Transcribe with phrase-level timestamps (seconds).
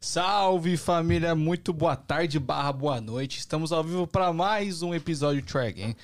[0.00, 3.38] Salve família, muito boa tarde barra boa noite.
[3.38, 5.96] Estamos ao vivo para mais um episódio Track, hein?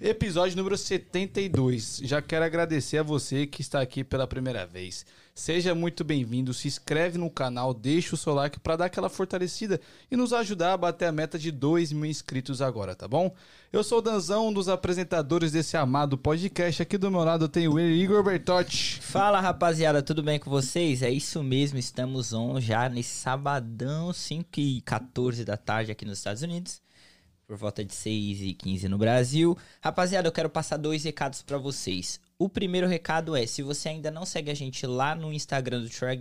[0.00, 2.00] Episódio número 72.
[2.04, 5.06] Já quero agradecer a você que está aqui pela primeira vez.
[5.38, 9.78] Seja muito bem-vindo, se inscreve no canal, deixa o seu like para dar aquela fortalecida
[10.10, 13.30] e nos ajudar a bater a meta de 2 mil inscritos agora, tá bom?
[13.70, 16.80] Eu sou o Danzão, um dos apresentadores desse amado podcast.
[16.80, 18.98] Aqui do meu lado tem o Igor Bertotti.
[19.02, 21.02] Fala rapaziada, tudo bem com vocês?
[21.02, 26.16] É isso mesmo, estamos on já nesse sabadão, 5 e 14 da tarde aqui nos
[26.16, 26.85] Estados Unidos
[27.46, 29.56] por volta de 6 e 15 no Brasil.
[29.80, 32.20] Rapaziada, eu quero passar dois recados para vocês.
[32.38, 35.88] O primeiro recado é, se você ainda não segue a gente lá no Instagram do
[35.88, 36.18] Try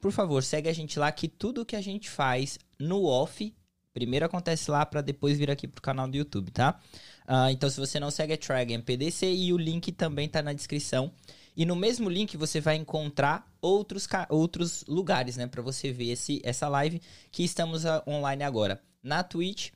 [0.00, 3.54] por favor, segue a gente lá que tudo que a gente faz no off,
[3.92, 6.78] primeiro acontece lá para depois vir aqui pro canal do YouTube, tá?
[7.26, 10.52] Uh, então, se você não segue a Try PDC e o link também tá na
[10.52, 11.10] descrição.
[11.56, 16.38] E no mesmo link você vai encontrar outros, outros lugares, né, para você ver esse,
[16.44, 18.82] essa live que estamos uh, online agora.
[19.02, 19.70] Na Twitch,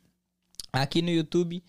[0.73, 1.63] aqui no YouTube,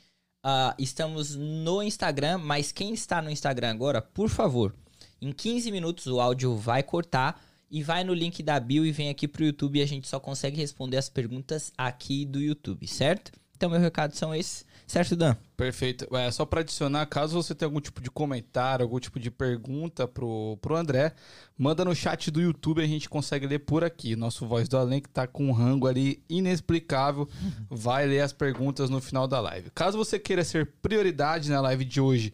[0.45, 4.75] uh, estamos no Instagram, mas quem está no Instagram agora, por favor,
[5.21, 9.09] em 15 minutos o áudio vai cortar e vai no link da bio e vem
[9.09, 13.31] aqui pro YouTube e a gente só consegue responder as perguntas aqui do YouTube, certo?
[13.55, 14.65] Então, meus recados são esses.
[14.89, 15.35] Certo, Dan?
[15.55, 16.07] Perfeito.
[16.17, 20.07] É, só para adicionar, caso você tenha algum tipo de comentário, algum tipo de pergunta
[20.07, 21.13] pro, pro André,
[21.55, 24.15] manda no chat do YouTube, a gente consegue ler por aqui.
[24.15, 27.29] Nosso Voz do Além, que tá com um rango ali inexplicável,
[27.69, 29.69] vai ler as perguntas no final da live.
[29.75, 32.33] Caso você queira ser prioridade na live de hoje,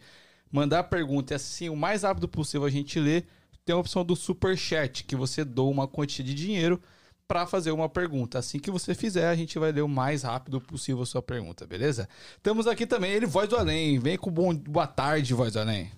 [0.50, 3.24] mandar a pergunta e assim, o mais rápido possível a gente lê,
[3.66, 6.80] tem a opção do Super Chat, que você doa uma quantia de dinheiro
[7.26, 8.38] para fazer uma pergunta.
[8.38, 11.66] Assim que você fizer, a gente vai ler o mais rápido possível a sua pergunta,
[11.66, 12.08] beleza?
[12.42, 13.98] Temos aqui também ele, Voz do Além.
[13.98, 15.90] Vem com bom, boa tarde, Voz do Além.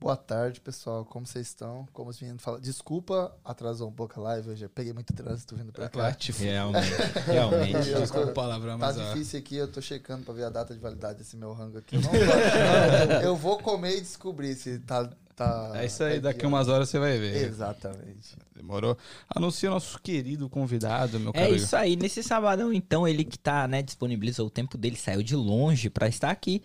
[0.00, 1.04] Boa tarde, pessoal.
[1.04, 1.86] Como vocês estão?
[1.92, 2.58] Como os meninos falam.
[2.58, 4.48] Desculpa, atrasou um pouco a live.
[4.48, 6.16] Eu já peguei muito trânsito vindo pra cá.
[6.38, 6.88] Realmente.
[7.28, 7.94] Realmente.
[8.00, 8.96] Desculpa o palavrão, mas.
[8.96, 11.76] Tá difícil aqui, eu tô checando pra ver a data de validade desse meu rango
[11.76, 11.96] aqui.
[12.00, 15.72] Eu, não, eu vou comer e descobrir se tá tá.
[15.74, 17.46] É isso aí, daqui umas horas você vai ver.
[17.46, 18.36] Exatamente.
[18.54, 18.96] Demorou?
[19.34, 21.96] Anuncia o nosso querido convidado, meu É isso aí.
[21.96, 26.06] Nesse sabadão, então, ele que tá, né, disponibilizou o tempo dele, saiu de longe para
[26.08, 26.62] estar aqui.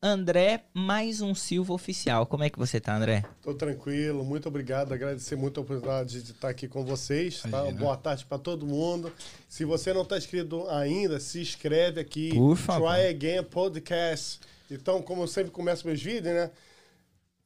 [0.00, 2.24] André, mais um Silva oficial.
[2.24, 3.24] Como é que você tá, André?
[3.42, 4.92] Tô tranquilo, muito obrigado.
[4.92, 7.42] Agradecer muito a oportunidade de estar aqui com vocês.
[7.42, 7.64] Tá?
[7.72, 9.12] Boa tarde para todo mundo.
[9.48, 12.32] Se você não está inscrito ainda, se inscreve aqui.
[12.32, 12.92] Por favor.
[12.92, 14.38] Try Again Podcast.
[14.70, 16.50] Então, como eu sempre começo meus vídeos, né?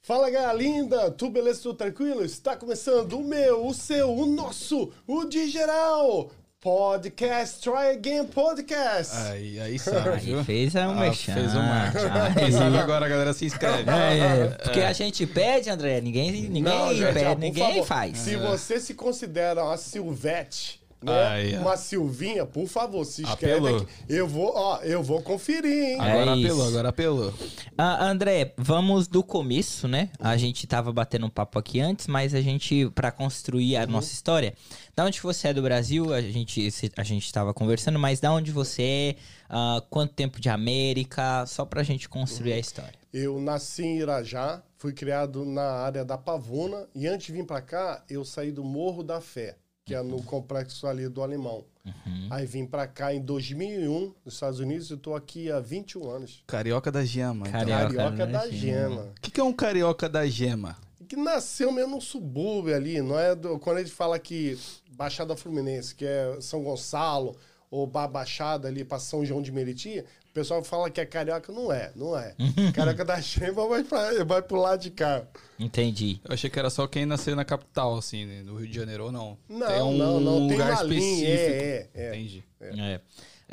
[0.05, 2.25] Fala galera linda, tudo beleza, tudo tranquilo?
[2.25, 6.29] Está começando o meu, o seu, o nosso, o de geral.
[6.61, 9.17] Podcast, Try Again Podcast.
[9.17, 10.95] Aí, aí sabe, Aí fez um ah,
[11.35, 12.57] Fez um marketing.
[12.57, 13.89] Ah, agora a galera se inscreve.
[13.89, 14.87] É, é, porque é.
[14.89, 18.19] a gente pede, André, ninguém, ninguém Não, gente, pede, ninguém favor, faz.
[18.19, 21.27] Se você se considera uma Silvete né?
[21.27, 23.77] Ai, uma Silvinha, por favor, se inscreve apelou.
[23.83, 23.89] aqui.
[24.09, 26.01] Eu vou, ó, eu vou conferir, hein?
[26.01, 27.35] Agora é apelou, agora apelou.
[27.77, 30.11] Ah, André, vamos do começo, né?
[30.19, 33.91] A gente tava batendo um papo aqui antes, mas a gente, para construir a uhum.
[33.91, 34.55] nossa história,
[34.95, 38.53] da onde você é do Brasil, a gente, a gente tava conversando, mas da onde
[38.53, 39.17] você é,
[39.51, 42.57] uh, quanto tempo de América, só pra gente construir uhum.
[42.57, 42.95] a história.
[43.13, 47.61] Eu nasci em Irajá, fui criado na área da Pavuna, e antes de vir para
[47.61, 51.65] cá, eu saí do Morro da Fé que é no complexo ali do Alemão.
[51.85, 52.29] Uhum.
[52.31, 56.45] Aí vim para cá em 2001, nos Estados Unidos, e estou aqui há 21 anos.
[56.47, 57.49] Carioca da Gema.
[57.49, 57.61] Então.
[57.61, 59.03] Carioca, carioca da, Gema.
[59.03, 60.77] O que, que, é um Carioca da Gema?
[61.09, 63.35] Que nasceu mesmo no subúrbio ali, não é?
[63.35, 64.57] Do, quando a gente fala que
[64.93, 67.37] Baixada Fluminense, que é São Gonçalo,
[67.69, 71.71] ou Baixada ali para São João de Meriti, o pessoal fala que é carioca, não
[71.71, 72.35] é, não é.
[72.75, 75.23] carioca da Chema vai, pra, vai pro lado de cá.
[75.59, 76.19] Entendi.
[76.25, 79.05] Eu achei que era só quem nasceu na capital, assim, né, no Rio de Janeiro,
[79.05, 79.37] ou não?
[79.47, 80.49] Não, tem um não, não.
[80.49, 81.27] Tem lugar específico.
[81.27, 82.09] É, é, é.
[82.09, 82.45] Entendi.
[82.59, 82.95] É.
[82.95, 83.01] é.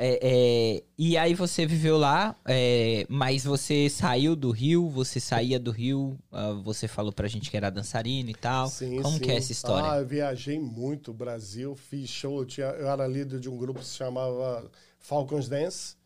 [0.02, 5.60] É, é, e aí você viveu lá, é, mas você saiu do Rio, você saía
[5.60, 8.70] do Rio, uh, você falou pra gente que era dançarino e tal.
[8.70, 9.24] Sim, Como sim.
[9.24, 9.92] que é essa história?
[9.92, 13.82] Ah, eu viajei muito Brasil, fiz show, eu, tinha, eu era líder de um grupo
[13.82, 15.99] que se chamava Falcons Dance.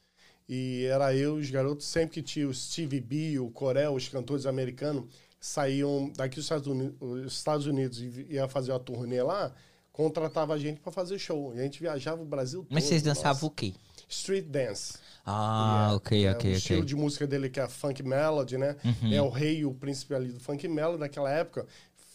[0.55, 4.07] E era eu e os garotos, sempre que tinha o Steve B, o Corel, os
[4.07, 5.05] cantores americanos,
[5.39, 9.51] saíam daqui dos Estados Unidos, Estados Unidos e ia fazer uma turnê lá,
[9.91, 11.55] contratava a gente para fazer show.
[11.55, 12.71] E a gente viajava o Brasil todo.
[12.71, 13.45] Mas vocês dançavam nossa.
[13.47, 13.73] o quê?
[14.07, 15.00] Street Dance.
[15.25, 18.75] Ah, é, ok, é, ok, o estilo de música dele que é funk melody, né?
[18.85, 19.11] Uhum.
[19.11, 21.65] É o rei, o príncipe ali do funk melody naquela época.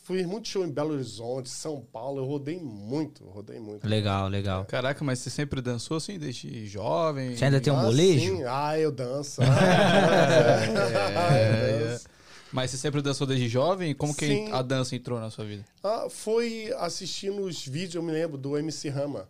[0.09, 3.87] Fui muito show em Belo Horizonte, São Paulo, eu rodei muito, rodei muito.
[3.87, 4.65] Legal, legal.
[4.65, 7.37] Caraca, mas você sempre dançou assim, desde jovem?
[7.37, 8.37] Você ainda tem um ah, molejo?
[8.39, 8.43] Sim.
[8.47, 9.43] Ah, eu danço.
[9.45, 12.07] Ah, é, eu danço.
[12.51, 13.95] Mas você sempre dançou desde jovem?
[13.95, 14.51] Como que Sim.
[14.51, 15.63] a dança entrou na sua vida?
[15.85, 19.29] Ah, foi assistindo os vídeos, eu me lembro, do MC Rama.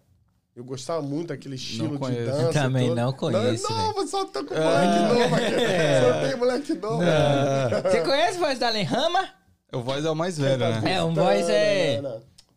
[0.54, 2.52] Eu gostava muito daquele estilo de dança.
[2.52, 2.96] Também todo.
[2.96, 5.54] não conheço, Não, não só tô com moleque novo aqui.
[6.06, 7.02] Só tem moleque novo.
[7.82, 9.38] Você conhece Voz da Além Rama?
[9.72, 10.94] O voz é o mais velho, né?
[10.94, 12.00] É, um voz é.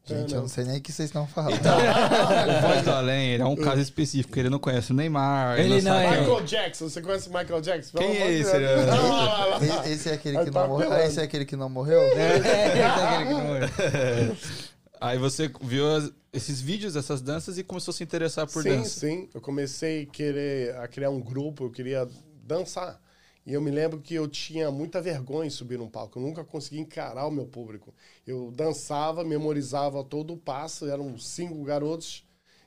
[0.03, 1.53] Gente, eu não sei nem o que vocês estão falando.
[1.53, 4.37] O voz do além, ele é um caso específico.
[4.39, 5.59] Ele não conhece o Neymar.
[5.59, 7.97] Ele não sabe é- quem- Michael Jackson, você conhece o Michael Jackson?
[7.97, 8.51] Quem Pelo é amor de esse?
[8.51, 8.55] Deus.
[8.55, 9.59] Ele é- Lá, lá, lá.
[9.87, 10.87] E- Esse é aquele que tá não morreu.
[10.91, 11.07] apelando.
[11.09, 12.01] Esse é aquele que não morreu?
[14.99, 18.69] Aí você viu as- esses vídeos dessas danças e começou a se interessar por sim,
[18.69, 18.99] dança.
[19.01, 19.27] sim.
[19.33, 22.07] Eu comecei a querer a criar um grupo, eu queria
[22.45, 22.99] dançar.
[23.45, 26.19] E eu me lembro que eu tinha muita vergonha em subir num palco.
[26.19, 27.93] Eu nunca conseguia encarar o meu público.
[28.25, 32.23] Eu dançava, memorizava todo o passo, eram cinco garotos,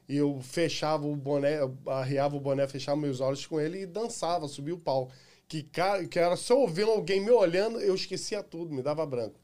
[0.08, 4.48] e eu fechava o boné, arriava o boné, fechava meus olhos com ele e dançava,
[4.48, 5.12] subia o palco.
[5.46, 5.62] Que,
[6.10, 9.38] que era só ouvindo alguém me olhando, eu esquecia tudo, me dava branco.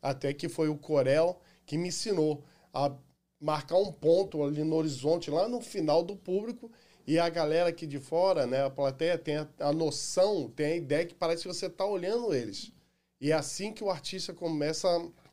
[0.00, 2.42] Até que foi o Corel que me ensinou
[2.72, 2.92] a
[3.40, 6.70] marcar um ponto ali no horizonte, lá no final do público,
[7.10, 10.76] e a galera aqui de fora, né, a plateia tem a, a noção, tem a
[10.76, 12.72] ideia que parece que você está olhando eles.
[13.20, 14.86] E é assim que o artista começa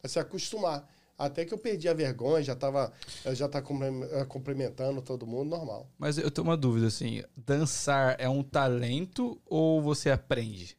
[0.04, 0.92] a, se acostumar.
[1.16, 2.92] Até que eu perdi a vergonha, já estava
[3.32, 5.88] já tá eh, cumprimentando todo mundo, normal.
[6.00, 7.24] Mas eu tenho uma dúvida, assim.
[7.36, 10.76] Dançar é um talento ou você aprende?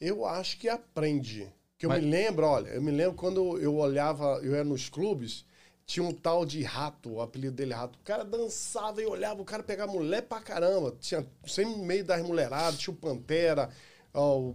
[0.00, 1.52] Eu acho que aprende.
[1.76, 4.88] Que eu Mas- me lembro, olha, eu me lembro quando eu olhava, eu ia nos
[4.88, 5.44] clubes,
[5.88, 7.98] tinha um tal de rato, o apelido dele rato.
[7.98, 10.94] O cara dançava e olhava, o cara pegava mulher pra caramba.
[11.00, 11.26] Tinha
[11.64, 13.70] no meio das mulheradas, tinha o Pantera,
[14.12, 14.52] ó,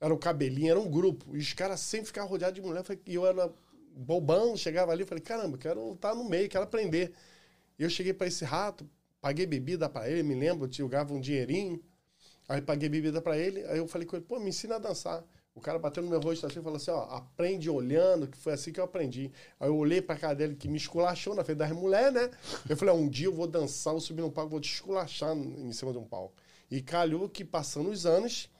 [0.00, 1.36] era o cabelinho, era um grupo.
[1.36, 2.82] E os caras sempre ficavam rodeados de mulher.
[3.04, 3.52] E eu era
[3.94, 7.12] bobão, chegava ali, falei, caramba, quero estar no meio, quero aprender.
[7.78, 8.88] E eu cheguei pra esse rato,
[9.20, 11.84] paguei bebida pra ele, me lembro, eu jogava um dinheirinho.
[12.48, 15.22] Aí paguei bebida pra ele, aí eu falei com ele, pô, me ensina a dançar.
[15.56, 18.52] O cara bateu no meu rosto assim e falou assim, ó, aprende olhando, que foi
[18.52, 19.32] assim que eu aprendi.
[19.58, 22.30] Aí eu olhei pra cara dele, que me esculachou na frente das mulheres, né?
[22.68, 25.34] Eu falei, ó, um dia eu vou dançar, vou subir num palco, vou te esculachar
[25.34, 26.34] em cima de um palco.
[26.70, 28.50] E calhou que passando os anos,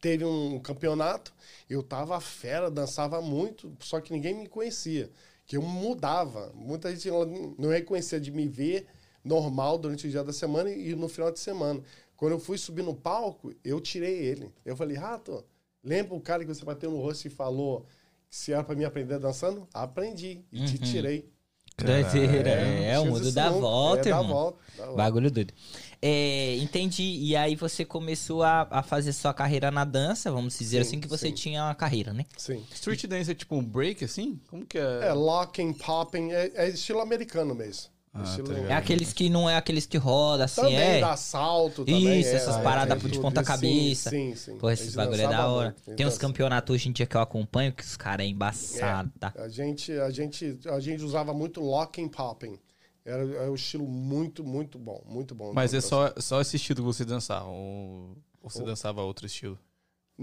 [0.00, 1.34] teve um campeonato,
[1.68, 5.10] eu tava fera, dançava muito, só que ninguém me conhecia.
[5.44, 6.52] Que eu mudava.
[6.54, 7.10] Muita gente
[7.58, 8.86] não reconhecia de me ver
[9.24, 11.82] normal durante o dia da semana e no final de semana.
[12.16, 14.52] Quando eu fui subir no palco, eu tirei ele.
[14.64, 15.44] Eu falei, Rato,
[15.86, 17.86] lembra o cara que você bateu no rosto e falou
[18.28, 19.68] que se era pra mim aprender dançando?
[19.72, 21.30] Aprendi e te tirei.
[21.78, 22.50] Doideira.
[22.50, 24.34] É, o mundo dá volta, é, dá irmão.
[24.34, 24.96] volta, dá volta.
[24.96, 25.52] Bagulho doido.
[26.00, 27.02] É, entendi.
[27.02, 31.00] E aí você começou a, a fazer sua carreira na dança, vamos dizer Sim, assim,
[31.00, 31.34] que você sim.
[31.34, 32.24] tinha uma carreira, né?
[32.36, 32.64] Sim.
[32.72, 34.40] Street dance é tipo um break, assim?
[34.48, 35.08] Como que é?
[35.08, 37.90] É, locking, popping, é, é estilo americano mesmo.
[38.18, 38.54] Ah, tá.
[38.68, 41.00] É aqueles que não é aqueles que roda assim, Também é.
[41.00, 42.20] dá salto também.
[42.20, 44.10] Isso, é, essas é, paradas é de ponta cabeça.
[44.10, 44.52] Sim, sim.
[44.52, 44.58] sim.
[44.58, 45.76] Pô, esses bagulho é da hora.
[45.84, 49.12] muito, Tem uns campeonatos hoje em dia que eu acompanho que os caras é embaçado,
[49.18, 49.32] tá?
[49.36, 52.58] A gente, a, gente, a gente usava muito locking, popping.
[53.04, 55.02] Era, era um estilo muito, muito bom.
[55.06, 55.52] Muito bom.
[55.52, 57.46] Mas é Então, só, só esse estilo que você dançava?
[57.46, 58.16] Ou
[58.46, 59.58] ou você dançava outro estilo?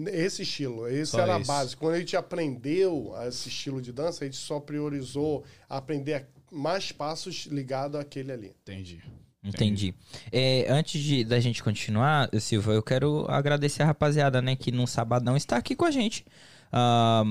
[0.08, 1.52] Esse estilo, esse Só era esse.
[1.52, 1.76] a base.
[1.76, 7.46] Quando a gente aprendeu esse estilo de dança, a gente só priorizou aprender mais passos
[7.46, 8.56] ligados àquele ali.
[8.62, 9.02] Entendi.
[9.44, 9.94] Entendi.
[10.32, 14.88] É, antes de, da gente continuar, Silva, eu quero agradecer a rapaziada, né, que no
[14.88, 16.26] sabadão está aqui com a gente.
[16.72, 17.24] Ah,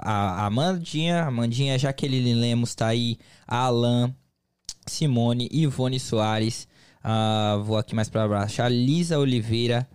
[0.00, 4.12] a, a Amandinha, a Amandinha, Jaqueline Lemos tá aí, a Alan,
[4.86, 6.66] Simone, Ivone Soares,
[7.02, 9.88] ah, vou aqui mais pra baixo, a Lisa Oliveira,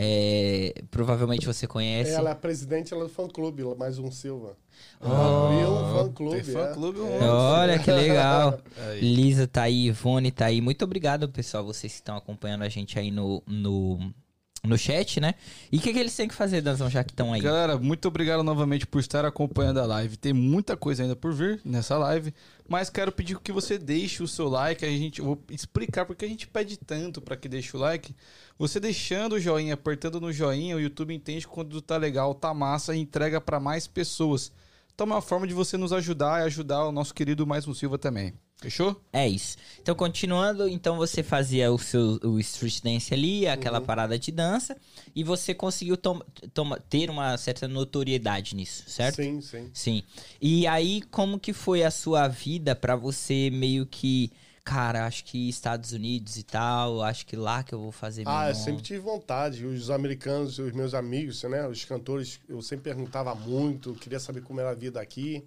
[0.00, 2.12] é, provavelmente você conhece.
[2.12, 4.56] Ela é a presidente ela é do fã-clube, mais um Silva.
[5.00, 7.02] Oh, Abriu um fã-clube.
[7.20, 7.24] É.
[7.24, 7.28] É.
[7.28, 8.60] Olha que legal.
[8.78, 9.00] Aí.
[9.00, 10.60] Lisa tá aí, Ivone tá aí.
[10.60, 13.98] Muito obrigado, pessoal, vocês que estão acompanhando a gente aí no, no,
[14.64, 15.34] no chat, né?
[15.72, 17.40] E o que, que eles têm que fazer, Danzão, já que estão aí?
[17.40, 20.16] Galera, muito obrigado novamente por estar acompanhando a live.
[20.16, 22.32] Tem muita coisa ainda por vir nessa live,
[22.68, 24.84] mas quero pedir que você deixe o seu like.
[24.84, 28.14] A gente vou explicar porque a gente pede tanto para que deixe o like.
[28.58, 32.94] Você deixando o joinha, apertando no joinha, o YouTube entende quando tá legal, tá massa
[32.94, 34.52] e entrega para mais pessoas.
[34.94, 37.72] Então é uma forma de você nos ajudar e ajudar o nosso querido Mais um
[37.72, 38.34] Silva também.
[38.60, 39.00] Fechou?
[39.12, 39.56] É isso.
[39.80, 44.76] Então, continuando, então você fazia o seu o street dance ali, aquela parada de dança,
[45.14, 46.20] e você conseguiu tom-
[46.52, 49.16] toma- ter uma certa notoriedade nisso, certo?
[49.16, 49.70] Sim, sim.
[49.72, 50.02] Sim.
[50.40, 54.30] E aí, como que foi a sua vida pra você meio que,
[54.64, 58.34] cara, acho que Estados Unidos e tal, acho que lá que eu vou fazer meu
[58.34, 58.64] Ah, eu nome.
[58.64, 59.64] sempre tive vontade.
[59.64, 61.66] Os americanos, os meus amigos, né?
[61.66, 65.42] Os cantores, eu sempre perguntava muito, queria saber como era a vida aqui.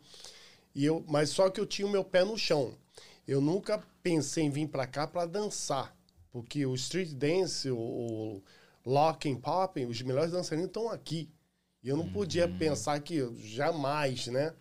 [0.74, 2.78] E eu, mas só que eu tinha o meu pé no chão.
[3.28, 5.96] Eu nunca pensei em vir para cá para dançar,
[6.32, 8.44] porque o street dance, o, o
[8.86, 11.30] locking, popping, os melhores dançarinos estão aqui.
[11.84, 14.54] E eu não podia pensar que jamais, né?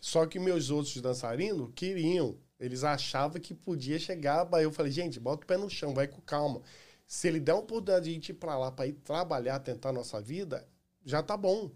[0.00, 2.36] Só que meus outros dançarinos queriam.
[2.58, 6.06] Eles achavam que podia chegar, aí eu falei, gente, bota o pé no chão, vai
[6.06, 6.62] com calma.
[7.06, 10.20] Se ele der uma oportunidade de ir para lá para ir trabalhar, tentar a nossa
[10.20, 10.66] vida,
[11.04, 11.70] já tá bom.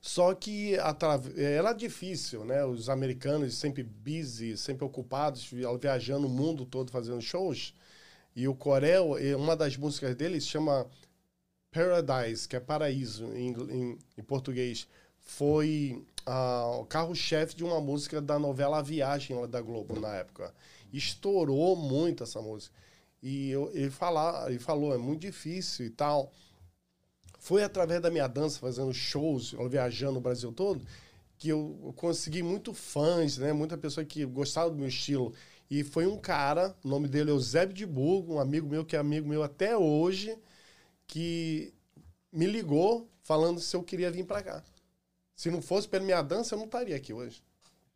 [0.00, 0.74] Só que
[1.36, 2.64] era difícil, né?
[2.64, 5.50] Os americanos sempre busy, sempre ocupados,
[5.80, 7.74] viajando o mundo todo fazendo shows.
[8.36, 10.86] E o Corel, uma das músicas dele se chama
[11.70, 14.86] Paradise, que é paraíso em, em, em português.
[15.18, 16.04] Foi
[16.78, 20.54] o carro-chefe de uma música da novela A Viagem da Globo na época.
[20.92, 22.74] Estourou muito essa música.
[23.22, 26.30] E eu, ele, fala, ele falou, é muito difícil e tal.
[27.44, 30.80] Foi através da minha dança, fazendo shows, viajando o Brasil todo,
[31.36, 33.52] que eu consegui muito fãs, né?
[33.52, 35.34] Muita pessoa que gostava do meu estilo.
[35.70, 38.96] E foi um cara, o nome dele é Eusébio de Burgo, um amigo meu que
[38.96, 40.34] é amigo meu até hoje,
[41.06, 41.74] que
[42.32, 44.64] me ligou falando se eu queria vir para cá.
[45.36, 47.42] Se não fosse pela minha dança, eu não estaria aqui hoje.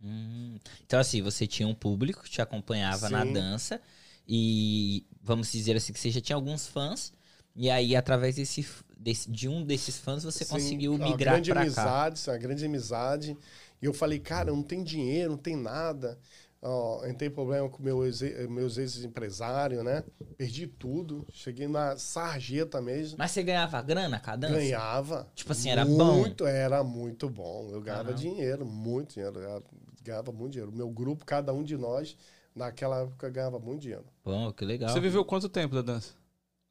[0.05, 0.59] Hum.
[0.85, 3.15] Então, assim, você tinha um público que te acompanhava Sim.
[3.15, 3.81] na dança
[4.29, 7.17] e, vamos dizer assim, que você já tinha alguns fãs
[7.61, 8.65] e aí, através desse,
[8.99, 11.61] desse, de um desses fãs, você Sim, conseguiu migrar para cá.
[11.61, 13.39] Amizade, uma grande amizade.
[13.81, 16.19] E eu falei, cara, não tem dinheiro, não tem nada.
[16.61, 20.03] Ó, entrei problema com meu ex, meus ex-empresários, né?
[20.37, 21.25] Perdi tudo.
[21.33, 23.17] Cheguei na sarjeta mesmo.
[23.17, 24.59] Mas você ganhava grana cada dança?
[24.59, 25.29] Ganhava.
[25.37, 26.19] Tipo assim, era muito, bom?
[26.19, 27.71] Muito, era muito bom.
[27.71, 29.39] Eu ganhava dinheiro, muito dinheiro.
[29.39, 29.63] Eu
[30.03, 30.73] ganhava muito dinheiro.
[30.75, 32.17] Meu grupo, cada um de nós,
[32.53, 34.07] naquela época, ganhava muito dinheiro.
[34.25, 34.91] Bom, que legal.
[34.91, 36.13] Você viveu quanto tempo da dança?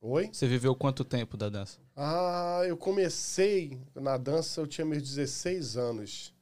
[0.02, 0.30] Oi?
[0.32, 1.80] Você viveu quanto tempo da dança?
[1.96, 6.34] Ah, eu comecei na dança, eu tinha meus 16 anos.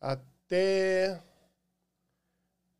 [0.00, 1.22] Até.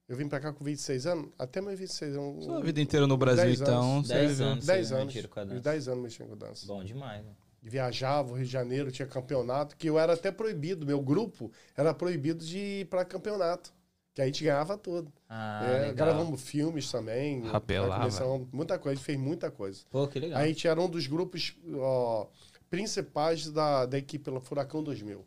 [0.07, 1.31] Eu vim pra cá com 26 anos?
[1.39, 2.45] Até meus 26 anos.
[2.45, 4.03] Sua vida inteira no Brasil, 10 então.
[4.03, 4.67] 10 anos.
[4.67, 5.15] 10 anos.
[5.63, 6.67] 10 anos mexendo com dança.
[6.67, 7.33] Bom demais, né?
[7.63, 10.87] Viajava, Rio de Janeiro, tinha campeonato, que eu era até proibido.
[10.87, 13.73] Meu grupo era proibido de ir pra campeonato.
[14.19, 15.13] Que a gente ganhava tudo.
[15.29, 17.41] Ah, é, gravamos filmes também.
[17.43, 18.09] Rapelava.
[18.53, 19.83] Muita coisa, a gente fez muita coisa.
[19.89, 20.41] Pô, que legal.
[20.41, 22.27] A gente era um dos grupos ó,
[22.69, 25.25] principais da, da equipe pela Furacão 2000.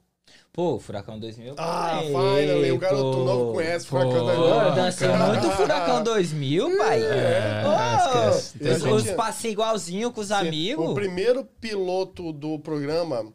[0.51, 1.55] Pô, Furacão 2000.
[1.57, 4.35] Ah, finally, o garoto pô, novo conhece Furacão 2000.
[4.35, 7.01] Pô, eu dancei muito Furacão 2000, pai.
[7.01, 10.89] É, oh, os passinhos igualzinho com os Sim, amigos.
[10.89, 13.31] O primeiro piloto do programa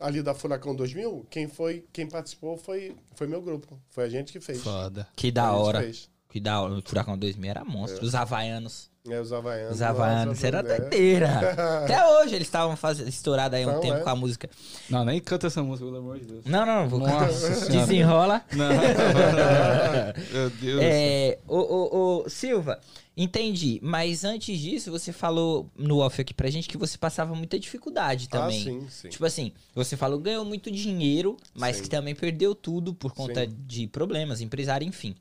[0.00, 3.80] ali da Furacão 2000, quem foi, quem participou foi, foi meu grupo.
[3.88, 4.62] Foi a gente que fez.
[4.62, 5.08] Foda.
[5.16, 5.90] Que da hora.
[6.28, 6.74] Que da hora.
[6.74, 8.04] O Furacão 2000 era monstro.
[8.04, 8.06] É.
[8.06, 8.90] Os havaianos.
[9.10, 9.74] É, os havaianos.
[9.74, 10.44] Os havaianos.
[10.44, 11.38] era doideira.
[11.84, 14.00] Até hoje eles estavam estourados aí um então, tempo é.
[14.00, 14.50] com a música.
[14.88, 16.44] Não, nem canta essa música, pelo amor de Deus.
[16.44, 17.28] Não, não, vou cantar.
[17.70, 18.42] Desenrola.
[18.52, 18.68] Não.
[20.32, 20.80] Meu Deus.
[20.82, 22.78] É, o, o, o Silva,
[23.20, 27.58] Entendi, mas antes disso, você falou no off aqui pra gente que você passava muita
[27.58, 28.60] dificuldade ah, também.
[28.60, 29.08] Ah, sim, sim.
[29.08, 31.82] Tipo assim, você falou ganhou muito dinheiro, mas sim.
[31.82, 33.56] que também perdeu tudo por conta sim.
[33.66, 35.16] de problemas, empresário, enfim.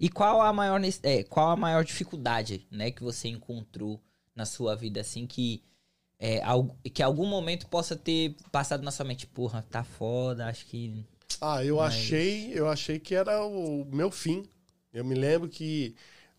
[0.00, 4.00] E qual a maior é, qual a maior dificuldade, né, que você encontrou
[4.34, 5.62] na sua vida assim que
[6.18, 6.40] é,
[6.94, 11.04] que algum momento possa ter passado na sua mente, porra, tá foda, acho que
[11.40, 11.94] Ah, eu mas...
[11.94, 14.44] achei, eu achei que era o meu fim.
[14.92, 15.94] Eu me lembro que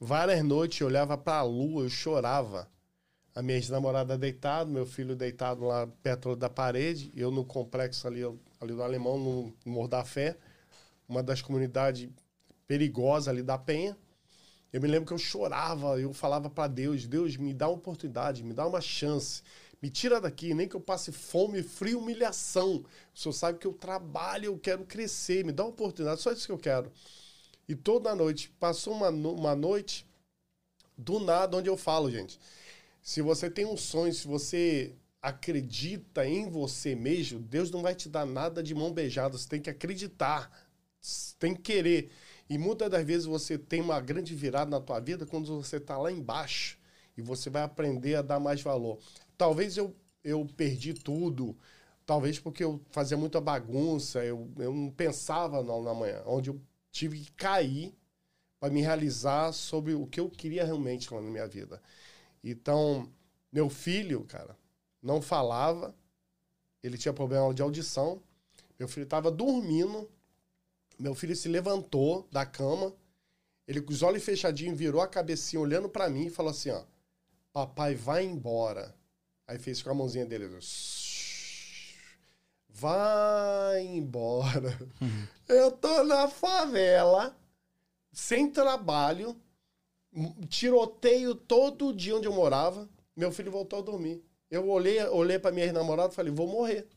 [0.06, 2.68] Várias noites eu olhava para a lua, eu chorava.
[3.34, 8.22] A minha ex-namorada deitada, meu filho deitado lá perto da parede, eu no complexo ali,
[8.60, 10.38] ali do Alemão, no Morro da Fé,
[11.08, 12.10] uma das comunidades
[12.74, 13.96] perigosas ali da Penha.
[14.72, 18.44] Eu me lembro que eu chorava, eu falava para Deus: Deus, me dá uma oportunidade,
[18.44, 19.44] me dá uma chance.
[19.80, 22.84] Me tira daqui, nem que eu passe fome, frio, humilhação.
[23.14, 26.48] O senhor sabe que eu trabalho, eu quero crescer, me dá uma oportunidade, só isso
[26.48, 26.92] que eu quero.
[27.68, 30.08] E toda noite, passou uma, uma noite
[30.98, 32.40] do nada onde eu falo, gente.
[33.02, 38.10] Se você tem um sonho, se você acredita em você mesmo, Deus não vai te
[38.10, 39.38] dar nada de mão beijada.
[39.38, 40.50] Você tem que acreditar,
[41.38, 42.10] tem que querer.
[42.50, 45.98] E muitas das vezes você tem uma grande virada na tua vida quando você está
[45.98, 46.78] lá embaixo
[47.18, 49.00] e você vai aprender a dar mais valor.
[49.38, 51.58] Talvez eu, eu perdi tudo,
[52.06, 56.62] talvez porque eu fazia muita bagunça, eu, eu não pensava na, na manhã, onde eu
[56.92, 57.94] tive que cair
[58.60, 61.82] para me realizar sobre o que eu queria realmente na minha vida.
[62.44, 63.10] Então,
[63.52, 64.58] meu filho, cara,
[65.02, 65.96] não falava,
[66.82, 68.22] ele tinha problema de audição.
[68.78, 70.10] Meu filho estava dormindo,
[71.04, 72.96] meu filho se levantou da cama,
[73.68, 76.82] ele com os olhos fechadinhos virou a cabecinha olhando para mim e falou assim, ó,
[77.52, 78.96] papai vai embora.
[79.46, 80.50] Aí fez com a mãozinha dele,
[82.70, 84.80] vai embora.
[85.02, 85.28] Uhum.
[85.50, 87.38] Eu tô na favela,
[88.14, 89.36] sem trabalho,
[90.48, 92.90] tiroteio todo dia onde eu morava.
[93.14, 94.24] Meu filho voltou a dormir.
[94.50, 96.88] Eu olhei, olhei pra minha ex-namorada e falei, vou morrer.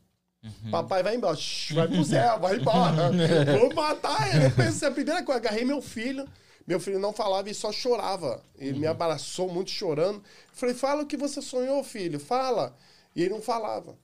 [0.63, 0.71] Uhum.
[0.71, 1.35] Papai vai embora.
[1.35, 3.11] Shhh, vai pro céu, vai embora.
[3.59, 4.45] Vou matar ele.
[4.45, 6.27] Eu pensei, a primeira coisa, agarrei meu filho.
[6.65, 8.43] Meu filho não falava e só chorava.
[8.57, 8.79] Ele uhum.
[8.79, 10.21] me abraçou muito chorando.
[10.51, 12.75] falei, fala o que você sonhou, filho, fala.
[13.15, 13.97] E ele não falava.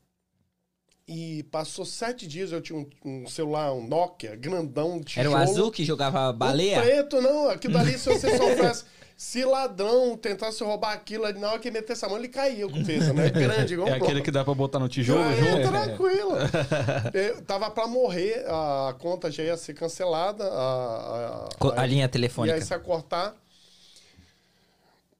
[1.06, 5.02] E passou sete dias, eu tinha um, um celular, um Nokia, grandão.
[5.18, 6.80] Era o azul que jogava baleia?
[6.80, 7.50] O preto, não.
[7.50, 8.86] Aquilo dali, se você soubesse...
[9.16, 13.14] Se ladrão tentasse roubar aquilo, na hora que metesse a mão, ele caía com peso,
[13.14, 13.30] né?
[13.32, 15.68] Grande, igual É aquele que dá pra botar no tijolo é, junto?
[15.70, 16.32] tranquilo.
[17.14, 20.44] Eu tava pra morrer, a conta já ia ser cancelada.
[20.46, 22.58] A, a, a linha telefônica.
[22.58, 23.36] Ia se cortar.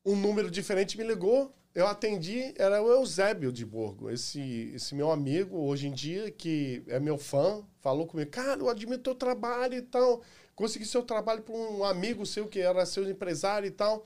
[0.06, 1.54] Um número diferente me ligou.
[1.76, 6.84] Eu atendi, era o Eusébio de Borgo, esse, esse meu amigo hoje em dia, que
[6.88, 10.22] é meu fã, falou comigo, cara, eu admiro teu trabalho e tal
[10.56, 14.04] consegui seu trabalho para um amigo seu que era seu empresário e tal.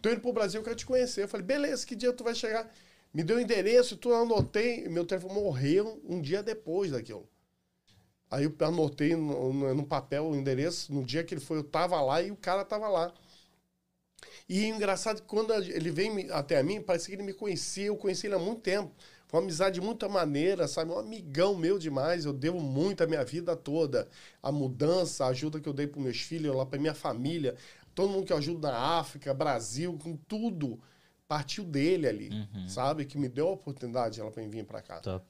[0.00, 1.24] Tô indo pro Brasil, eu quero te conhecer.
[1.24, 2.70] Eu falei, beleza, que dia tu vai chegar?
[3.12, 7.28] Me deu o endereço, tu anotei, meu telefone morreu um dia depois daquilo.
[8.30, 11.64] Aí eu anotei no, no, no, papel o endereço, no dia que ele foi, eu
[11.64, 13.12] tava lá e o cara tava lá.
[14.48, 17.96] E é engraçado que quando ele veio até mim, parece que ele me conhecia, eu
[17.96, 18.92] conheci ele há muito tempo.
[19.30, 20.90] Foi uma amizade de muita maneira, sabe?
[20.90, 22.24] Um amigão meu demais.
[22.24, 24.08] Eu devo muito a minha vida toda.
[24.42, 27.54] A mudança, a ajuda que eu dei para meus filhos, lá para minha família.
[27.94, 30.80] Todo mundo que eu ajudo na África, Brasil, com tudo.
[31.28, 32.68] Partiu dele ali, uhum.
[32.68, 33.04] sabe?
[33.04, 34.98] Que me deu a oportunidade ela para vir para cá.
[34.98, 35.24] Top.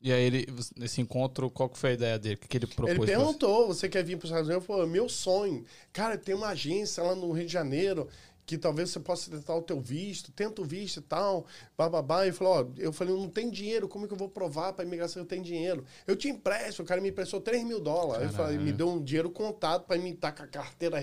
[0.00, 2.36] E aí, ele, nesse encontro, qual que foi a ideia dele?
[2.36, 2.96] O que, que ele propôs?
[2.96, 4.66] Ele perguntou, você quer vir para os Estados Unidos?
[4.66, 5.66] Eu falei, meu sonho.
[5.92, 8.08] Cara, tem uma agência lá no Rio de Janeiro
[8.46, 11.46] que talvez você possa tentar o teu visto, tenta o visto e tal,
[11.76, 12.26] bababá.
[12.26, 14.84] E falou, ó, eu falei, não tem dinheiro, como é que eu vou provar para
[14.84, 15.84] imigração que eu tenho dinheiro?
[16.06, 18.26] Eu te empresto, o cara me emprestou 3 mil dólares.
[18.28, 21.02] Eu falei, me deu um dinheiro contado para me estar com a carteira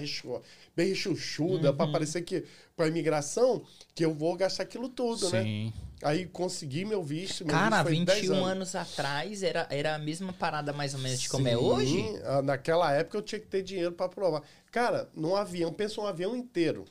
[0.76, 1.78] bem rechuchuda, uhum.
[1.78, 2.46] para parecer que,
[2.76, 3.64] para imigração,
[3.96, 5.44] que eu vou gastar aquilo tudo, né?
[5.44, 5.66] Sim.
[5.66, 5.74] né?
[6.04, 7.46] Aí consegui meu visto.
[7.46, 8.48] Meu Cara, visto 21 anos.
[8.48, 8.76] anos.
[8.76, 12.04] atrás era, era a mesma parada mais ou menos de como é hoje?
[12.44, 14.42] Naquela época eu tinha que ter dinheiro para provar.
[14.72, 16.86] Cara, num avião, pensa um avião inteiro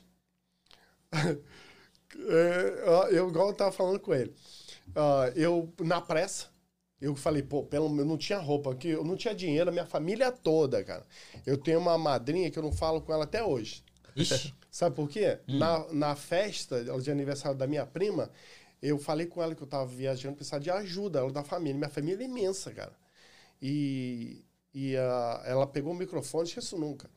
[2.15, 4.33] é, eu, igual eu tava falando com ele.
[4.89, 6.47] Uh, eu, na pressa,
[6.99, 9.85] eu falei, pô, pelo eu não tinha roupa aqui, eu não tinha dinheiro, a minha
[9.85, 11.05] família toda, cara.
[11.45, 13.83] Eu tenho uma madrinha que eu não falo com ela até hoje.
[14.15, 14.53] Ixi.
[14.71, 15.39] Sabe por quê?
[15.47, 15.59] Hum.
[15.59, 18.31] Na, na festa de aniversário da minha prima,
[18.81, 21.77] eu falei com ela que eu tava viajando, precisava de ajuda, ela da família.
[21.77, 22.93] Minha família é imensa, cara.
[23.61, 27.09] E, e uh, ela pegou o microfone, esqueço nunca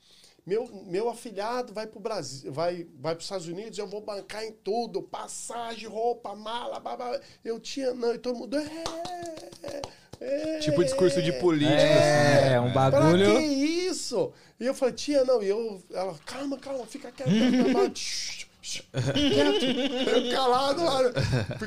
[0.47, 4.03] meu, meu afilhado vai para o Brasil, vai, vai para os Estados Unidos, eu vou
[4.03, 7.19] bancar em tudo, passagem, roupa, mala, babá.
[7.43, 8.59] Eu tinha, não, e todo mundo.
[8.59, 9.81] É,
[10.21, 13.33] é, é, tipo discurso de político, é, assim, é um bagulho.
[13.33, 14.33] Pra que isso?
[14.61, 18.45] E eu falei, tia, não, e eu, ela, calma, calma, fica quieto, quieto.
[18.95, 21.01] Eu calado lá.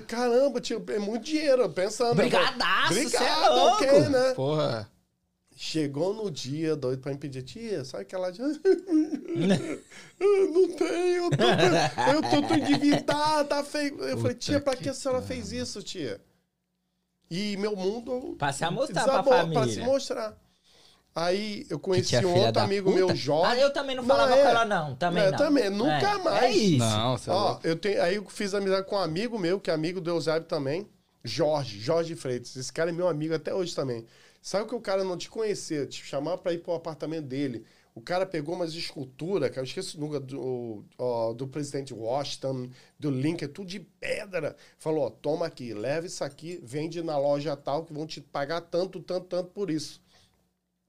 [0.08, 2.16] Caramba, tio, é muito dinheiro, pensando.
[2.16, 4.34] Brigadaço, Obrigado, é ok, né?
[4.34, 4.90] Porra.
[5.60, 8.39] Chegou no dia, doido pra impedir, tia, sabe aquela de...
[8.46, 8.60] não
[10.76, 11.46] tenho, eu tô,
[12.13, 14.00] eu tô, tô endividada, tá feio.
[14.04, 15.28] Eu falei, tia, pra que, que a senhora cara.
[15.28, 16.22] fez isso, tia?
[17.28, 18.36] E meu mundo...
[18.38, 19.60] Pra se mostrar pra família.
[19.60, 20.38] Pra se mostrar.
[21.15, 23.06] Aí eu conheci um outro amigo puta.
[23.08, 23.52] meu, Jorge.
[23.52, 24.96] Ah, eu também não falava não, é, com ela, não.
[24.96, 25.38] Também é, não.
[25.39, 26.17] também, nunca é.
[26.20, 26.43] mais.
[26.43, 26.78] É isso.
[26.78, 30.00] Não, Ó, eu tenho, aí eu fiz amizade com um amigo meu, que é amigo
[30.00, 30.88] do Eusébio também.
[31.24, 32.56] Jorge, Jorge Freitas.
[32.56, 34.06] Esse cara é meu amigo até hoje também.
[34.48, 37.66] Sabe que o cara não te conhecia, te chamar para ir pro apartamento dele.
[37.94, 40.86] O cara pegou umas esculturas, que eu esqueço nunca, do,
[41.36, 44.56] do presidente Washington, do Lincoln, tudo de pedra.
[44.78, 48.62] Falou, ó, toma aqui, leva isso aqui, vende na loja tal, que vão te pagar
[48.62, 50.02] tanto, tanto, tanto por isso.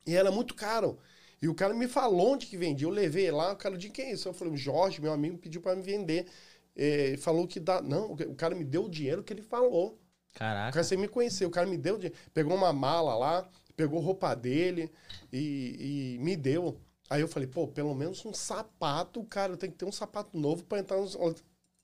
[0.07, 0.97] E era muito caro.
[1.42, 2.87] E o cara me falou onde que vendia.
[2.87, 4.29] Eu levei lá, o cara disse, quem é isso?
[4.29, 6.29] Eu falei, Jorge, meu amigo, pediu para me vender.
[6.77, 7.83] É, falou que dá.
[7.83, 9.99] Não, o cara me deu o dinheiro que ele falou.
[10.35, 10.71] Caraca.
[10.71, 11.47] O cara sem me conhecer.
[11.47, 11.99] O cara me deu,
[12.33, 14.91] pegou uma mala lá, pegou roupa dele
[15.33, 16.79] e, e me deu.
[17.11, 20.62] Aí eu falei, pô, pelo menos um sapato, cara, tem que ter um sapato novo
[20.64, 21.17] para entrar nos,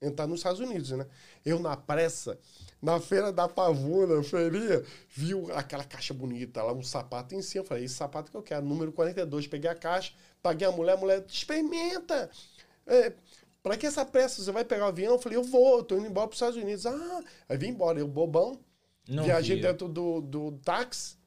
[0.01, 1.07] entrar nos Estados Unidos, né?
[1.43, 2.37] Eu, na pressa,
[2.81, 7.63] na feira da pavuna, feirinha, viu aquela caixa bonita lá, um sapato em cima.
[7.63, 9.47] Eu falei, esse sapato que eu quero, número 42.
[9.47, 12.29] Peguei a caixa, paguei a mulher, a mulher, experimenta.
[12.85, 13.13] É,
[13.65, 14.43] Pra que essa pressa?
[14.43, 15.13] Você vai pegar o avião?
[15.13, 16.85] Eu falei, eu vou, eu tô indo embora pros Estados Unidos.
[16.85, 18.59] Ah, aí vim embora, eu bobão.
[19.09, 19.69] Não viajei via.
[19.69, 21.17] dentro do, do táxi.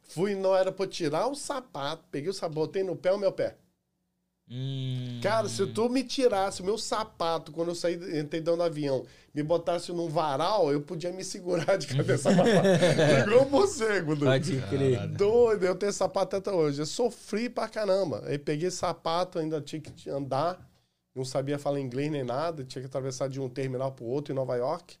[0.00, 3.54] Fui no aeroporto tirar o sapato, peguei o sapato, botei no pé o meu pé.
[4.50, 5.20] Hum.
[5.22, 9.04] Cara, se tu me tirasse o meu sapato quando eu saí, entrei dentro do avião,
[9.34, 13.28] me botasse num varal, eu podia me segurar de cabeça pra baixo.
[13.28, 14.16] Igual um morcego.
[14.16, 15.06] Pode crer.
[15.08, 16.80] Doido, eu tenho sapato até hoje.
[16.80, 18.22] Eu sofri pra caramba.
[18.24, 20.66] Aí peguei sapato, ainda tinha que andar
[21.16, 24.32] não sabia falar inglês nem nada, tinha que atravessar de um terminal para o outro
[24.32, 24.96] em Nova York.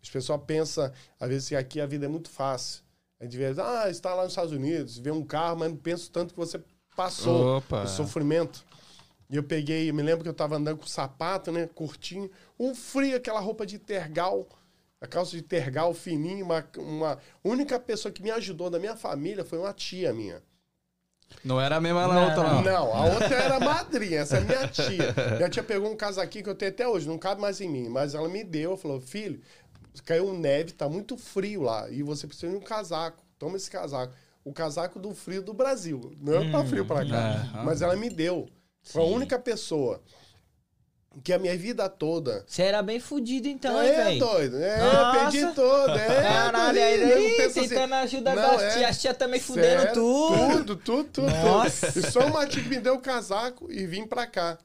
[0.00, 2.82] As pessoas pensam, às vezes, que aqui a vida é muito fácil.
[3.18, 6.10] A gente vê, ah, está lá nos Estados Unidos, vê um carro, mas não penso
[6.10, 6.62] tanto que você
[6.94, 7.82] passou Opa.
[7.82, 8.64] o sofrimento.
[9.28, 12.74] E eu peguei, eu me lembro que eu tava andando com sapato, né, curtinho, um
[12.74, 14.46] frio, aquela roupa de tergal,
[15.00, 19.44] a calça de tergal fininha, uma, uma única pessoa que me ajudou da minha família
[19.44, 20.40] foi uma tia minha.
[21.44, 22.62] Não era a mesma Não, outra, não.
[22.62, 25.14] Não, a outra era a madrinha, essa é minha tia.
[25.36, 27.88] Minha tia pegou um casaquinho que eu tenho até hoje, não cabe mais em mim,
[27.88, 29.40] mas ela me deu, falou, filho,
[30.04, 34.12] caiu neve, tá muito frio lá, e você precisa de um casaco, toma esse casaco.
[34.44, 37.64] O casaco do frio do Brasil, não é pra frio pra cá, Aham.
[37.64, 38.48] mas ela me deu.
[38.84, 40.00] Foi a única pessoa
[41.22, 42.44] que a minha vida toda...
[42.46, 44.18] Você era bem fudido então, hein, é, velho?
[44.18, 44.96] doido, é, Nossa.
[44.96, 46.06] eu perdi todo, é.
[46.22, 48.70] Caralho, aí, nego pensa assim, tentando ajudar não, as é.
[48.70, 50.36] tias, as tias também fudendo Sério, tudo.
[50.36, 51.30] Tudo, tudo, tudo.
[51.30, 51.92] Nossa.
[51.92, 52.06] tudo.
[52.06, 54.58] E só tia que me deu o casaco e vim pra cá.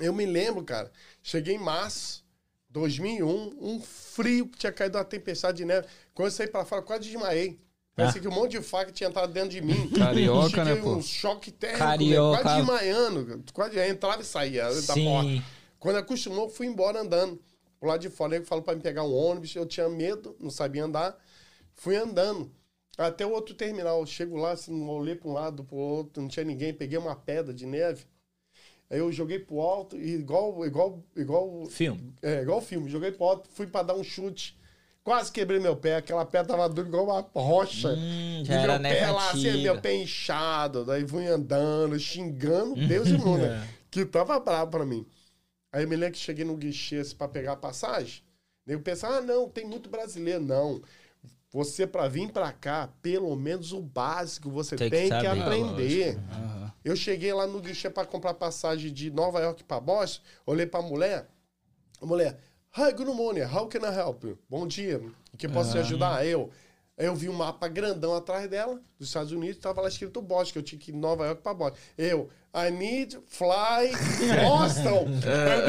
[0.00, 0.90] Eu me lembro, cara,
[1.22, 2.24] cheguei em março
[2.70, 5.86] 2001, um frio que tinha caído uma tempestade de neve.
[6.12, 7.63] Quando eu saí pra fora, quase desmaiei.
[7.96, 9.88] Parecia que um monte de faca tinha entrado dentro de mim.
[9.90, 10.96] Carioca, né, pô?
[10.96, 12.36] Um choque térmico, Carioca.
[12.38, 12.42] né?
[12.42, 13.44] quase desmaiando.
[13.52, 15.28] Quase entrava e saía da porta.
[15.28, 15.42] Sim.
[15.78, 17.40] Quando acostumou, fui embora andando.
[17.78, 19.54] Pro lado de fora, ele falou pra me pegar um ônibus.
[19.54, 21.16] Eu tinha medo, não sabia andar.
[21.74, 22.50] Fui andando.
[22.98, 24.00] Até o outro terminal.
[24.00, 26.72] Eu chego lá, assim, olhei pra um lado, pro outro, não tinha ninguém.
[26.72, 28.06] Peguei uma pedra de neve.
[28.90, 32.12] Aí eu joguei pro alto, e igual, igual, igual, Filme.
[32.22, 32.88] é, igual filme.
[32.90, 34.56] Joguei pro alto, fui pra dar um chute.
[35.04, 35.96] Quase quebrei meu pé.
[35.96, 37.90] Aquela pedra tava dura igual uma rocha.
[37.90, 40.84] Hum, E já era meu neve pé lá, assim, meu pé inchado.
[40.84, 43.68] Daí fui andando, xingando Deus e mundo, né?
[43.90, 45.06] Que tava bravo pra mim.
[45.70, 48.22] Aí eu me lembro que cheguei no guichê assim, pra pegar a passagem.
[48.66, 50.40] Daí eu pensei, ah, não, tem muito brasileiro.
[50.42, 50.80] Não.
[51.52, 56.18] Você, pra vir pra cá, pelo menos o básico você Tem tem, que que, aprender.
[56.32, 56.72] Aham.
[56.84, 60.82] Eu cheguei lá no guichê pra comprar passagem de Nova York pra Boston, olhei pra
[60.82, 61.28] mulher,
[62.02, 62.38] a mulher,
[62.76, 64.36] Hi, good morning, how can I help you?
[64.48, 65.00] Bom dia,
[65.32, 66.26] em que posso te ajudar?
[66.26, 66.50] Eu,
[66.98, 70.58] eu vi um mapa grandão atrás dela, dos Estados Unidos, tava lá escrito Boston, que
[70.58, 71.78] eu tinha que ir Nova York pra Boston.
[71.96, 73.92] Eu, I need fly
[74.44, 75.06] Boston.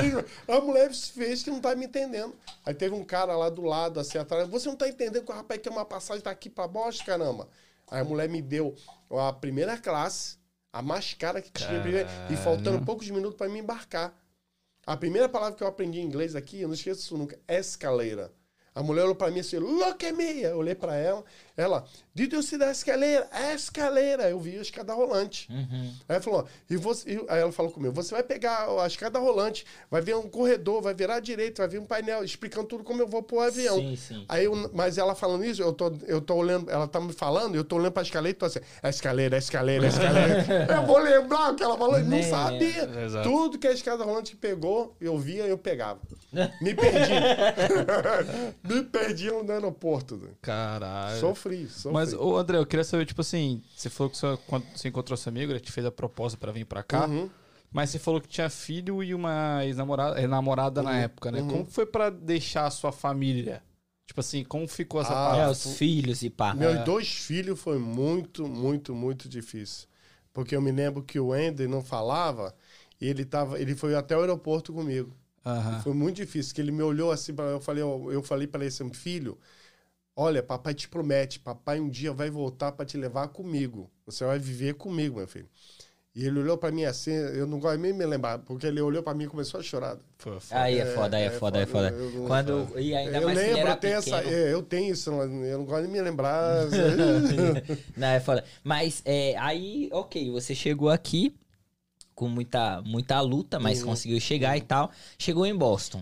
[0.02, 2.34] Need- A mulher fez que não tá me entendendo.
[2.66, 5.36] Aí teve um cara lá do lado, assim, atrás, você não tá entendendo que o
[5.36, 7.48] rapaz quer uma passagem daqui pra Boston, caramba?
[7.92, 8.74] Aí a mulher me deu
[9.12, 10.38] a primeira classe,
[10.74, 11.70] a mais cara que tinha,
[12.32, 14.12] e faltando poucos minutos para me embarcar.
[14.86, 18.32] A primeira palavra que eu aprendi em inglês aqui, eu não esqueço isso nunca, escaleira.
[18.76, 20.42] A mulher olhou pra mim assim, look at me.
[20.42, 21.24] Eu olhei pra ela,
[21.58, 23.30] ela, did you see the escaleira?
[23.54, 24.30] Escaleira.
[24.30, 25.48] Eu vi a escada rolante.
[25.50, 25.94] Uhum.
[26.08, 29.66] Aí ela falou, e você, aí ela falou comigo, você vai pegar a escada rolante,
[29.90, 33.02] vai ver um corredor, vai virar à direita, vai ver um painel explicando tudo como
[33.02, 33.78] eu vou pro avião.
[33.78, 34.26] Sim, sim.
[34.28, 37.56] Aí eu, mas ela falando isso, eu tô, eu tô olhando, ela tá me falando,
[37.56, 40.68] eu tô olhando pra escaleira e tô assim, a escaleira, a escaleira, a escaleira.
[40.76, 42.90] eu vou lembrar o que ela falou, não sabia.
[43.06, 43.30] Exato.
[43.30, 46.02] Tudo que a escada rolante pegou, eu via, eu pegava.
[46.62, 47.14] Me perdi.
[48.64, 50.30] me perdi no aeroporto.
[50.42, 51.20] Caralho.
[51.46, 51.94] Sofri, sofri.
[51.94, 55.16] Mas, ô André, eu queria saber, tipo assim, você falou que você, quando você encontrou
[55.16, 57.30] seu amigo, ele te fez a proposta pra vir pra cá, Uhum.
[57.72, 60.88] mas você falou que tinha filho e uma ex-namorada namorada Uhum.
[60.88, 61.42] na época, né?
[61.42, 63.62] Como foi pra deixar a sua família?
[64.08, 65.52] Tipo assim, como ficou essa Ah, É, parada?
[65.52, 66.54] os filhos e pá.
[66.54, 69.88] Meus dois filhos foi muito, muito, muito difícil.
[70.34, 72.54] Porque eu me lembro que o Andy não falava,
[73.00, 75.16] e ele, tava, ele foi até o aeroporto comigo.
[75.46, 75.80] Aham.
[75.82, 78.62] Foi muito difícil, que ele me olhou assim, pra- eu falei, eu, eu falei para
[78.62, 79.38] ele assim, filho,
[80.16, 83.90] olha, papai te promete, papai um dia vai voltar para te levar comigo.
[84.06, 85.50] Você vai viver comigo, meu filho.
[86.16, 88.80] E ele olhou para mim assim, eu não gosto nem de me lembrar, porque ele
[88.80, 89.98] olhou para mim e começou a chorar.
[90.18, 90.62] Foi foda.
[90.62, 91.90] Aí é foda, aí é é foda, aí é foda.
[91.90, 94.34] eu não- Quando, e ainda eu mais lembro, era eu tenho, essa, pequeno.
[94.36, 96.66] é, eu tenho isso, eu não gosto de me lembrar.
[97.98, 98.46] Não, é foda.
[98.64, 101.36] Mas é, aí, ok, você chegou aqui
[102.14, 103.88] com muita, muita luta, mas Uhum.
[103.88, 104.92] conseguiu chegar e tal.
[105.20, 106.02] Chegou em Boston.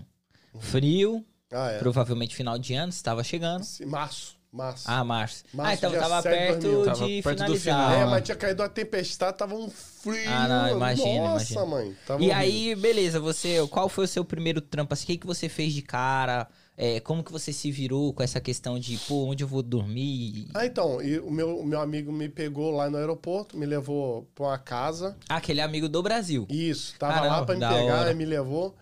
[0.60, 1.78] Frio, ah, é.
[1.78, 3.62] provavelmente final de ano, estava chegando.
[3.64, 4.84] Sim, Março, março.
[4.86, 5.44] Ah, março.
[5.52, 6.84] Março, ah, então tava 7 de perto 2000.
[6.84, 7.90] Tava de perto do finalizar.
[7.90, 8.08] final.
[8.08, 10.22] É, mas tinha caído uma tempestade, tava um frio.
[10.28, 11.66] Ah, não, imagina, Nossa, imagina.
[11.66, 11.96] mãe.
[12.06, 12.36] tava E horrível.
[12.38, 14.92] aí, beleza, você, qual foi o seu primeiro trampo?
[14.94, 16.46] Assim, o que, que você fez de cara?
[16.76, 20.48] É, como que você se virou com essa questão de, pô, onde eu vou dormir?
[20.54, 24.28] Ah, então, e o meu, o meu amigo me pegou lá no aeroporto, me levou
[24.34, 25.16] pra uma casa.
[25.28, 26.46] Ah, aquele amigo do Brasil.
[26.50, 28.10] Isso, tava Caramba, lá pra me pegar, hora.
[28.10, 28.74] e me levou.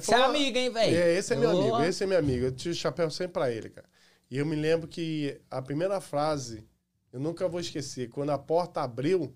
[0.00, 0.96] Você é amigo, hein, velho?
[0.96, 2.44] É, esse é meu amigo, esse é meu amigo.
[2.46, 3.88] Eu tiro o chapéu sempre pra ele, cara.
[4.30, 6.66] E eu me lembro que a primeira frase,
[7.12, 9.34] eu nunca vou esquecer, quando a porta abriu,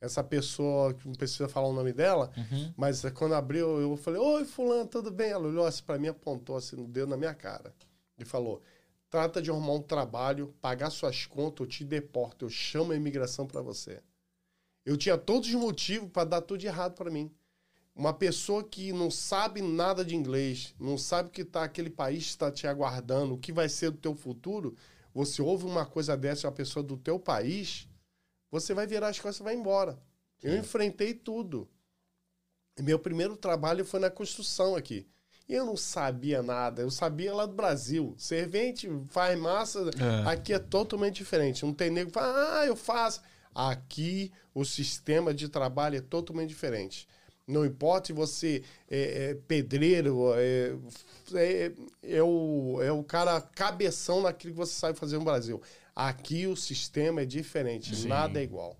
[0.00, 2.72] essa pessoa, que não precisa falar o nome dela, Uhum.
[2.76, 5.30] mas quando abriu, eu falei, oi, fulano, tudo bem?
[5.30, 7.74] Ela olhou assim pra mim, apontou assim, no dedo na minha cara.
[8.16, 8.62] E falou,
[9.10, 13.46] trata de arrumar um trabalho, pagar suas contas, eu te deporto, eu chamo a imigração
[13.46, 14.00] pra você.
[14.84, 17.30] Eu tinha todos os motivos pra dar tudo de errado pra mim.
[17.98, 22.48] Uma pessoa que não sabe nada de inglês, não sabe que tá aquele país está
[22.48, 24.76] te aguardando, o que vai ser do teu futuro,
[25.12, 27.88] você ouve uma coisa dessa, uma pessoa do teu país,
[28.52, 29.98] você vai virar as costas e vai embora.
[30.40, 31.68] Eu enfrentei tudo.
[32.80, 35.08] Meu primeiro trabalho foi na construção aqui.
[35.48, 38.14] E eu não sabia nada, eu sabia lá do Brasil.
[38.16, 40.30] Servente faz massa, É.
[40.30, 41.64] aqui é totalmente diferente.
[41.64, 43.20] Não tem nego que fala, ah, eu faço.
[43.52, 47.08] Aqui o sistema de trabalho é totalmente diferente.
[47.48, 50.74] Não importa se você é, é pedreiro, é,
[51.34, 55.60] é, é o, é o cara cabeção naquilo que você sabe fazer no Brasil.
[55.96, 58.08] Aqui o sistema é diferente, Sim.
[58.08, 58.76] nada é igual.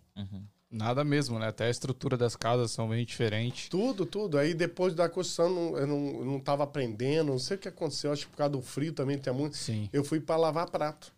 [0.70, 1.48] Nada mesmo, né?
[1.48, 3.70] Até a estrutura das casas são bem diferentes.
[3.70, 4.36] Tudo, tudo.
[4.36, 7.68] Aí depois da construção não- eu não, eu não tava aprendendo, não sei o que
[7.68, 9.56] aconteceu, acho que por causa do frio também tem muito.
[9.56, 9.88] Sim.
[9.90, 11.10] Eu fui para lavar prato.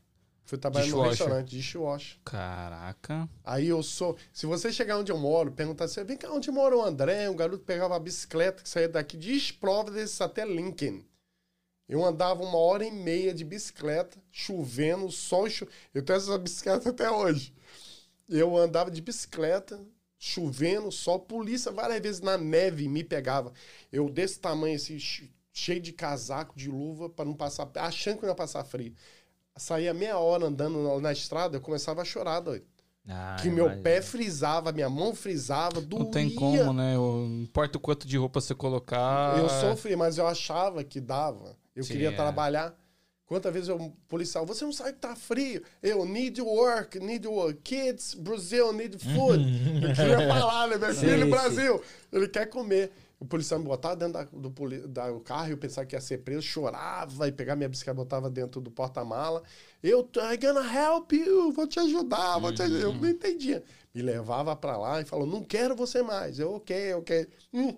[0.51, 2.19] Fui trabalhar no restaurante, dishwasher.
[2.25, 3.29] Caraca.
[3.45, 4.17] Aí eu sou.
[4.33, 7.31] Se você chegar onde eu moro, perguntar assim, vem cá, onde mora o André?
[7.31, 11.05] Um garoto pegava a bicicleta que saía daqui de Providence até Lincoln.
[11.89, 15.69] Eu andava uma hora e meia de bicicleta, chovendo, sol chu...
[15.95, 17.55] Eu tenho essa bicicleta até hoje.
[18.29, 19.81] Eu andava de bicicleta,
[20.19, 23.53] chovendo, sol, polícia várias vezes na neve me pegava.
[23.93, 28.23] Eu desse tamanho, assim, che- cheio de casaco, de luva, para não passar, achando que
[28.23, 28.95] não ia passar frio.
[29.61, 32.65] Saía meia hora andando na, na estrada, eu começava a chorar, doido.
[33.07, 33.83] Ah, que meu imagina.
[33.83, 36.05] pé frisava, minha mão frisava, doía.
[36.05, 36.95] Não tem como, né?
[36.97, 39.39] Eu- Não importa o quanto de roupa você colocar.
[39.39, 41.57] Eu sofri, mas eu achava que dava.
[41.77, 42.13] Eu Sim, queria é.
[42.17, 42.75] trabalhar.
[43.27, 45.63] Quantas vezes eu, policial, você não sabe que tá frio.
[45.83, 47.61] Eu need work, need work.
[47.63, 49.45] Kids, Brazil, need food.
[49.87, 50.77] eu queria falar, né?
[50.79, 51.31] Meu filho.
[51.31, 52.91] Brasil, ele quer comer.
[53.21, 56.19] O policial me botava dentro da- do, da- do carro, eu pensava que ia ser
[56.19, 59.43] preso, chorava e pegava minha bicicleta, botava dentro do porta-mala.
[59.83, 62.81] Eu, I'm gonna help you, vou te ajudar, vou te ajudar.
[62.81, 63.63] Eu não entendia.
[63.95, 66.39] Me levava pra lá e falou, não quero você mais.
[66.39, 67.29] Eu, ok, ok.
[67.53, 67.77] Hum,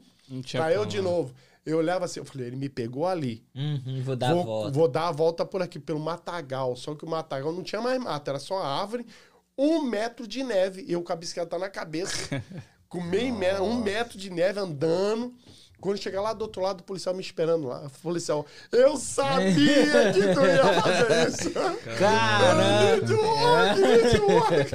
[0.52, 1.02] tá eu de né?
[1.02, 1.34] novo.
[1.66, 3.44] Eu olhava assim, eu falei, ele me pegou ali.
[3.54, 4.70] Uhum, vou dar a vou, volta.
[4.70, 6.76] vou dar a volta por aqui, pelo matagal.
[6.76, 9.06] Só que o matagal não tinha mais mata, era só árvore,
[9.58, 10.84] um metro de neve.
[10.88, 12.42] Eu com a bicicleta na cabeça,
[12.92, 15.34] com meio metro, um metro de neve andando.
[15.82, 17.84] Quando chegar lá do outro lado, o policial me esperando lá.
[17.86, 21.50] O policial, eu sabia que tu ia fazer isso.
[21.98, 23.12] Caramba!
[23.12, 24.70] Work, need work.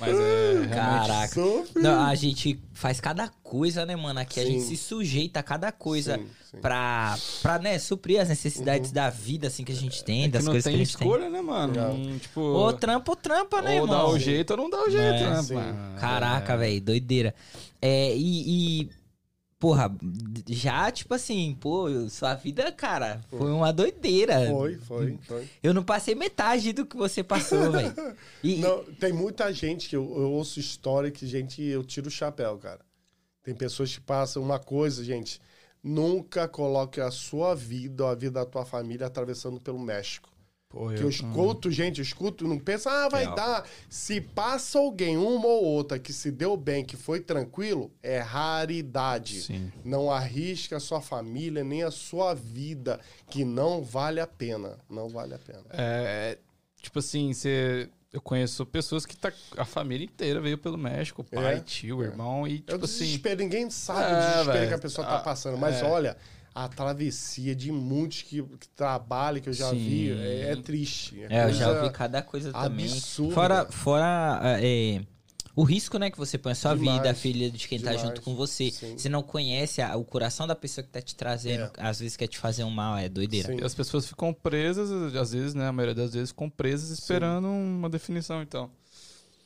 [0.00, 0.68] Mas é.
[0.74, 1.40] Caraca.
[1.76, 4.18] Não, a gente faz cada coisa, né, mano?
[4.18, 4.52] Aqui a Sim.
[4.52, 6.56] gente se sujeita a cada coisa Sim, sim.
[6.60, 10.44] pra, pra, né, suprir as necessidades da vida, assim, que a gente tem, É das
[10.44, 11.72] coisas tem que a gente escolha, né, mano?
[11.74, 12.50] Não, tipo, tem.
[12.50, 14.10] Ou trampa ou trampa, né, ou dá irmão?
[14.10, 15.54] o jeito ou não dá o jeito, É, né, sim.
[15.54, 16.00] mano?
[16.00, 16.56] Caraca, É.
[16.56, 17.32] velho, doideira.
[17.80, 18.90] É, e, e,
[19.62, 19.96] porra,
[20.48, 24.48] já, tipo assim, pô, sua vida, cara, foi uma doideira.
[24.50, 25.48] Foi, foi, foi.
[25.62, 27.94] Eu não passei metade do que você passou, velho.
[28.58, 32.58] Não, tem muita gente que eu, eu ouço história que, gente, eu tiro o chapéu,
[32.58, 32.80] cara.
[33.44, 35.40] Tem pessoas que passam uma coisa, gente.
[35.80, 40.28] Nunca coloque a sua vida ou a vida da tua família atravessando pelo México.
[40.72, 43.34] Pô, Que eu, eu escuto, gente, eu escuto, não pensa, ah, vai Real.
[43.36, 43.68] dar.
[43.90, 49.42] Se passa alguém, uma ou outra, que se deu bem, que foi tranquilo, é raridade.
[49.42, 49.70] Sim.
[49.84, 54.78] Não arrisca a sua família nem a sua vida, que não vale a pena.
[54.88, 55.62] Não vale a pena.
[55.70, 56.38] É,
[56.80, 57.88] tipo assim, você.
[58.12, 59.32] Eu conheço pessoas que tá.
[59.56, 63.04] A família inteira veio pelo México, pai, É, tio, irmão, e É tipo assim.
[63.06, 64.68] desespero, ninguém sabe É, o desespero velho.
[64.68, 65.56] que a pessoa tá Ah, passando.
[65.56, 65.84] Mas é.
[65.84, 66.16] olha,
[66.54, 70.20] a travessia de muitos que, que trabalham, que eu já vi, Sim.
[70.20, 71.22] é, é triste.
[71.28, 72.86] É, eu já ouvi cada coisa também.
[72.86, 73.34] absurda.
[73.34, 75.00] Fora, fora é,
[75.54, 76.98] o risco, né, que você põe a sua Demais.
[76.98, 78.08] vida, a filha de quem tá Demais.
[78.08, 78.70] junto com você.
[78.70, 78.96] Sim.
[78.96, 82.26] Você não conhece a- o coração da pessoa que tá te trazendo, às vezes quer
[82.26, 83.48] te fazer um mal, é doideira.
[83.48, 83.60] Sim.
[83.60, 85.68] E as pessoas ficam presas, às vezes, né?
[85.68, 88.70] A maioria das vezes ficam presas esperando uma definição, então.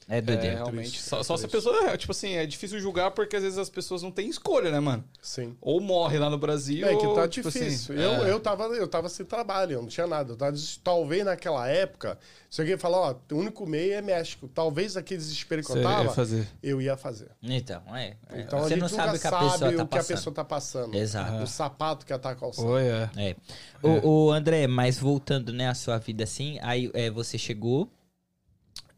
[0.08, 0.56] É É, doideira.
[0.56, 1.00] realmente.
[1.02, 1.96] Só, é só se a pessoa.
[1.98, 5.04] Tipo assim, é difícil julgar porque às vezes as pessoas não têm escolha, né, mano?
[5.20, 5.56] Sim.
[5.60, 6.86] Ou morre lá no Brasil.
[6.86, 7.94] É que tá ou, tipo difícil.
[7.94, 8.30] assim, eu, é.
[8.30, 10.32] eu, tava, eu tava sem trabalho, eu não tinha nada.
[10.32, 14.48] Eu tava talvez naquela época, se alguém falar, ó, o único meio é México.
[14.48, 16.48] Talvez aquele desespero que Você eu tava, ia fazer.
[16.62, 17.30] eu ia fazer.
[17.42, 18.16] Então, é.
[18.30, 18.40] é.
[18.42, 19.86] Então a você gente não nunca sabe o que a pessoa tá o que a
[19.86, 20.06] passando.
[20.16, 20.94] pessoa tá passando.
[20.94, 21.42] Exato.
[21.42, 22.68] O sapato que ela tá calçando.
[22.68, 23.10] Oi, é.
[23.16, 23.36] É.
[23.82, 27.90] O, o André, mas voltando, né, à sua vida assim, aí é, você chegou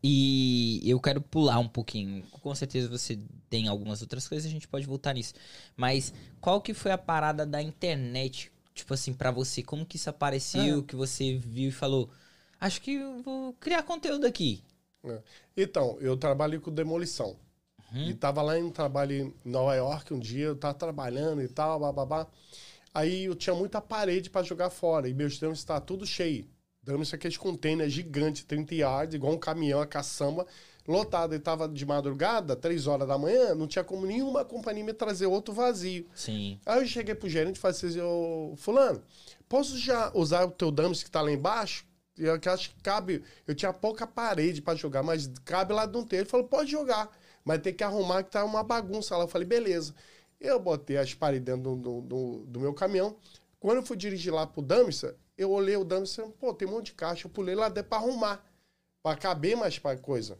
[0.02, 2.22] e eu quero pular um pouquinho.
[2.30, 3.18] Com certeza você
[3.50, 5.34] tem algumas outras coisas, a gente pode voltar nisso.
[5.76, 9.62] Mas qual que foi a parada da internet, tipo assim, pra você?
[9.62, 12.10] Como que isso apareceu, que você viu e falou,
[12.60, 14.62] acho que eu vou criar conteúdo aqui.
[15.04, 15.20] É.
[15.56, 17.36] Então, eu trabalho com demolição.
[17.94, 21.48] E tava lá em um trabalho em Nova York um dia, eu tava trabalhando e
[21.48, 22.26] tal, bababá.
[22.92, 26.46] Aí eu tinha muita parede para jogar fora e meus drums estavam tudo cheio.
[26.88, 30.46] Drums aqueles containers gigantes, 30 yards, igual um caminhão, a caçamba,
[30.86, 31.34] lotado.
[31.34, 35.26] E tava de madrugada, 3 horas da manhã, não tinha como nenhuma companhia me trazer
[35.26, 36.06] outro vazio.
[36.14, 36.58] Sim.
[36.64, 39.02] Aí eu cheguei pro gerente e falei assim, ô, fulano,
[39.46, 41.86] posso já usar o teu dumps que tá lá embaixo?
[42.16, 43.22] eu acho que cabe.
[43.46, 46.16] Eu tinha pouca parede pra jogar, mas cabe lá dentro.
[46.16, 47.08] Ele falou, pode jogar,
[47.44, 49.24] mas tem que arrumar que tá uma bagunça lá.
[49.24, 49.94] Eu falei, beleza.
[50.40, 53.16] Eu botei as paredes dentro do, do, do meu caminhão.
[53.60, 56.86] Quando eu fui dirigir lá pro Damster, eu olhei o Damster, pô, tem um monte
[56.86, 57.26] de caixa.
[57.26, 58.44] Eu pulei lá dentro pra arrumar,
[59.00, 60.36] pra caber mais pra coisa.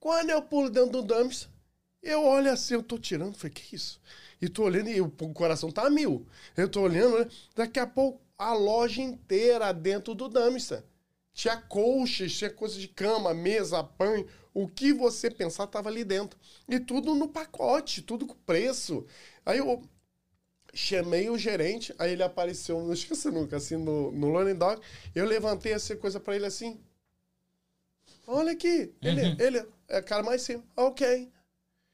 [0.00, 1.48] Quando eu pulo dentro do Damster,
[2.02, 4.00] eu olho assim, eu tô tirando, falei, que isso?
[4.42, 6.26] E tô olhando e o coração tá a mil.
[6.56, 7.30] Eu tô olhando, né?
[7.54, 10.82] daqui a pouco a loja inteira dentro do Damster.
[11.32, 16.38] Tinha colchas, tinha coisa de cama, mesa, pão, o que você pensar tava ali dentro.
[16.68, 19.06] E tudo no pacote, tudo com preço.
[19.46, 19.82] Aí eu
[20.74, 24.80] chamei o gerente, aí ele apareceu, não esqueço nunca, assim, no, no Learning Dog.
[25.14, 26.78] Eu levantei essa coisa para ele assim.
[28.26, 28.92] Olha aqui.
[29.02, 29.36] Ele, Uhum.
[29.38, 30.64] ele é cara mais simples.
[30.76, 31.28] Ok.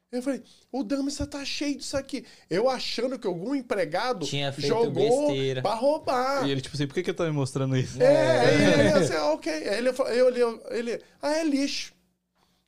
[0.09, 2.23] Eu falei, o Damissa tá cheio disso aqui.
[2.49, 4.91] Eu achando que algum empregado Tinha feito jogou
[5.27, 5.61] besteira.
[5.61, 6.47] pra roubar.
[6.47, 8.01] E ele, tipo assim, por que, que ele tá me mostrando isso?
[8.01, 9.51] É, aí ele, assim, ok.
[9.51, 11.93] Aí ele, falou- eu olhei, ele, ah, é lixo.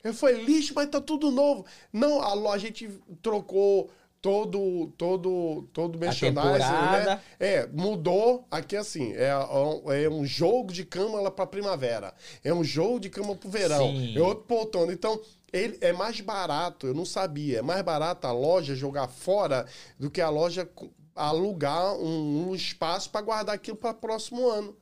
[0.04, 1.64] Eu falei, lixo, mas tá tudo novo.
[1.92, 2.90] Não, a loja, a gente
[3.22, 3.90] trocou
[4.22, 6.58] todo, todo, todo merchandising,
[7.06, 7.20] né?
[7.38, 8.46] É, mudou.
[8.50, 12.14] Aqui, assim, é, um- é um jogo de cama lá pra primavera.
[12.44, 13.78] É um jogo de cama pro verão.
[13.90, 14.16] Sim.
[14.16, 14.92] É outro outono.
[14.92, 15.20] Então,
[15.52, 17.58] ele é mais barato, eu não sabia.
[17.58, 19.66] É mais barato a loja jogar fora
[19.98, 20.68] do que a loja
[21.14, 24.76] alugar um, um espaço para guardar aquilo para próximo ano.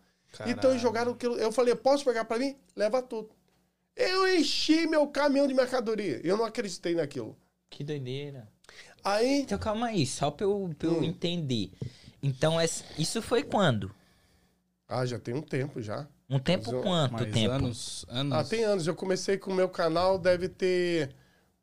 [0.50, 1.36] Então eles jogaram aquilo.
[1.36, 2.54] Eu falei, posso pegar para mim?
[2.76, 3.30] Leva tudo.
[3.96, 6.20] Eu enchi meu caminhão de mercadoria.
[6.22, 7.36] Eu não acreditei naquilo.
[7.70, 8.46] Que doideira.
[9.04, 11.04] Aí, Então calma aí, só pra eu, pra eu Hum.
[11.04, 11.70] entender.
[12.22, 13.90] Então, es- isso foi quando?
[14.88, 16.06] ah, já tem um tempo já.
[16.30, 17.54] Um tempo quanto Mais tempo?
[17.54, 18.32] anos, anos.
[18.38, 18.86] Ah, tem anos.
[18.86, 21.14] Eu comecei com o meu canal, deve ter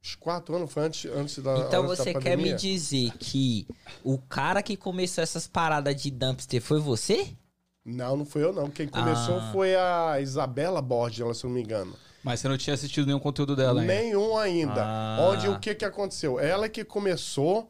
[0.04, 3.68] uns quatro anos, foi antes, antes da Então antes da você quer me dizer que
[4.04, 7.36] o cara que começou essas paradas de dumpster foi você?
[7.84, 8.70] Não, não fui eu não.
[8.70, 9.50] Quem começou Ah.
[9.52, 11.96] foi a Isabela Borges, se eu não me engano.
[12.26, 13.94] Mas você não tinha assistido nenhum conteúdo dela ainda.
[13.94, 14.84] Nenhum ainda.
[14.84, 15.30] Ah.
[15.32, 16.40] Onde o que que aconteceu?
[16.40, 17.70] Ela que começou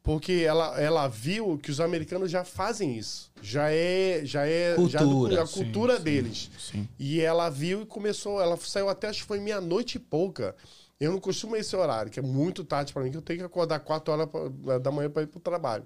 [0.00, 3.32] porque ela, ela viu que os americanos já fazem isso.
[3.42, 5.42] Já é já é já Cultura.
[5.42, 6.50] a cultura Sim, sim, deles.
[6.56, 6.88] sim.
[6.96, 10.54] E ela viu e começou, ela saiu até acho que foi meia-noite e pouca.
[11.00, 13.44] Eu não costumo esse horário, que é muito tarde para mim, que eu tenho que
[13.44, 15.84] acordar 4 horas pra- da manhã para ir pro trabalho.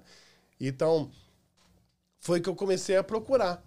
[0.59, 1.09] Então,
[2.19, 3.63] foi que eu comecei a procurar.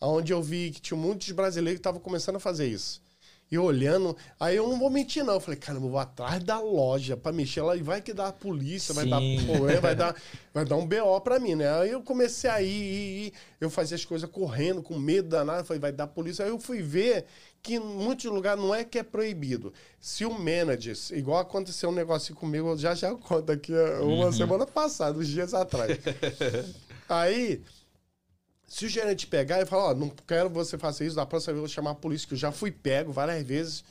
[0.00, 3.02] Onde eu vi que tinha muitos brasileiros que estavam começando a fazer isso.
[3.50, 5.34] E olhando, aí eu não vou mentir, não.
[5.34, 8.28] Eu falei, cara, eu vou atrás da loja pra mexer lá e vai que dá
[8.28, 10.14] a polícia, vai dar problema, vai dar,
[10.52, 11.80] vai dar um BO pra mim, né?
[11.80, 13.32] Aí eu comecei a ir, ir, ir.
[13.58, 16.44] eu fazia as coisas correndo, com medo danado, falei, vai dar polícia.
[16.44, 17.24] Aí eu fui ver
[17.62, 19.72] que em muitos lugares não é que é proibido.
[19.98, 24.66] Se o manager, igual aconteceu um negócio comigo, eu já já conto aqui uma semana
[24.66, 25.98] passada, uns dias atrás.
[27.08, 27.62] Aí,
[28.68, 31.54] se o gerente pegar e falar, ó, não quero que você faça isso, da próxima
[31.54, 33.82] vez eu vou chamar a polícia, que eu já fui pego várias vezes,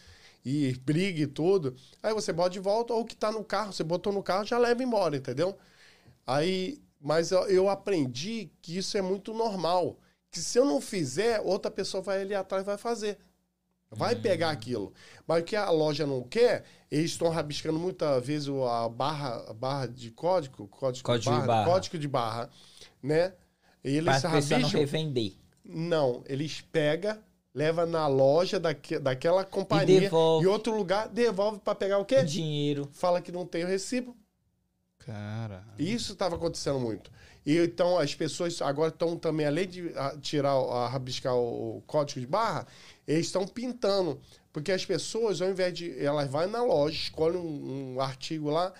[0.45, 1.75] e briga e tudo.
[2.01, 4.45] Aí você bota de volta, ou o que tá no carro, você botou no carro,
[4.45, 5.57] já leva embora, entendeu?
[6.25, 9.97] Aí, mas eu, aprendi que isso é muito normal.
[10.31, 13.17] Que se eu não fizer, outra pessoa vai ali atrás e vai fazer.
[13.89, 14.93] Vai pegar aquilo.
[15.25, 19.53] Mas o que a loja não quer, eles estão rabiscando muitas vezes a barra, a
[19.53, 21.65] barra de código, código, Código de de barra, barra.
[21.65, 22.49] código de barra,
[23.01, 23.33] né?
[23.87, 25.33] E eles Pra pessoa não revender.
[25.63, 27.17] Não, eles pegam,
[27.53, 30.45] leva na loja daque, daquela companhia devolve.
[30.45, 32.23] e outro lugar, devolve para pegar o quê?
[32.23, 32.89] Dinheiro.
[32.91, 34.15] Fala que não tem o recibo.
[34.99, 35.63] Cara.
[35.79, 37.09] Isso estava acontecendo muito.
[37.45, 41.81] E então as pessoas agora estão também, além de ah, tirar, a, rabiscar o, o
[41.87, 42.67] código de barra,
[43.07, 44.19] eles estão pintando.
[44.51, 46.03] Porque as pessoas, ao invés de.
[46.03, 48.73] Elas vão na loja, escolhem um, um artigo lá,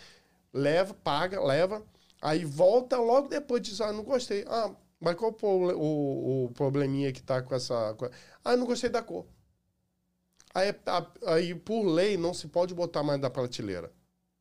[0.54, 1.82] leva, paga, leva,
[2.22, 4.44] aí volta logo depois diz, ah, não gostei.
[4.48, 7.94] Ah, mas qual o, o, o probleminha que tá com essa.
[7.96, 8.10] com-
[8.44, 9.26] Ah, não gostei da cor.
[10.54, 13.92] Aí, a- aí, por lei, não se pode botar mais da prateleira.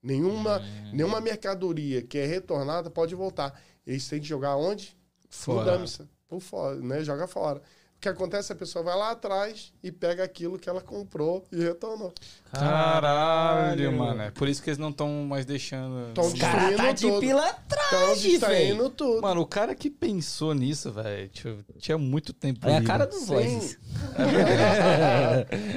[0.02, 0.60] Nenhuma,
[0.92, 3.60] nenhuma mercadoria que é retornada pode voltar.
[3.86, 4.96] Eles têm que jogar onde?
[5.28, 5.64] Fora.
[6.02, 6.08] No.
[6.28, 7.02] Por fora, né?
[7.04, 7.60] Joga fora.
[8.06, 8.52] O que acontece?
[8.52, 12.12] A pessoa vai lá atrás e pega aquilo que ela comprou e retornou.
[12.52, 14.22] Caralho, mano.
[14.22, 16.14] É por isso que eles não estão mais deixando.
[16.14, 17.14] Tão Os caras tá de tudo.
[17.14, 18.30] Estão pilantragem, velho.
[18.30, 19.22] distraindo tudo.
[19.22, 22.64] Mano, o cara que pensou nisso, velho, tinha, tinha muito tempo.
[22.68, 22.86] É a livre.
[22.86, 23.26] cara dos Sim.
[23.26, 23.78] vozes.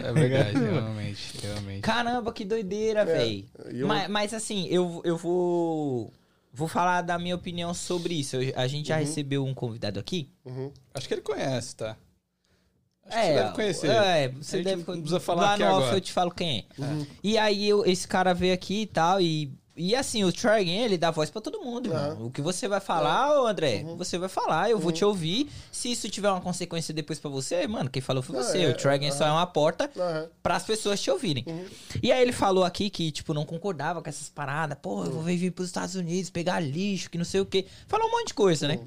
[0.03, 1.82] É verdade, realmente, realmente.
[1.82, 3.45] Caramba, que doideira, velho.
[3.71, 6.13] e eu- Mas, mas assim, eu, eu vou.
[6.51, 8.36] Vou falar da minha opinião sobre isso.
[8.36, 10.30] Eu- a gente já recebeu um convidado aqui.
[10.43, 10.71] Uhum.
[10.93, 11.95] Acho que ele conhece, tá?
[13.10, 13.89] Acho que você deve conhecer.
[13.91, 15.95] É, você deve não precisa falar Lá aqui no agora.
[15.97, 16.84] eu te falo quem é.
[17.24, 19.51] E aí eu- esse cara veio aqui e tal, e
[19.82, 22.26] e assim, o Again, ele dá voz pra todo mundo, irmão.
[22.26, 25.49] O que você vai falar, ô André, você vai falar, eu vou te ouvir.
[25.72, 28.62] Se isso tiver uma consequência depois pra você, mano, quem falou foi você.
[28.64, 30.28] é, o Again só é uma porta Aham.
[30.43, 31.45] pras pessoas te ouvirem.
[32.03, 34.78] E aí ele falou aqui que, tipo, não concordava com essas paradas.
[34.82, 37.66] Pô, eu vou vir pros Estados Unidos pegar lixo, que não sei o quê.
[37.88, 38.82] Falou um monte de coisa, né?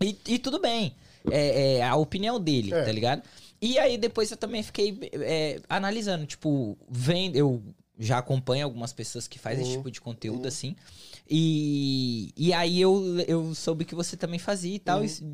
[0.00, 0.94] E, e tudo bem.
[1.30, 2.84] É, é a opinião dele, É.
[2.84, 3.22] tá ligado?
[3.60, 7.62] E aí depois eu também fiquei é, analisando, tipo, vendo, eu
[7.98, 10.74] já acompanho algumas pessoas que fazem esse tipo de conteúdo assim.
[11.30, 15.02] E, e aí eu, eu soube que você também fazia e tal.
[15.02, 15.24] E s-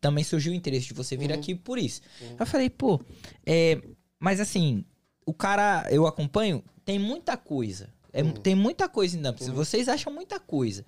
[0.00, 2.00] também surgiu o interesse de você vir aqui por isso.
[2.38, 3.00] Eu falei, pô,
[3.44, 3.80] é,
[4.20, 4.84] mas assim,
[5.26, 7.88] o cara, eu acompanho, tem muita coisa.
[8.12, 9.46] É, Tem muita coisa em Dumps.
[9.48, 10.86] Vocês acham muita coisa.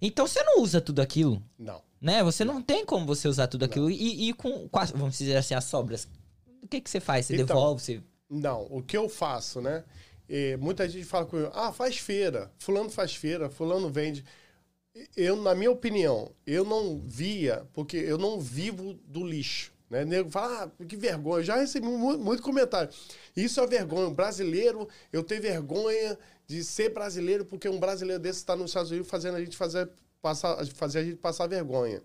[0.00, 1.82] Então você não usa tudo aquilo Não.
[2.00, 2.22] Né?
[2.22, 3.90] Você não tem como você usar tudo aquilo.
[3.90, 6.08] E, e com, com as- vamos dizer assim, as sobras.
[6.62, 7.26] O que, que você faz?
[7.26, 7.82] Você Então, devolve?
[7.82, 8.02] Você...
[8.28, 9.84] Não, o que eu faço, né?
[10.28, 14.22] É, muita gente fala comigo, ah, faz feira, fulano faz feira, fulano vende.
[15.16, 19.72] Eu, na minha opinião, eu não via, porque eu não vivo do lixo.
[19.88, 20.04] Né?
[20.04, 21.38] Nego fala, ah, que vergonha.
[21.40, 22.92] Eu já recebi muito, muito comentário.
[23.34, 24.08] Isso é vergonha.
[24.08, 28.90] Um brasileiro, eu tenho vergonha de ser brasileiro, porque um brasileiro desse está nos Estados
[28.90, 29.88] Unidos fazendo a gente fazer,
[30.20, 32.02] passar, fazer a gente passar vergonha.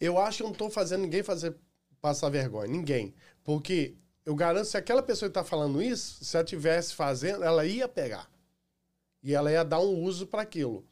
[0.00, 1.54] Eu acho que eu não estou fazendo ninguém fazer
[2.00, 2.68] passar vergonha.
[2.68, 3.14] Ninguém.
[3.44, 3.94] Porque
[4.24, 7.86] eu garanto, se aquela pessoa que está falando isso, se ela estivesse fazendo, ela ia
[7.88, 8.30] pegar.
[9.22, 10.84] E ela ia dar um uso para aquilo.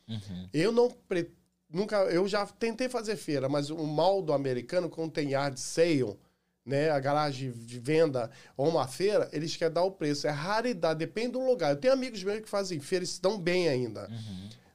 [0.54, 1.32] Eu não pre-
[1.68, 6.16] nunca, eu já tentei fazer feira, mas o mal do americano quando tem yard sale,
[6.64, 10.28] né, a garagem de venda ou uma feira, eles querem dar o preço.
[10.28, 11.70] É raridade, depende do lugar.
[11.72, 14.08] Eu tenho amigos meus que fazem feira e se dão bem ainda.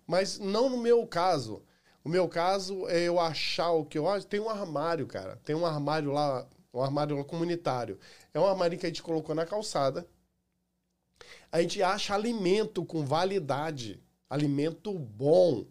[0.05, 1.63] Mas não no meu caso.
[2.03, 4.27] O meu caso é eu achar o que eu acho.
[4.27, 5.37] Tem um armário, cara.
[5.43, 7.97] Tem um armário lá, um armário comunitário.
[8.33, 10.07] É um armário que a gente colocou na calçada.
[11.51, 15.65] A gente acha alimento com validade, alimento bom.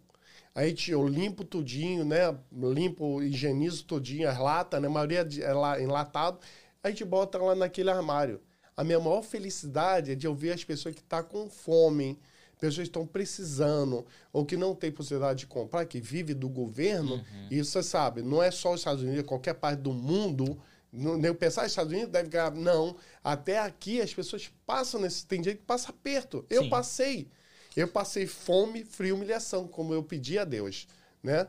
[0.55, 2.37] A gente, eu limpo tudinho, né?
[2.53, 4.89] Limpo, higienizo tudinho, as latas, né?
[4.89, 6.39] A maioria é lá, enlatado.
[6.82, 8.41] A gente bota lá naquele armário.
[8.76, 12.18] A minha maior felicidade é de eu ver as pessoas que estão com fome,
[12.64, 17.24] pessoas estão precisando, ou que não tem possibilidade de comprar, que vive do governo.
[17.50, 20.60] E isso você sabe, não é só os Estados Unidos, é qualquer parte do mundo.
[20.92, 22.52] Nem pensar que os Estados Unidos deve ganhar.
[22.52, 22.96] Não.
[23.22, 25.26] Até aqui as pessoas passam nesse.
[25.26, 26.46] Tem gente que passa aperto.
[26.48, 26.68] Eu Sim.
[26.68, 27.28] passei.
[27.76, 30.86] Eu passei fome, frio e humilhação, como eu pedi a Deus.
[31.20, 31.48] Né?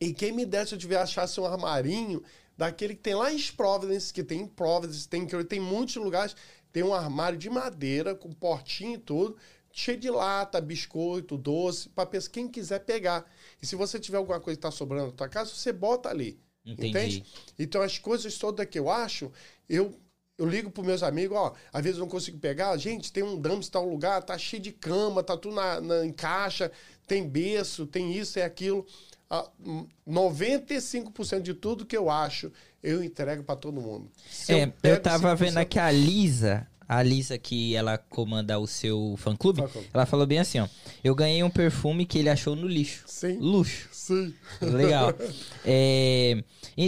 [0.00, 2.22] E quem me desse, se eu tiver achasse um armarinho
[2.56, 6.34] daquele que tem lá em Providence, que tem em Providence, tem, que tem muitos lugares,
[6.72, 9.36] tem um armário de madeira, com portinho e tudo,
[9.72, 13.24] cheio de lata, biscoito, doce, para quem quiser pegar.
[13.62, 16.40] E se você tiver alguma coisa que está sobrando na tua casa, você bota ali.
[16.64, 16.86] Entendi.
[16.88, 17.24] Entende?
[17.58, 19.30] Então as coisas todas que eu acho,
[19.68, 19.98] eu
[20.38, 23.38] eu ligo para meus amigos, ó, às vezes eu não consigo pegar, gente, tem um
[23.38, 26.72] dumpster em tal lugar, tá cheio de cama, tá tudo na, na- em caixa,
[27.06, 28.86] tem berço, tem isso e aquilo.
[29.28, 32.50] Ah, hum, 95% de tudo que eu acho,
[32.82, 34.10] eu entrego para todo mundo.
[34.26, 38.58] Se É, eu, pego tava 5%, vendo aqui a Lisa, a Lisa que ela comanda
[38.58, 39.62] o seu fã-clube,
[39.94, 40.66] ela falou bem assim, ó.
[41.04, 43.04] Eu ganhei um perfume que ele achou no lixo.
[43.06, 43.38] Sim.
[43.38, 43.88] Luxo.
[43.92, 44.34] Sim.
[44.60, 45.14] Legal.
[45.64, 46.42] É,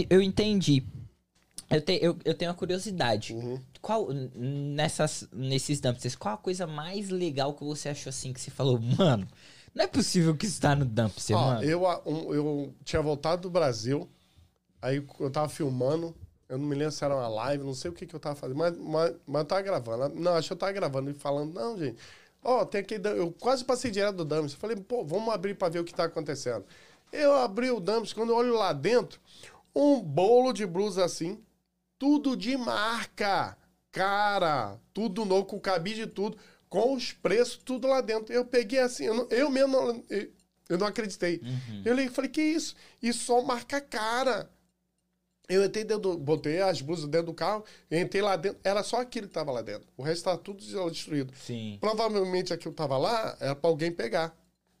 [0.09, 0.83] eu entendi.
[1.69, 3.31] Eu, te- eu, eu tenho uma curiosidade.
[3.33, 3.57] Uhum.
[3.81, 8.51] Qual, nessas, nesses dumpsters, qual a coisa mais legal que você achou assim que você
[8.51, 9.25] falou, mano,
[9.73, 11.63] não é possível que isso tá no dumpster, Ó, mano?
[11.63, 11.81] eu,
[12.33, 14.09] eu tinha voltado do Brasil,
[14.81, 16.13] aí eu tava filmando,
[16.53, 18.35] eu não me lembro se era uma live, não sei o que, que eu tava
[18.35, 20.15] fazendo, mas, mas, mas eu tava gravando.
[20.15, 21.97] Não, acho que eu tava gravando e falando, não, gente,
[22.43, 24.59] ó, tem aqui, eu quase passei direto do Dumpster.
[24.59, 26.63] Falei, pô, vamos abrir pra ver o que tá acontecendo.
[27.11, 29.19] Eu abri o Dumpster, quando eu olho lá dentro,
[29.75, 31.39] um bolo de blusa assim,
[31.97, 33.57] tudo de marca,
[33.91, 36.37] cara, tudo novo, com cabide de tudo,
[36.69, 38.33] com os preços, tudo lá dentro.
[38.33, 40.29] Eu peguei assim, eu, não- eu mesmo não, eu,
[40.69, 41.41] eu não acreditei.
[41.85, 42.75] Eu liguei e falei, que isso?
[43.01, 44.49] Isso só marca cara.
[45.49, 49.01] Eu entrei dentro, do- botei as blusas dentro do carro, entrei lá dentro, era só
[49.01, 49.87] aquilo que tava lá dentro.
[49.97, 51.33] O resto tava tudo destruído.
[51.35, 51.77] Sim.
[51.81, 54.35] Provavelmente aquilo tava lá, era pra alguém pegar.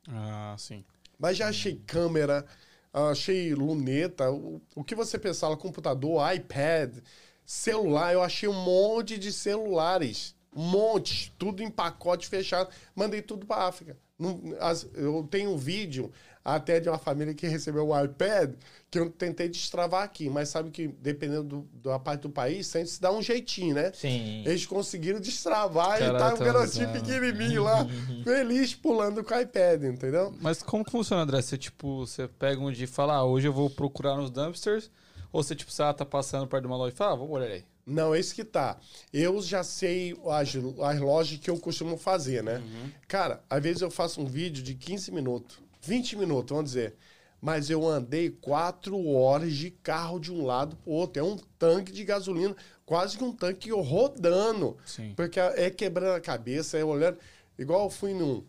[0.07, 0.83] Ah, sim.
[1.19, 2.45] Mas já achei câmera,
[2.93, 6.97] achei luneta, o, o que você pensava, computador, iPad,
[7.45, 10.35] celular, eu achei um monte de celulares.
[10.55, 12.69] Um monte, tudo em pacote fechado.
[12.95, 13.97] Mandei tudo para África.
[14.19, 16.11] Não- as- eu tenho um vídeo
[16.43, 18.53] até de uma família que recebeu um iPad
[18.91, 22.89] que eu tentei destravar aqui, mas sabe que dependendo do- da parte do país, sempre
[22.89, 23.91] se dá um jeitinho, né?
[23.93, 24.43] Sim.
[24.45, 27.01] Eles conseguiram destravar e Caralho, tá um tá garotinho usando.
[27.01, 27.87] pequenininho lá,
[28.23, 30.33] feliz pulando com o iPad, entendeu?
[30.41, 31.41] Mas como que funciona, André?
[31.41, 34.91] Você, tipo, você pega um dia e fala, ah, hoje eu vou procurar nos dumpsters,
[35.31, 37.31] ou você, tipo, você ah, tá passando perto de uma loja e fala, ah, vamos
[37.33, 37.63] olhar aí.
[37.85, 38.77] Não, esse que tá.
[39.11, 42.57] Eu já sei as, as lojas que eu costumo fazer, né?
[42.59, 42.89] Uhum.
[43.09, 46.95] Cara, às vezes eu faço um vídeo de 15 minutos, 20 minutos, vamos dizer.
[47.41, 51.21] Mas eu andei quatro horas de carro de um lado pro outro.
[51.21, 52.55] É um tanque de gasolina,
[52.85, 54.77] quase que um tanque eu rodando.
[54.85, 55.13] Sim.
[55.13, 57.17] Porque é quebrando a cabeça, é olhando.
[57.57, 58.45] Igual eu fui num.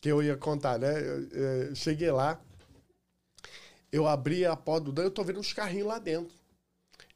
[0.00, 0.98] Que eu ia contar, né?
[0.98, 2.40] Eu, eu cheguei lá,
[3.92, 6.34] eu abri a porta do Dan, eu tô vendo uns carrinhos lá dentro.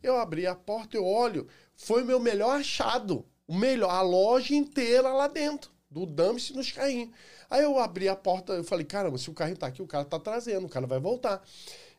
[0.02, 3.24] Eu abri a porta, eu olho, foi o meu melhor achado.
[3.46, 7.10] O melhor, a loja inteira lá dentro, do Dumps nos carrinhos.
[7.50, 10.04] Aí eu abri a porta, eu falei, caramba, se o carrinho tá aqui, o cara
[10.04, 11.42] tá trazendo, o cara vai voltar.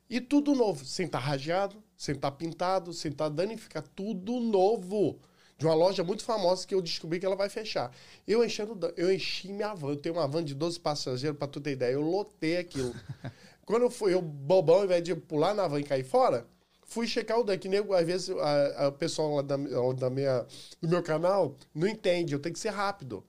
[0.09, 3.89] E tudo novo, sem estar tá rasgado, sem estar tá pintado, sem estar tá danificado,
[3.95, 5.19] tudo novo.
[5.57, 7.89] De uma loja muito famosa que eu descobri que ela vai fechar.
[8.27, 11.61] Eu enchendo, eu enchi minha van, eu tenho uma van de 12 passageiros, pra tu
[11.61, 12.93] ter ideia, eu lotei aquilo.
[13.65, 16.45] Quando eu fui, eu bobão, ao invés de pular na van e cair fora,
[16.83, 19.57] fui checar o que nego, às vezes a, a pessoa lá da,
[19.93, 20.45] da minha,
[20.81, 23.23] do meu canal não entende, eu tenho que ser rápido.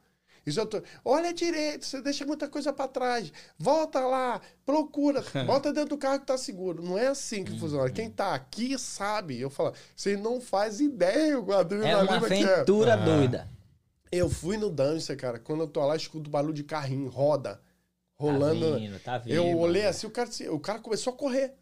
[0.47, 3.33] Isso eu tô, olha direito, você deixa muita coisa para trás.
[3.59, 6.81] Volta lá, procura, volta dentro do carro que tá seguro.
[6.81, 7.91] Não é assim que funciona.
[7.91, 9.41] Quem tá aqui sabe.
[9.41, 13.05] Eu falo, você não faz ideia o É uma aventura é.
[13.05, 13.49] doida.
[14.13, 15.41] Eu fui no Dancer, cara.
[15.41, 17.61] Quando eu tô lá, escuto barulho de carrinho, roda,
[18.15, 18.73] rolando.
[18.73, 19.35] Tá vindo, tá vindo.
[19.35, 21.55] Eu olhei assim, o cara, o cara começou a correr.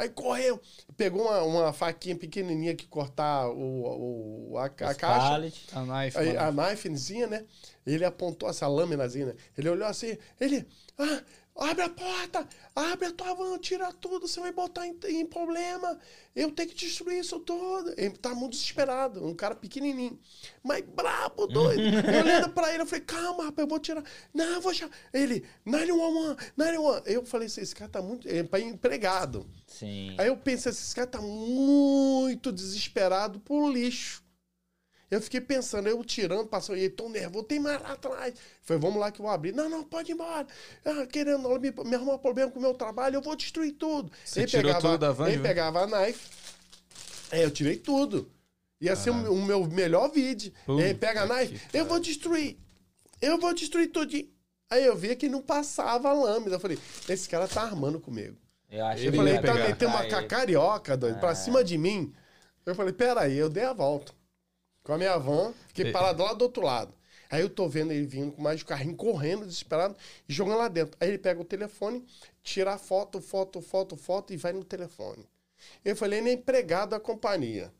[0.00, 0.58] Aí correu,
[0.96, 5.34] pegou uma, uma faquinha pequenininha que cortar o, o a, a caixa.
[5.74, 6.36] A knife.
[6.38, 7.44] A, a knifezinha, né?
[7.86, 9.34] Ele apontou essa lâminazinha, né?
[9.58, 10.66] Ele olhou assim, ele,
[10.98, 11.22] ah,
[11.56, 15.98] abre a porta, abre a tua van, tira tudo, você vai botar em, em problema.
[16.34, 17.92] Eu tenho que destruir isso tudo.
[17.96, 20.18] Ele tá muito desesperado, um cara pequenininho,
[20.62, 21.80] mas brabo, doido.
[22.08, 24.04] eu olhando pra ele, eu falei, calma, rapaz, eu vou tirar.
[24.32, 24.90] Não, eu vou tirar.
[25.12, 27.02] Ele, 911, 911.
[27.06, 29.46] Eu falei assim, esse cara tá muito, é pra empregado.
[29.66, 30.14] Sim.
[30.18, 34.22] Aí eu pensei, esse cara tá muito desesperado por lixo.
[35.10, 38.32] Eu fiquei pensando, eu tirando, passando, e ele tão nervoso, tem mais lá atrás.
[38.62, 39.52] Falei, vamos lá que eu vou abrir.
[39.52, 40.46] Não, não, pode ir embora.
[40.84, 44.12] Ah, querendo me, me arrumar problema com o meu trabalho, eu vou destruir tudo.
[44.24, 45.28] Você ele tirou pegava, tudo da van?
[45.28, 46.30] Ele pegava a knife.
[47.32, 48.30] É, eu tirei tudo.
[48.80, 50.52] Ia ser o, o, meu melhor vídeo.
[50.68, 52.56] Uh, ele pega a knife, eu vou destruir.
[53.20, 54.16] Eu vou destruir tudo.
[54.70, 56.54] Aí eu via que não passava a lâmina.
[56.54, 58.36] Eu falei, esse cara tá armando comigo.
[58.70, 62.14] Eu, acho eu falei, tá metendo uma carioca, doido, pra cima de mim.
[62.64, 64.19] Eu falei, peraí, eu dei a volta
[64.90, 66.92] com a minha van, fiquei parado lá do outro lado.
[67.30, 69.96] Aí eu tô vendo ele vindo com mais de carrinho, correndo, desesperado,
[70.28, 70.96] e jogando lá dentro.
[70.98, 72.04] Aí ele pega o telefone,
[72.42, 75.24] tira a foto, foto, foto, foto e vai no telefone.
[75.84, 77.72] Eu falei, ele é empregado da companhia.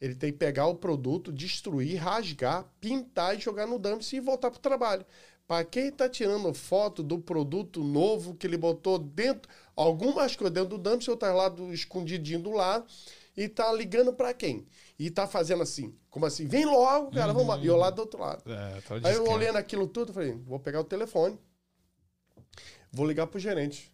[0.00, 4.52] Ele tem que pegar o produto, destruir, rasgar, pintar e jogar no dumpster e voltar
[4.52, 5.04] pro trabalho.
[5.48, 10.78] Para quem está tirando foto do produto novo que ele botou dentro, algumas coisas dentro
[10.78, 12.86] do dumpster, outras lá do, escondidinho do lado,
[13.40, 14.66] e tá ligando para quem?
[14.98, 17.46] E tá fazendo assim, como assim, vem logo, cara, uhum.
[17.46, 18.44] vamos E eu lá do outro lado.
[18.46, 21.40] É, tá Aí eu olhando aquilo tudo, falei, vou pegar o telefone,
[22.92, 23.90] vou ligar pro gerente.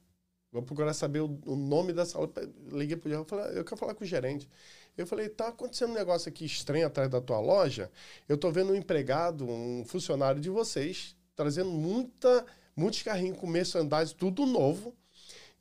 [0.50, 2.28] Vou procurar saber o, o nome da sala.
[2.72, 4.48] Liguei pro gerente, falei, eu quero falar com o gerente.
[4.96, 7.88] Eu falei, tá acontecendo um negócio aqui estranho atrás da tua loja.
[8.28, 12.44] Eu tô vendo um empregado, um funcionário de vocês, trazendo muita,
[12.74, 14.92] muitos carrinhos com merchandising, tudo novo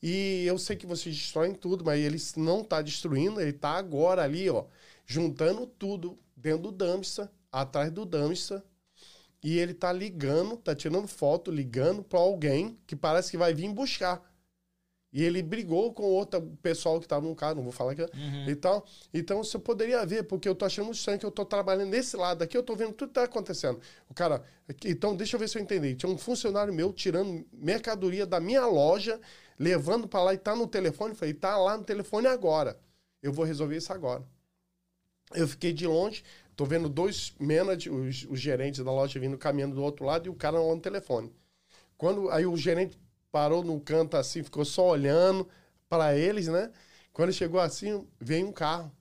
[0.02, 4.24] e eu sei que vocês destroem tudo, mas ele não está destruindo, ele está agora
[4.24, 4.66] ali, ó,
[5.06, 8.62] juntando tudo dentro do dumpster, atrás do dumpster.
[9.44, 13.72] E ele está ligando, está tirando foto, ligando para alguém que parece que vai vir
[13.72, 14.24] buscar.
[15.16, 18.10] E ele brigou com outro pessoal que estava no carro, não vou falar que é,
[18.14, 18.50] uhum.
[18.50, 18.86] e tal.
[19.14, 22.42] Então você poderia ver, porque eu tô achando estranho que eu tô trabalhando nesse lado
[22.42, 23.80] aqui, eu tô vendo tudo que tá acontecendo.
[24.10, 24.44] O cara,
[24.84, 25.96] então deixa eu ver se eu entendi.
[25.96, 29.18] Tinha um funcionário meu tirando mercadoria da minha loja
[29.58, 31.16] levando para lá e tá no telefone.
[31.16, 32.80] Falei, tá lá no telefone agora.
[33.22, 34.24] Eu vou resolver isso agora.
[35.34, 36.24] Eu fiquei de longe,
[36.56, 40.30] tô vendo dois managers, os, os gerentes da loja vindo caminhando do outro lado e
[40.30, 41.34] o cara lá no telefone.
[41.98, 43.00] Quando aí o gerente
[43.32, 45.48] parou no canto assim, ficou só olhando
[45.90, 46.72] para eles, né?
[47.12, 48.92] Quando chegou assim, veio um carro.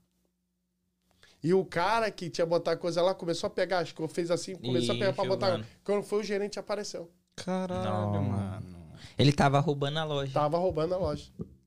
[1.42, 4.54] E o cara que tinha botado coisa lá começou a pegar, acho que fez assim,
[4.54, 5.50] começou Ixi, a pegar pra botar.
[5.50, 5.66] Mano.
[5.84, 7.10] Quando foi o gerente apareceu.
[7.36, 8.22] Caralho, Não.
[8.22, 8.83] mano.
[9.18, 10.32] Ele tava roubando a loja.
[10.32, 11.24] Tava roubando a loja.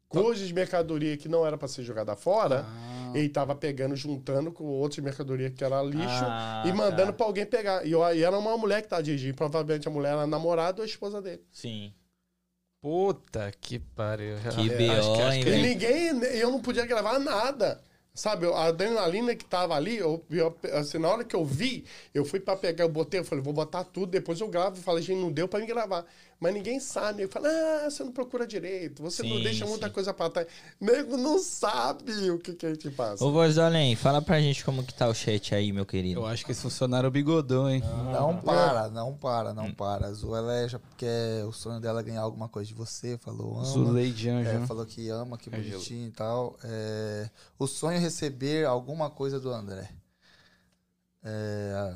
[0.09, 3.11] Coisas de mercadoria que não era para ser jogada fora, ah.
[3.13, 7.13] ele tava pegando, juntando com outras mercadoria que era lixo ah, e mandando tá.
[7.13, 7.85] para alguém pegar.
[7.85, 9.35] E, e, era uma mulher que tá dirigindo.
[9.35, 11.41] Provavelmente a mulher era a namorada ou a esposa dele.
[11.51, 11.93] Sim.
[12.81, 14.37] Puta que pariu.
[14.55, 16.23] Que é, B.O., hein, E ninguém...
[16.39, 17.81] Eu não podia gravar nada.
[18.13, 21.85] Sabe, a adrenalina que tava ali, eu, eu, assim, na hora que eu vi,
[22.15, 24.75] eu fui para pegar, eu botei, eu falei, vou botar tudo, depois eu gravo.
[24.77, 26.03] Falei, gente, não deu para me gravar.
[26.39, 27.23] Mas ninguém sabe.
[27.23, 29.71] Eu falo, ah, você não procura direito, você sim, não deixa sim.
[29.71, 30.47] muita coisa pra trás.
[30.79, 33.23] Nego não sabe o que, que a gente passa.
[33.23, 36.19] Ô, Voz do Além, fala pra gente como que tá o chat aí, meu querido.
[36.19, 37.81] Eu acho que esse funcionário é bigodão, hein?
[37.81, 40.07] Não, não para, não para, não para.
[40.07, 41.07] A Zu, ela é já porque
[41.47, 43.65] o sonho dela é ganhar alguma coisa de você, falou ama.
[43.65, 44.49] Zuleide Anjo.
[44.49, 46.55] É, falou que ama, que bonitinho e tal.
[46.63, 49.89] É, o sonho é receber alguma coisa do André.
[51.23, 51.95] É,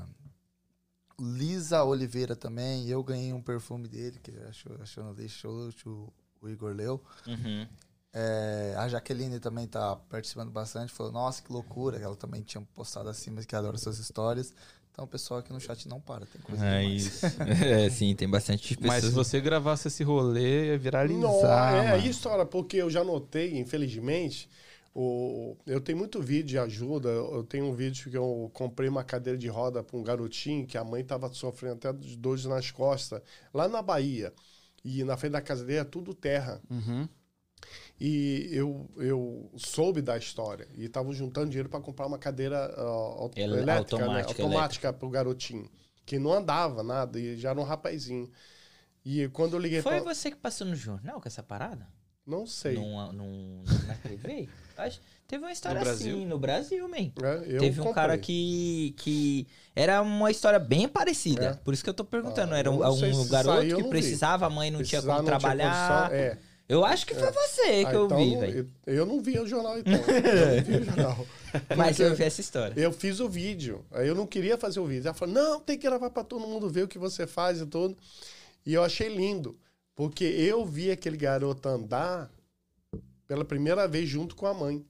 [1.21, 2.87] Lisa Oliveira também.
[2.87, 7.01] Eu ganhei um perfume dele, que achou, achou no deixou, o, o Igor leu.
[7.27, 7.67] Uhum.
[8.13, 10.91] É, a Jaqueline também tá participando bastante.
[10.91, 11.97] Falou, nossa, que loucura.
[11.97, 14.53] Ela também tinha postado assim, mas que adora suas histórias.
[14.91, 17.05] Então o pessoal aqui no chat não para, tem coisa é demais.
[17.05, 17.25] isso.
[17.65, 18.85] é, sim, tem bastante pessoas.
[18.85, 21.21] Mas se você gravasse esse rolê, ia viralizar.
[21.21, 24.49] Não, é, isso, olha, porque eu já notei, infelizmente,
[24.93, 27.09] o, eu tenho muito vídeo de ajuda.
[27.09, 30.77] Eu tenho um vídeo que eu comprei uma cadeira de roda para um garotinho que
[30.77, 33.21] a mãe estava sofrendo até dores nas costas,
[33.53, 34.33] lá na Bahia.
[34.83, 36.61] E na frente da casa dele é tudo terra.
[36.69, 37.07] Uhum.
[37.99, 40.67] E eu, eu soube da história.
[40.75, 44.23] E estava juntando dinheiro para comprar uma cadeira uh, elétrica, né?
[44.23, 45.69] automática para o garotinho.
[46.05, 48.29] Que não andava nada e já era um rapazinho.
[49.05, 50.13] E quando eu liguei Foi pra...
[50.13, 51.87] você que passou no jornal com essa parada?
[52.25, 52.75] Não sei.
[52.75, 53.95] Num, num, na
[54.89, 54.99] TV?
[55.27, 57.09] Teve uma história no assim no Brasil, man.
[57.23, 57.93] É, Teve um comprei.
[57.93, 59.47] cara que, que.
[59.73, 61.45] Era uma história bem parecida.
[61.45, 61.53] É.
[61.53, 62.53] Por isso que eu tô perguntando.
[62.53, 64.53] Ah, era um, um garoto que precisava, vi.
[64.53, 66.09] a mãe não Precisar, tinha como não trabalhar.
[66.09, 66.37] Tinha é.
[66.67, 67.31] Eu acho que foi é.
[67.31, 68.71] você que ah, eu então, vi, velho.
[68.85, 69.93] Eu, eu, não vi o jornal, então.
[69.93, 71.27] eu não vi o jornal.
[71.77, 72.73] Mas eu vi essa história.
[72.77, 73.85] Eu fiz o vídeo.
[73.91, 75.07] Aí eu não queria fazer o vídeo.
[75.07, 77.65] Ela falou: não, tem que gravar pra todo mundo ver o que você faz e
[77.65, 77.97] tudo.
[78.65, 79.57] E eu achei lindo.
[79.95, 82.29] Porque eu vi aquele garoto andar
[83.31, 84.85] pela primeira vez junto com a mãe.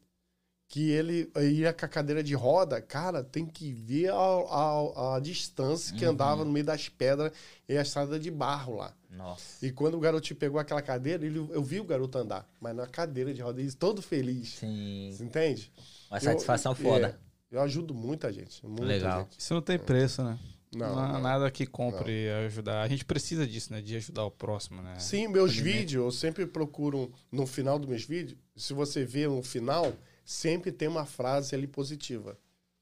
[0.67, 5.19] Que ele ia com a cadeira de roda, cara, tem que ver a, a, a
[5.19, 6.11] distância que uhum.
[6.11, 7.33] andava no meio das pedras
[7.69, 8.95] e a estrada de barro lá.
[9.09, 9.63] Nossa.
[9.63, 12.87] E quando o garoto pegou aquela cadeira, ele, eu vi o garoto andar, mas na
[12.87, 14.55] cadeira de roda, ele todo feliz.
[14.55, 15.11] Sim.
[15.11, 15.71] Você entende?
[16.09, 17.19] Uma satisfação eu, foda.
[17.51, 18.65] É, eu ajudo muita gente.
[18.65, 19.19] Muita Legal.
[19.23, 19.39] Gente.
[19.39, 20.39] Isso não tem preço, né?
[20.73, 22.45] Não, não, não, nada que compre não.
[22.45, 22.81] ajudar.
[22.81, 23.81] A gente precisa disso, né?
[23.81, 24.97] De ajudar o próximo, né?
[24.99, 29.43] Sim, meus vídeos, eu sempre procuro, no final dos meus vídeos, se você vê no
[29.43, 29.93] final,
[30.23, 32.37] sempre tem uma frase ali positiva.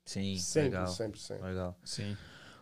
[0.06, 0.88] Sim, sempre, legal.
[0.88, 1.48] sempre, sempre.
[1.48, 1.78] Legal.
[1.84, 2.16] Sim.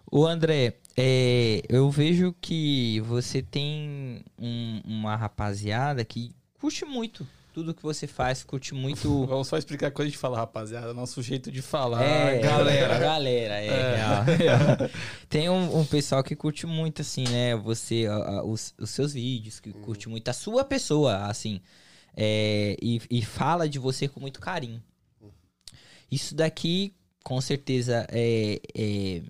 [0.09, 7.27] O André, é, eu vejo que você tem um, uma rapaziada que curte muito
[7.57, 9.09] tudo que você faz, curte muito.
[9.25, 12.03] Vamos só explicar quando a gente fala, rapaziada, nosso jeito de falar.
[12.03, 12.99] É, galera.
[12.99, 14.35] Galera, é, é.
[14.35, 14.89] Real.
[15.27, 17.55] Tem um, um, pessoal que curte muito, assim, né?
[17.55, 21.59] Você, a, a, os, os, seus vídeos, que curte muito a sua pessoa, assim.
[22.15, 24.79] É, e, e fala de você com muito carinho.
[26.11, 26.93] Isso daqui,
[27.23, 29.23] com certeza, é, é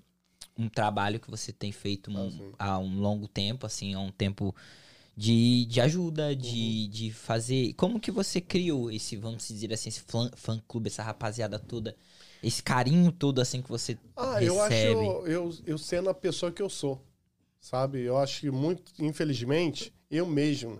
[0.54, 4.10] um trabalho que você tem feito um, ah, há um longo tempo, assim, há um
[4.10, 4.54] tempo
[5.18, 6.90] de, de ajuda, de, uhum.
[6.90, 7.72] de fazer.
[7.72, 11.96] Como que você criou esse, vamos dizer assim, esse fã, fã clube, essa rapaziada toda?
[12.40, 14.46] Esse carinho todo assim que você ah, recebe?
[14.46, 14.74] eu acho
[15.26, 17.04] eu, eu sendo a pessoa que eu sou,
[17.60, 18.00] sabe?
[18.02, 20.78] Eu acho que muito, infelizmente, eu mesmo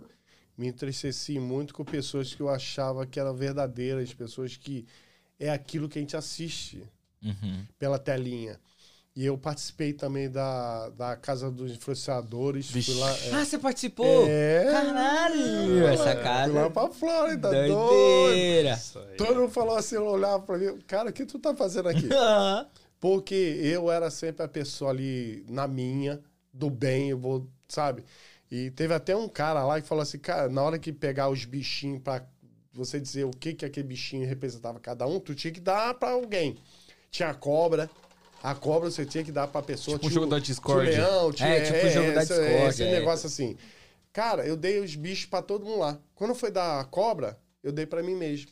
[0.56, 4.86] me entristeci muito com pessoas que eu achava que eram verdadeiras, pessoas que
[5.36, 6.84] é aquilo que a gente assiste
[7.20, 7.66] uhum.
[7.76, 8.60] pela telinha.
[9.18, 12.70] E eu participei também da, da Casa dos Influenciadores.
[12.70, 13.30] Fui lá, é.
[13.32, 14.24] Ah, você participou?
[14.28, 14.68] É.
[14.70, 15.88] Caralho!
[15.88, 16.52] Essa casa.
[16.52, 18.78] Fui lá pra Flórida, Doideira.
[18.94, 19.16] doido.
[19.16, 22.08] Todo mundo falou assim, eu olhava pra mim, cara, o que tu tá fazendo aqui?
[23.00, 26.20] Porque eu era sempre a pessoa ali na minha,
[26.52, 28.04] do bem, eu vou, sabe?
[28.48, 31.44] E teve até um cara lá que falou assim, cara, na hora que pegar os
[31.44, 32.24] bichinhos pra
[32.72, 36.10] você dizer o que que aquele bichinho representava cada um, tu tinha que dar pra
[36.10, 36.56] alguém.
[37.10, 37.90] Tinha a cobra,
[38.42, 39.96] a cobra você tinha que dar pra pessoa.
[39.96, 40.90] Tipo o jogo da Discord.
[40.90, 42.68] Tinha leão, tinha, é, tipo o jogo da Discord.
[42.68, 42.90] Esse é.
[42.92, 43.56] negócio assim.
[44.12, 45.98] Cara, eu dei os bichos pra todo mundo lá.
[46.14, 48.50] Quando foi dar a cobra, eu dei pra mim mesmo.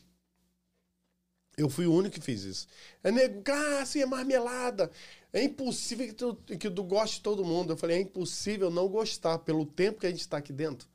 [1.56, 2.66] Eu fui o único que fiz isso.
[3.02, 4.90] É nego, ah, assim, é marmelada.
[5.32, 7.72] É impossível que tu, que tu goste de todo mundo.
[7.72, 10.88] Eu falei, é impossível não gostar pelo tempo que a gente está aqui dentro.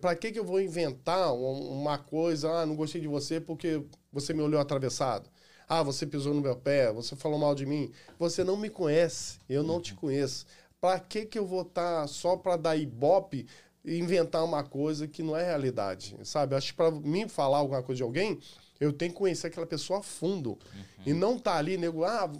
[0.00, 2.50] Para que, que eu vou inventar uma coisa?
[2.50, 5.30] Ah, não gostei de você porque você me olhou atravessado.
[5.68, 7.90] Ah, você pisou no meu pé, você falou mal de mim.
[8.18, 10.46] Você não me conhece, eu não te conheço.
[10.80, 13.46] Para que, que eu vou estar tá só para dar ibope
[13.84, 16.16] e inventar uma coisa que não é realidade?
[16.22, 16.54] Sabe?
[16.54, 18.38] Acho que para mim falar alguma coisa de alguém,
[18.78, 20.50] eu tenho que conhecer aquela pessoa a fundo.
[20.50, 20.84] Uhum.
[21.06, 22.30] E não tá ali, nego, ah,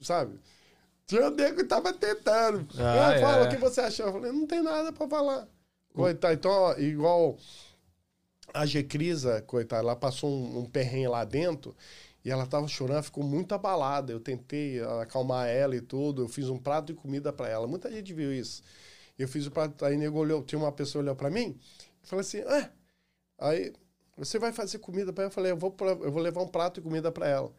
[0.00, 0.38] sabe?
[1.06, 2.66] Tinha nego que tava tentando.
[2.78, 3.46] Ah, ah, fala é.
[3.46, 4.06] o que você achou.
[4.06, 5.48] Eu falei, não tem nada para falar.
[5.94, 7.38] Coitado, então, ó, igual
[8.52, 11.74] a Gecrisa, coitada, ela passou um, um perrengue lá dentro
[12.24, 14.12] e ela tava chorando, ficou muito abalada.
[14.12, 16.22] Eu tentei acalmar ela e tudo.
[16.22, 17.66] Eu fiz um prato de comida para ela.
[17.66, 18.62] Muita gente viu isso.
[19.18, 21.56] Eu fiz o prato, aí nego olhou, tinha uma pessoa olhou pra mim
[22.02, 22.70] e falou assim, é,
[23.38, 23.72] aí
[24.16, 25.30] você vai fazer comida pra ela?
[25.30, 27.52] Eu falei, eu vou, pra- eu vou levar um prato de comida pra ela.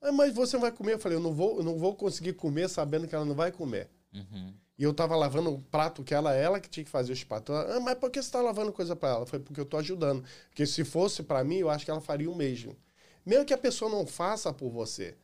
[0.00, 0.94] Ah, mas você não vai comer?
[0.94, 3.50] Eu falei, eu não vou, eu não vou conseguir comer sabendo que ela não vai
[3.50, 3.88] comer.
[4.12, 4.52] Uhum.
[4.78, 7.54] E eu tava lavando um prato que ela, ela que tinha que fazer os pratos.
[7.54, 9.26] Ela, ah, mas por que você tá lavando coisa pra ela?
[9.26, 10.24] Foi porque eu tô ajudando.
[10.48, 12.76] Porque se fosse pra mim, eu acho que ela faria o mesmo.
[13.24, 15.14] Mesmo que a pessoa não faça por você.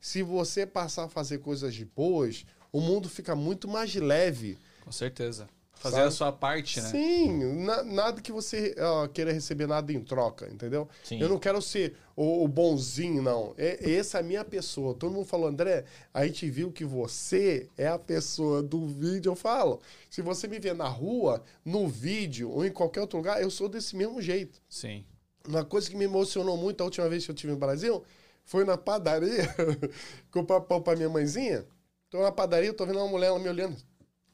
[0.00, 4.56] Se você passar a fazer coisas de boas, o mundo fica muito mais leve.
[4.84, 5.48] Com certeza.
[5.74, 6.08] Fazer Sabe?
[6.08, 6.88] a sua parte, né?
[6.90, 10.88] Sim, na- nada que você ó, queira receber nada em troca, entendeu?
[11.04, 11.20] Sim.
[11.20, 13.54] Eu não quero ser o, o bonzinho, não.
[13.56, 14.92] É, essa é a minha pessoa.
[14.94, 19.30] Todo mundo falou, André, a gente viu que você é a pessoa do vídeo.
[19.30, 19.80] Eu falo,
[20.10, 23.68] se você me ver na rua, no vídeo ou em qualquer outro lugar, eu sou
[23.68, 24.60] desse mesmo jeito.
[24.68, 25.04] Sim.
[25.48, 28.04] Uma coisa que me emocionou muito a última vez que eu estive no Brasil
[28.44, 29.44] foi na padaria
[30.30, 31.64] comprar pão pra minha mãezinha.
[32.10, 33.76] Tô na padaria, tô vendo uma mulher ela me olhando.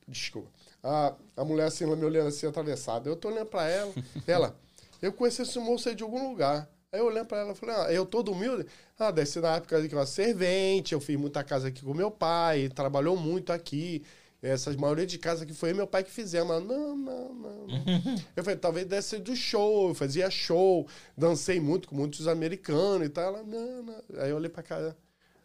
[0.08, 0.50] Desculpa.
[0.82, 3.08] A, a mulher assim, ela me olhando assim, atravessada.
[3.08, 3.92] Eu tô olhando pra ela.
[4.26, 4.56] ela,
[5.00, 6.68] eu conheci esse moço aí de algum lugar.
[6.92, 8.66] Aí eu olhando pra ela e falei, ah, eu todo humilde.
[8.98, 12.10] Ah, ser na época que eu era servente, eu fiz muita casa aqui com meu
[12.10, 14.04] pai, trabalhou muito aqui.
[14.47, 16.51] Essas maioria de casa que foi eu meu pai que fizemos.
[16.51, 18.14] Ela, não, não, não, não.
[18.36, 20.86] Eu falei, talvez deve ser do show, eu fazia show,
[21.16, 23.24] dancei muito com muitos americanos e tal.
[23.24, 24.03] Ela, não, não.
[24.18, 24.95] Aí eu olhei pra cara.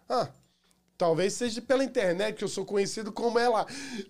[0.10, 0.28] Ah,
[0.98, 3.66] talvez seja pela internet que eu sou conhecido como ela.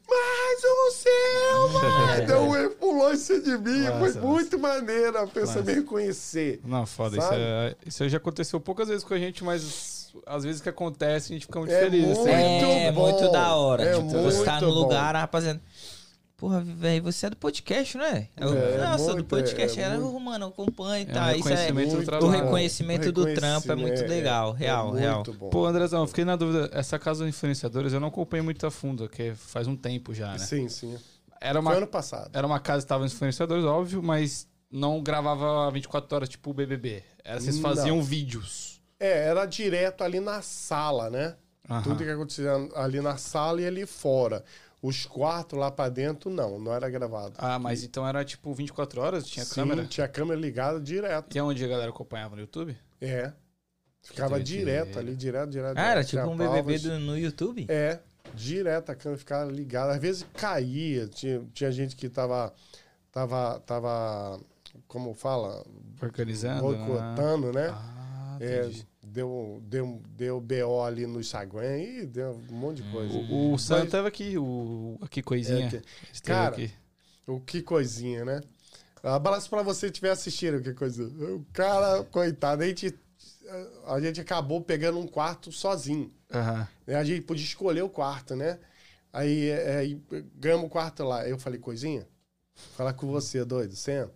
[0.07, 2.23] Mas o céu, mano!
[2.23, 3.81] Então ele pulou cima de mim.
[3.83, 4.21] Massa, Foi massa.
[4.21, 6.59] muito maneiro a pessoa me reconhecer.
[6.65, 7.17] Não, foda.
[7.17, 11.31] Isso, é- isso já aconteceu poucas vezes com a gente, mas às vezes que acontece
[11.31, 12.05] a gente fica muito É feliz.
[12.05, 12.29] muito assim.
[12.29, 13.09] É, bom.
[13.11, 13.83] muito da hora.
[13.83, 14.73] É tipo, você tá no bom.
[14.73, 15.61] lugar, a rapaziada.
[16.37, 18.29] Porra, velho, você é do podcast, né?
[18.37, 19.77] Eu, É, Nossa, do muito, podcast.
[19.77, 20.15] é, É, muito.
[20.15, 21.35] "Ô, mano, acompanha e É um tal.
[21.35, 24.51] Isso é reconhecimento do muito o reconhecimento do trampo é muito Reconhecimento, legal.
[24.53, 25.15] Real, é real.
[25.15, 25.49] Muito bom.
[25.49, 26.69] Pô, Andrezão, eu fiquei na dúvida.
[26.71, 30.31] Essa casa dos influenciadores eu não acompanhei muito a fundo, que faz um tempo já,
[30.31, 30.37] né?
[30.37, 30.95] Sim, sim.
[31.41, 32.29] Era Foi uma, ano passado.
[32.33, 36.53] era uma casa que tava os influenciadores, óbvio, mas não gravava 24 horas tipo o
[36.53, 37.03] BBB.
[37.21, 37.61] Era, vocês Não.
[37.63, 38.78] faziam vídeos.
[38.99, 41.35] É, era direto ali na sala, né?
[41.69, 41.83] Aham.
[41.83, 44.43] Tudo que acontecia ali na sala e ali fora.
[44.81, 47.33] Os quartos lá pra dentro, não, não era gravado.
[47.37, 49.25] Ah, mas então era tipo 24 horas?
[49.27, 49.85] Tinha Sim, câmera?
[49.85, 51.35] Tinha câmera ligada direto.
[51.35, 52.77] E aonde a galera acompanhava no YouTube?
[53.01, 53.33] É.
[54.01, 55.77] Ficava direto ali, direto, direto.
[55.77, 57.65] Ah, era tipo um BBB do- no YouTube?
[57.69, 57.99] É,
[58.33, 59.91] direto a câmera ficava ligada.
[59.93, 62.53] Às vezes caía, tinha, tinha gente que tava,
[63.11, 64.39] tava, tava,
[64.87, 65.65] como fala,
[66.01, 66.61] Organizando?
[66.61, 67.67] boicotando, né?
[67.69, 68.69] Ah, É.
[69.11, 73.17] deu, deu, deu BO ali no Instagram e deu um monte de coisa.
[73.17, 75.67] O, o Sam Mas- tava aqui, o aqui coisinha.
[75.67, 76.71] É, que- cara, aqui.
[77.27, 78.41] O que coisinha, né?
[79.03, 81.03] Abraço pra você que estiver assistindo, que coisa.
[81.05, 82.93] O cara, coitado, a gente,
[83.85, 86.11] a gente acabou pegando um quarto sozinho.
[86.85, 86.95] Né?
[86.95, 88.59] A gente podia escolher o quarto, né?
[89.13, 90.01] Aí, é, aí
[90.35, 91.27] ganhamos o quarto lá.
[91.27, 92.07] Eu falei, coisinha,
[92.75, 94.11] falar com você, doido, senta.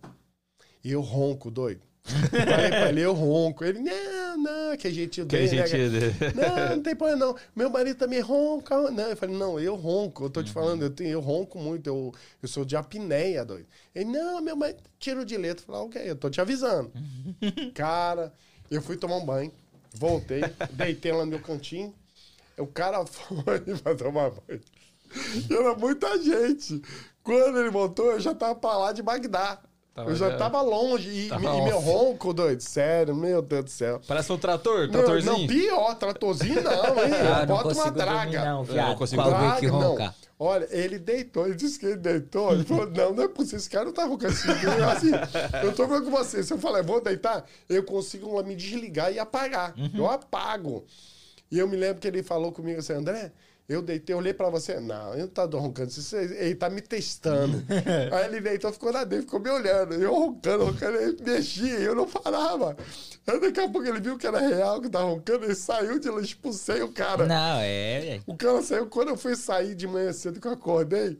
[0.82, 1.80] E eu ronco, doido.
[2.04, 3.64] Falei pra ele, eu ronco.
[3.64, 5.66] Ele, não, não, que a gente Que a odeia, né?
[5.66, 6.14] gente.
[6.36, 7.36] Não, não tem problema, não.
[7.56, 8.90] Meu marido também ronca.
[8.90, 10.24] Não, eu falei, não, eu ronco.
[10.24, 11.86] Eu tô te falando, eu, tenho, eu ronco muito.
[11.86, 13.66] Eu, eu sou de apneia, doido.
[13.94, 15.62] Ele, não, meu marido, tiro de letra.
[15.62, 16.92] Eu falei, ah, ok, eu tô te avisando.
[17.74, 18.32] Cara,
[18.70, 19.52] eu fui tomar um banho,
[19.94, 20.42] voltei,
[20.72, 21.94] deitei lá no meu cantinho.
[22.58, 24.60] O cara foi pra tomar banho.
[25.48, 26.82] E era muita gente.
[27.22, 29.60] Quando ele voltou, eu já tava pra lá de Bagdá.
[29.94, 31.08] Tava eu já, já- tava longe.
[31.08, 34.00] E, Tava e meu ronco, doido, sério, meu Deus do céu.
[34.08, 35.38] Parece um trator, Não, tratorzinho.
[35.38, 36.72] não, pior, tratorzinho não,
[37.04, 37.12] hein?
[37.32, 38.44] Ah, não Bota uma consigo draga.
[38.44, 38.98] não, Eu viado.
[38.98, 39.80] consigo Com alguém Draga, que não.
[39.92, 40.14] ronca.
[40.36, 42.52] Olha, ele deitou, ele disse que ele deitou.
[42.52, 44.48] Ele falou: Não, não é possível, esse cara não tá roncando assim.
[44.48, 45.10] Eu, assim,
[45.62, 46.42] eu tô falando com você.
[46.42, 49.72] Se eu falar, vou deitar, eu consigo me desligar e apagar.
[49.78, 49.90] Uhum.
[49.94, 50.84] Eu apago.
[51.52, 53.30] E eu me lembro que ele falou comigo assim: André,
[53.68, 54.78] eu deitei, olhei pra você.
[54.80, 55.88] Não, ele não tá roncando.
[55.88, 57.62] Isso- Ele tá me testando.
[58.12, 59.94] Aí ele deitou, ficou lá dentro, ficou me olhando.
[59.94, 62.76] Eu roncando, roncando, ele mexia, eu não parava.
[63.26, 66.10] Aí daqui a pouco ele viu que era real, que tava roncando, ele saiu de
[66.10, 67.24] lá, expulsei o cara.
[67.26, 68.20] Não, é.
[68.26, 71.16] O cara saiu, quando eu fui sair de manhã cedo que eu acordei,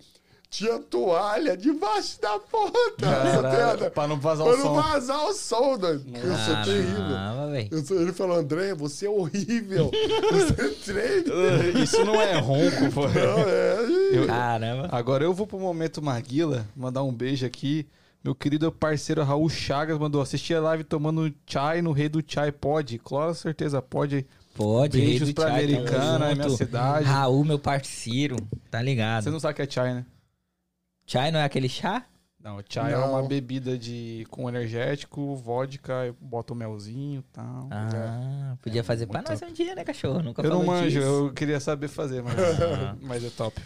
[0.57, 2.81] tinha toalha debaixo da porta.
[3.01, 4.75] Caralho, pra não vazar o Pra não som.
[4.83, 6.05] vazar o som, doido.
[6.15, 6.95] Eu sou terrível.
[7.09, 7.69] Caramba, velho.
[7.73, 9.91] Eu sou- ele falou, André, você é horrível.
[10.33, 11.79] Você treina.
[11.83, 13.03] Isso não é ronco, pô.
[13.09, 14.17] Não, é.
[14.19, 14.89] Eu- Caramba.
[14.93, 17.87] Agora eu vou pro momento Maguila, mandar um beijo aqui.
[18.23, 22.51] Meu querido parceiro Raul Chagas mandou assistir a live tomando chai no Rei do Chai.
[22.51, 22.99] Pode?
[22.99, 24.25] Com certeza pode.
[24.55, 27.05] Pode, Beijos rei do pra Chai, Americana, é minha cidade.
[27.07, 28.37] Raul, meu parceiro,
[28.71, 29.25] tá ligado?
[29.25, 30.05] Você não sabe o que é chai, né?
[31.07, 32.05] Chai não é aquele chá?
[32.41, 33.11] Não, chai é Não.
[33.13, 37.69] uma bebida de com energético, vodka, bota o melzinho e tal.
[37.71, 40.21] Ah, podia fazer pra muito nós um dia, né, cachorro?
[40.23, 41.01] Nunca eu não manjo, disso.
[41.01, 42.97] eu queria saber fazer, mas, Ah.
[43.01, 43.59] mas é top.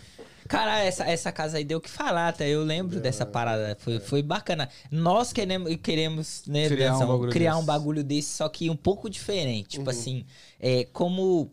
[0.47, 3.77] Cara, essa, essa casa aí deu o que falar, até eu lembro dessa parada.
[3.81, 4.69] Foi, foi bacana.
[4.91, 7.67] Nós queremos, queremos né, Criar um criar um desse.
[7.67, 9.69] bagulho desse, só que um pouco diferente.
[9.71, 10.25] Tipo assim,
[10.59, 11.51] é, como.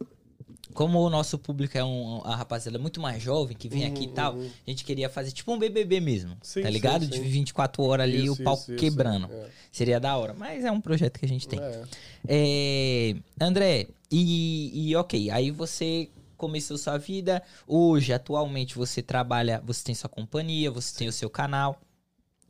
[0.76, 4.08] Como o nosso público é um, a rapaziada muito mais jovem que vem aqui e
[4.10, 7.06] tal, a gente queria fazer tipo um BBB mesmo, Sim, tá sim, ligado?
[7.06, 7.10] sim.
[7.12, 9.28] De 24 horas ali, Isso, o pau isso, quebrando.
[9.32, 9.50] é.
[9.72, 11.60] Seria da hora, mas é um projeto que a gente tem.
[11.60, 11.84] É.
[12.28, 17.42] É, André, e, e ok, aí você começou sua vida.
[17.68, 21.80] Hoje, atualmente, você trabalha, você tem sua companhia, você tem o seu canal.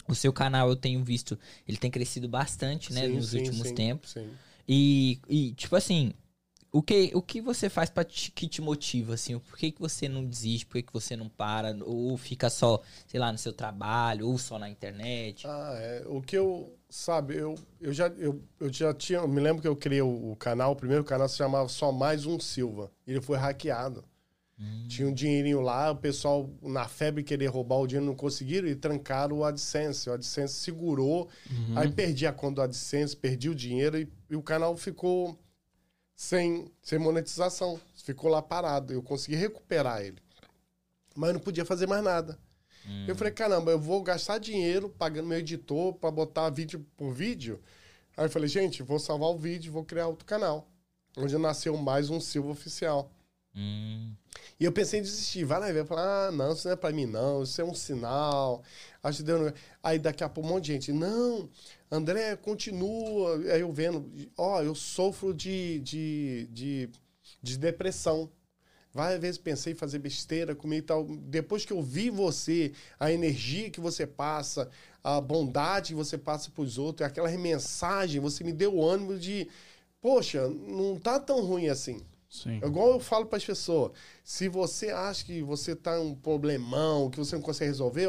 [0.07, 3.67] O seu canal, eu tenho visto, ele tem crescido bastante, né, Sim, nos sim, últimos
[3.67, 4.11] sim, tempos.
[4.11, 4.30] Sim.
[4.67, 6.13] E, e, tipo assim,
[6.76, 9.39] o que, o que você faz te, que te motiva, assim?
[9.39, 10.65] Por que, que você não desiste?
[10.65, 11.73] Por que, que você não para?
[11.86, 15.47] Ou fica só, sei lá, no seu trabalho, ou só na internet?
[15.47, 16.03] Ah, é.
[16.05, 19.67] O que eu, sabe, eu, eu, já, eu, eu já tinha, eu me lembro que
[19.69, 22.91] eu criei o, o canal, o primeiro canal se chamava Só Mais Um Silva.
[23.07, 24.03] Ele foi hackeado.
[24.89, 28.76] Tinha um dinheirinho lá, o pessoal na febre querer roubar o dinheiro não conseguiram e
[28.76, 30.09] trancaram o AdSense.
[30.09, 31.30] O AdSense segurou,
[31.76, 35.38] aí perdi a conta do AdSense, perdi o dinheiro e, e o canal ficou
[36.16, 37.80] sem, sem monetização.
[38.03, 38.93] Ficou lá parado.
[38.93, 40.18] Eu consegui recuperar ele.
[41.16, 42.38] Mas não podia fazer mais nada.
[43.07, 47.59] Eu falei, caramba, eu vou gastar dinheiro pagando meu editor para botar vídeo por vídeo.
[48.16, 50.68] Aí eu falei, gente, vou salvar o vídeo, vou criar outro canal.
[51.18, 53.09] Onde nasceu mais um Silva Oficial.
[53.55, 54.13] Hum,
[54.59, 55.45] E eu pensei em desistir.
[55.45, 55.76] Vai lá e.
[55.76, 57.41] Eu falei, ah, não, isso não é pra mim, não.
[57.41, 58.61] Isso é um sinal.
[59.01, 59.51] Acho que deu...
[59.82, 60.91] Aí daqui a pouco um monte de gente.
[60.91, 61.49] Não,
[61.91, 63.38] André, continua.
[63.53, 64.09] Aí eu vendo.
[64.38, 66.89] Ó, eu sofro de, de, de,
[67.41, 68.29] de depressão.
[68.93, 71.03] Várias vezes pensei em fazer besteira comigo e tal.
[71.03, 74.69] Depois que eu vi você, a energia que você passa,
[75.03, 79.49] a bondade que você passa pros outros, aquela mensagem, você me deu o ânimo de...
[79.99, 81.99] Poxa, não tá tão ruim assim.
[82.29, 82.57] Sim.
[82.57, 83.91] Igual eu falo para as pessoas,
[84.23, 88.07] se você acha que você tá um problemão, que você não consegue resolver,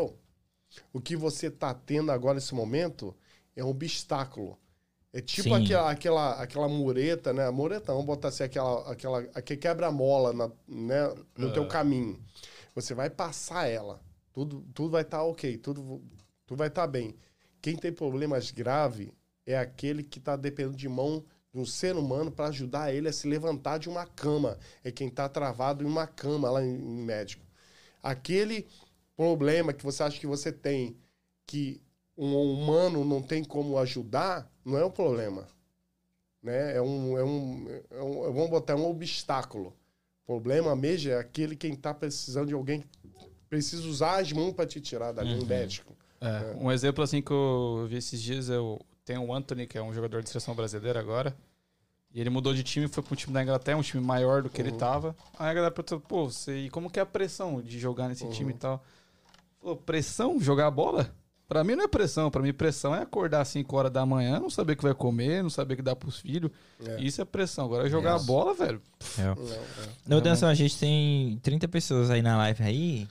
[0.92, 3.14] o que você tá tendo agora nesse momento
[3.56, 4.58] é um obstáculo.
[5.12, 5.64] É tipo Sim.
[5.64, 7.48] aquela, aquela, aquela mureta, né?
[7.50, 11.66] Mureta, vamos botar assim, aquela, aquela a que quebra a mola na, né, no teu
[11.66, 12.22] caminho.
[12.74, 13.98] Você vai passar ela.
[14.30, 16.02] Tudo, tudo vai estar ok, tudo,
[16.44, 17.16] tudo vai estar bem.
[17.62, 19.08] Quem tem problemas graves
[19.46, 23.12] é aquele que está dependendo de mão de um ser humano para ajudar ele a
[23.12, 24.58] se levantar de uma cama.
[24.84, 27.46] É quem está travado em uma cama lá em, em médico.
[28.02, 28.66] Aquele
[29.16, 30.94] problema que você acha que você tem,
[31.46, 31.80] que
[32.16, 35.46] um humano não tem como ajudar, não é um problema.
[36.42, 36.76] Né?
[36.76, 39.76] É um, é um, é um, vamos botar um obstáculo.
[40.22, 42.84] O problema mesmo é aquele quem está precisando de alguém
[43.48, 45.96] precisa usar as mãos para te tirar dali, um médico.
[46.20, 49.82] É, um exemplo assim que eu vi esses dias, eu tenho o Anthony, que é
[49.82, 51.36] um jogador de seleção brasileira agora.
[52.12, 54.48] E ele mudou de time, foi para um time da Inglaterra, um time maior do
[54.48, 55.14] que ele tava.
[55.38, 58.26] Aí a galera perguntou, pô, você, e como que é a pressão de jogar nesse
[58.30, 58.82] time e tal?
[59.60, 60.40] Falou, pressão?
[60.40, 61.14] Jogar bola?
[61.48, 64.40] Pra mim não é pressão, pra mim pressão é acordar às 5 horas da manhã,
[64.40, 66.50] não saber o que vai comer, não saber o que dá pros filhos.
[66.84, 67.00] É.
[67.00, 67.66] Isso é pressão.
[67.66, 68.82] Agora jogar bola, velho.
[69.16, 69.58] Não, é.
[70.08, 73.08] Não, Danção, a gente tem 30 pessoas aí na live aí.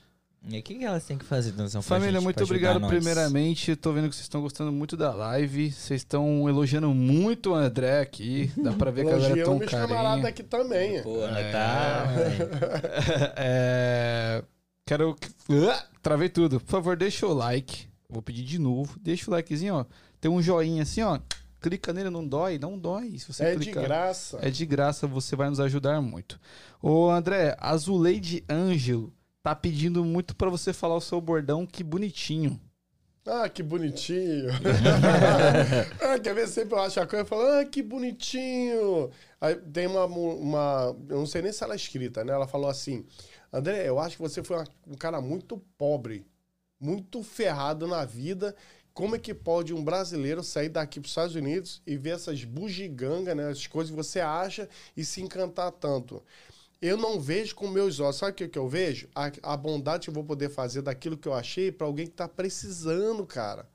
[0.48, 1.82] E o que, que elas têm que fazer, Danção?
[1.82, 2.88] Família, gente, muito obrigado nós?
[2.90, 3.74] primeiramente.
[3.74, 5.72] Tô vendo que vocês estão gostando muito da live.
[5.72, 8.52] Vocês estão elogiando muito o André aqui.
[8.56, 10.28] Dá pra ver que a galera um meus camaradas carinho.
[10.28, 11.02] aqui também.
[11.02, 12.06] Pô, né, tá...
[13.36, 14.42] É,
[14.84, 15.14] Quero.
[15.16, 15.28] que-
[15.68, 16.60] Ah, Travei tudo.
[16.60, 17.88] Por favor, deixa o like.
[18.08, 18.98] Vou pedir de novo.
[19.00, 19.84] Deixa o likezinho, ó.
[20.20, 21.18] Tem um joinha assim, ó.
[21.60, 22.58] Clica nele, não dói?
[22.58, 23.18] Não dói.
[23.18, 23.84] Se você É de clicar.
[23.84, 24.38] graça.
[24.40, 26.38] É de graça, você vai nos ajudar muito.
[26.80, 31.82] Ô, André, a Zuleide Ângelo tá pedindo muito pra você falar o seu bordão, que
[31.82, 32.60] bonitinho.
[33.26, 34.46] Ah, que bonitinho.
[36.00, 36.46] ah, quer ver?
[36.46, 39.10] Sempre eu acho a coisa e falo, ah, que bonitinho.
[39.40, 40.96] Aí tem uma, uma.
[41.08, 42.32] Eu não sei nem se ela é escrita, né?
[42.32, 43.04] Ela falou assim:
[43.52, 46.24] André, eu acho que você foi uma- um cara muito pobre,
[46.80, 48.54] muito ferrado na vida.
[48.92, 52.44] Como é que pode um brasileiro sair daqui para os Estados Unidos e ver essas
[52.44, 53.48] bugigangas, né?
[53.48, 56.22] As coisas que você acha e se encantar tanto?
[56.80, 58.16] Eu não vejo com meus olhos.
[58.16, 59.08] Sabe o que, que eu vejo?
[59.14, 62.12] A, a bondade que eu vou poder fazer daquilo que eu achei para alguém que
[62.12, 63.68] está precisando, cara.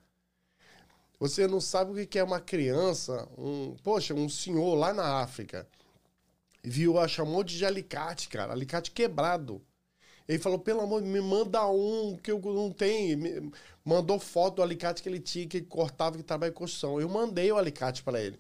[1.19, 5.67] Você não sabe o que é uma criança, um, poxa, um senhor lá na África,
[6.63, 9.61] viu, ah, chamou de alicate, cara, alicate quebrado.
[10.31, 13.17] Ele falou, pelo amor, me manda um que eu não tenho.
[13.17, 13.51] Me-
[13.83, 17.01] Mandou foto do alicate que ele tinha, que ele cortava, que trabalha em construção.
[17.01, 18.39] Eu mandei o alicate para ele.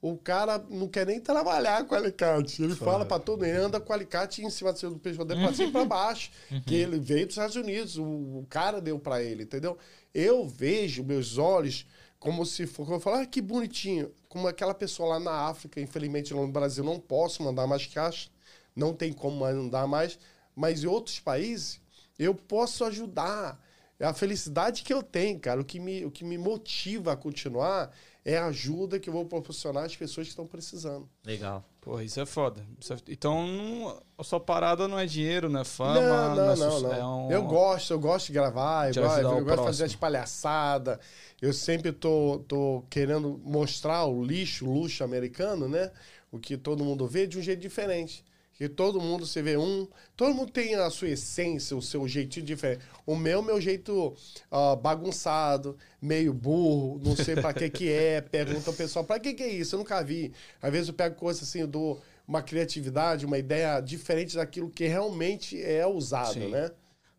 [0.00, 2.62] O cara não quer nem trabalhar com alicate.
[2.62, 5.40] Ele fala para todo mundo, ele anda com alicate em cima do seu pescoço dele,
[5.42, 6.30] pra cima e pra baixo.
[6.64, 9.76] Que ele veio dos Estados Unidos, o, o cara deu para ele, entendeu?
[10.14, 11.84] Eu vejo meus olhos
[12.20, 14.10] como se for, eu falo, ah, que bonitinho.
[14.28, 18.28] Como aquela pessoa lá na África, infelizmente lá no Brasil não posso mandar mais caixa,
[18.74, 20.18] não tem como mandar mais,
[20.56, 21.80] mas em outros países
[22.18, 23.62] eu posso ajudar.
[23.98, 25.60] É a felicidade que eu tenho, cara.
[25.60, 27.90] O que me, o que me motiva a continuar
[28.24, 31.08] é a ajuda que eu vou proporcionar às pessoas que estão precisando.
[31.24, 31.64] Legal.
[31.80, 32.60] Pô, isso é foda.
[32.90, 35.94] É- Então, não- a sua parada não é dinheiro, não é fama.
[36.00, 36.92] não, não, é não, su- não.
[36.92, 39.94] é um- Eu gosto, eu gosto de gravar, eu, gosto, eu gosto de fazer as
[39.94, 40.98] palhaçadas.
[41.40, 45.90] Eu sempre tô, tô querendo mostrar o lixo, o luxo americano, né?
[46.30, 48.24] O que todo mundo vê de um jeito diferente.
[48.56, 49.86] Que todo mundo se vê um.
[50.16, 52.82] Todo mundo tem a sua essência, o seu jeitinho diferente.
[53.04, 54.16] O meu, meu jeito
[54.50, 58.22] ah, bagunçado, meio burro, não sei pra que que é.
[58.32, 59.74] Pergunta ao pessoal, pra que que é isso?
[59.74, 60.32] Eu nunca vi.
[60.62, 64.86] Às vezes eu pego coisas assim, eu dou uma criatividade, uma ideia diferente daquilo que
[64.86, 66.48] realmente é usado, Sim.
[66.48, 66.70] né?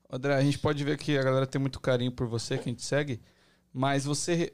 [0.10, 2.84] André, a gente pode ver que a galera tem muito carinho por você, quem te
[2.84, 3.22] segue,
[3.72, 4.54] mas você,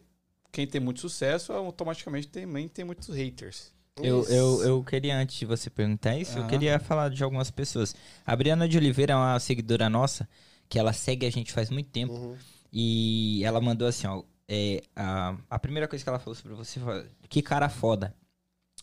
[0.52, 3.73] quem tem muito sucesso, automaticamente também tem muitos haters.
[4.02, 6.50] Eu, eu, eu queria, antes de você perguntar isso, eu Aham.
[6.50, 7.96] queria falar de algumas pessoas.
[8.26, 10.28] A Briana de Oliveira é uma seguidora nossa,
[10.68, 12.14] que ela segue a gente faz muito tempo.
[12.14, 12.36] Uhum.
[12.72, 14.24] E ela mandou assim, ó.
[14.48, 18.16] é, a, a primeira coisa que ela falou sobre você foi, que cara foda.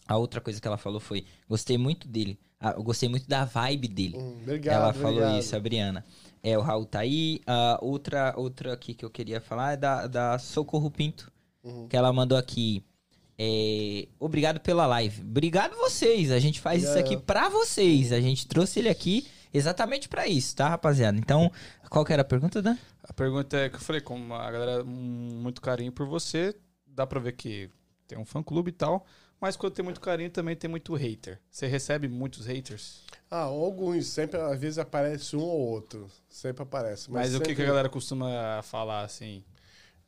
[0.07, 2.39] A outra coisa que ela falou foi, gostei muito dele.
[2.61, 4.17] Ah, eu gostei muito da vibe dele.
[4.17, 5.39] Hum, obrigado, ela falou obrigado.
[5.41, 6.05] isso, a Briana.
[6.43, 7.41] É, o Raul tá aí.
[7.47, 11.33] A outra, outra aqui que eu queria falar é da, da Socorro Pinto.
[11.65, 11.89] Uhum.
[11.89, 12.83] Que ela mandou aqui.
[13.43, 15.23] É, obrigado pela live.
[15.23, 16.31] Obrigado vocês.
[16.31, 17.01] A gente faz isso É.
[17.01, 18.13] aqui pra vocês.
[18.13, 21.17] A gente trouxe ele aqui exatamente pra isso, tá, rapaziada?
[21.19, 21.51] Então,
[21.89, 22.77] qual que era a pergunta, Dan?
[23.03, 26.55] A pergunta é que eu falei, como a galera muito carinho por você,
[26.87, 27.71] dá pra ver que
[28.07, 29.07] tem um fã clube e tal,
[29.41, 31.41] mas quando tem muito carinho também tem muito hater.
[31.51, 33.01] Você recebe muitos haters?
[33.31, 34.07] Ah, alguns.
[34.07, 36.09] Sempre, às vezes aparece um ou outro.
[36.29, 37.11] Sempre aparece.
[37.11, 39.43] Mas, o que, sempre- que a galera costuma falar assim?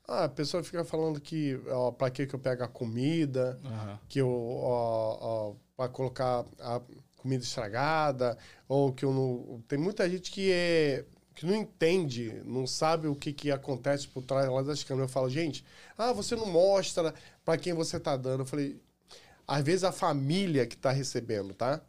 [0.07, 3.99] Ah, a pessoa fica falando que, ó, pra que que eu pego a comida, Aham.
[4.09, 6.81] que eu, ó, ó, pra colocar a
[7.17, 8.37] comida estragada,
[8.69, 9.63] ou que eu não...
[9.69, 14.23] Tem muita gente que é que não entende, não sabe o que, que acontece por
[14.23, 15.09] trás lá das câmeras.
[15.11, 15.65] Eu falo, gente,
[15.97, 18.41] ah, você não mostra pra quem você tá dando.
[18.41, 18.81] Eu falei,
[19.47, 21.81] às vezes a família que tá recebendo, tá?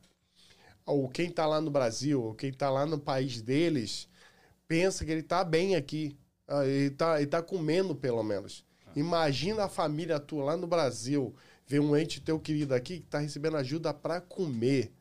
[0.86, 4.07] Ou quem tá lá no Brasil, ou quem tá lá no país deles,
[4.68, 6.18] pensa que ele tá bem aqui.
[6.48, 8.66] Ah, Ele tá, ele tá comendo, pelo menos.
[8.96, 11.34] Imagina a família tua lá no Brasil
[11.66, 14.91] ver um ente teu querido aqui que tá recebendo ajuda para comer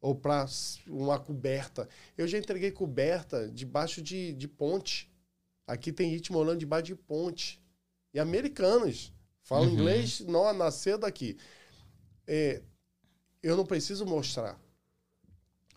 [0.00, 0.46] ou para
[0.88, 1.88] uma coberta.
[2.16, 5.10] Eu já entreguei coberta debaixo de, de ponte.
[5.66, 7.60] Aqui tem gente morando debaixo de ponte.
[8.14, 9.12] E americanos.
[9.42, 9.74] Falam Uhum.
[9.74, 11.36] inglês, não, nasceu daqui.
[12.26, 12.62] É,
[13.42, 14.58] eu não preciso mostrar.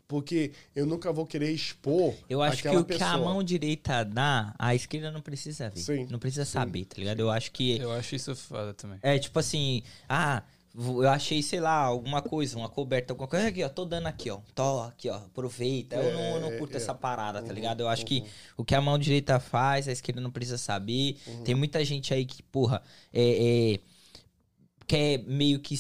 [0.08, 3.18] Porque eu nunca vou querer expor Eu acho que o que a pessoa.
[3.18, 5.80] mão direita dá, a esquerda não precisa ver.
[5.80, 7.20] Sim, não precisa sim, saber, tá ligado?
[7.20, 7.78] Eu acho que.
[7.78, 9.00] Eu acho isso foda também.
[9.02, 10.44] É tipo assim, ah,
[10.76, 14.30] eu achei, sei lá, alguma coisa, uma coberta, alguma coisa aqui, ó, tô dando aqui,
[14.30, 14.42] ó.
[14.54, 15.96] Tô aqui, ó, aproveita.
[15.96, 16.78] Eu não, eu não É, curto é.
[16.78, 17.82] essa parada, tá Uhum, ligado?
[17.82, 18.28] Eu acho que uhum.
[18.58, 21.18] o que a mão direita faz, a esquerda não precisa saber.
[21.26, 21.44] Uhum.
[21.44, 22.82] Tem muita gente aí que, porra,
[23.14, 23.74] é.
[23.76, 23.96] é
[24.88, 25.76] quer meio que.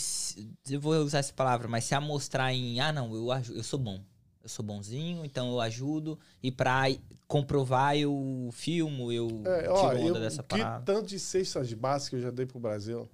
[0.69, 2.79] Eu vou usar essa palavra, mas se amostrar em.
[2.79, 4.01] Ah, não, eu, eu sou bom.
[4.45, 6.19] Eu sou bonzinho, então eu ajudo.
[6.41, 6.83] E pra
[7.27, 10.85] comprovar, eu filmo, eu É, ó, tiro onda eu, dessa que parada.
[10.85, 13.09] tanto de cestas básicas eu já dei pro Brasil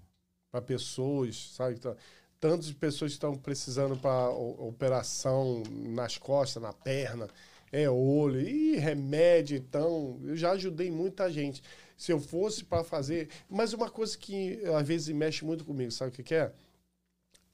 [0.51, 1.75] para pessoas, sabe?
[1.75, 1.95] Então,
[2.37, 7.27] Tantas pessoas que estão precisando para operação nas costas, na perna,
[7.71, 11.61] é olho e remédio, então eu já ajudei muita gente.
[11.95, 16.09] Se eu fosse para fazer, mas uma coisa que às vezes mexe muito comigo, sabe
[16.09, 16.51] o que, que é?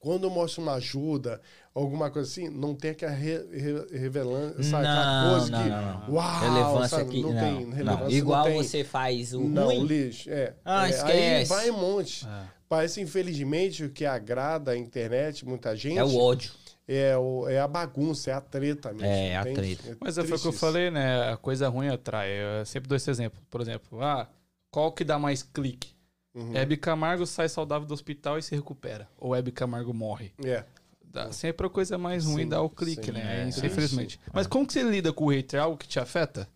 [0.00, 1.40] Quando eu mostro uma ajuda,
[1.74, 4.86] alguma coisa assim, não tem aquela re, re, revelando, sabe?
[4.86, 6.14] aquela Não, coisa não, que, não, não.
[6.14, 7.08] uau, relevância sabe?
[7.10, 7.22] aqui.
[7.22, 7.72] não, Não, tem não.
[7.72, 8.16] relevância.
[8.16, 8.62] Igual não tem.
[8.62, 9.84] você faz o Não, ruim.
[9.86, 10.54] lixo, é.
[10.64, 11.12] Ah, É, esquece.
[11.12, 12.26] Aí vai um monte.
[12.26, 12.42] É.
[12.68, 16.52] Parece, infelizmente, o que agrada a internet, muita gente, É o ódio.
[16.86, 19.06] é, o, é a bagunça, é a treta mesmo.
[19.06, 19.76] É, a entende?
[19.76, 19.92] treta.
[19.94, 21.32] É Mas é, foi o que eu falei, né?
[21.32, 22.28] A coisa ruim atrai.
[22.30, 23.40] Eu sempre dou esse exemplo.
[23.50, 24.28] Por exemplo, ah,
[24.70, 25.97] qual que dá mais clique?
[26.38, 26.56] Uhum.
[26.56, 29.08] Hebe Camargo sai saudável do hospital e se recupera.
[29.18, 30.32] Ou Hebe Camargo morre.
[30.44, 30.64] É.
[31.02, 33.12] Dá, sempre a coisa mais ruim Sim, dá o clique, sim.
[33.12, 33.44] né?
[33.44, 33.48] É.
[33.48, 34.20] Isso, infelizmente.
[34.32, 35.58] Mas como que você lida com o hater?
[35.58, 36.48] É algo que te afeta?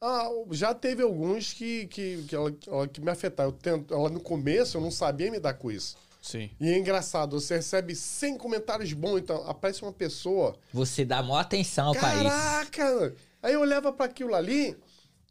[0.00, 3.50] Ah, já teve alguns que, que, que, ela, ela- que me afetaram.
[3.50, 5.96] Eu tento, ela no começo eu não sabia me dar com isso.
[6.20, 6.50] Sim.
[6.60, 10.54] E é engraçado, você recebe 100 comentários bons, então aparece uma pessoa.
[10.72, 12.24] Você dá maior atenção pra isso.
[12.24, 13.14] Caraca!
[13.42, 14.76] Aí eu olhava pra aquilo ali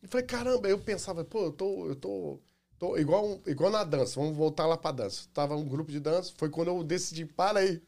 [0.04, 1.88] e falei, caramba, eu pensava, pô, eu tô.
[1.88, 2.40] Eu tô,
[2.82, 5.28] tô igual, igual na dança, vamos voltar lá pra dança.
[5.34, 7.82] Tava um grupo de dança, foi quando eu decidi, para aí.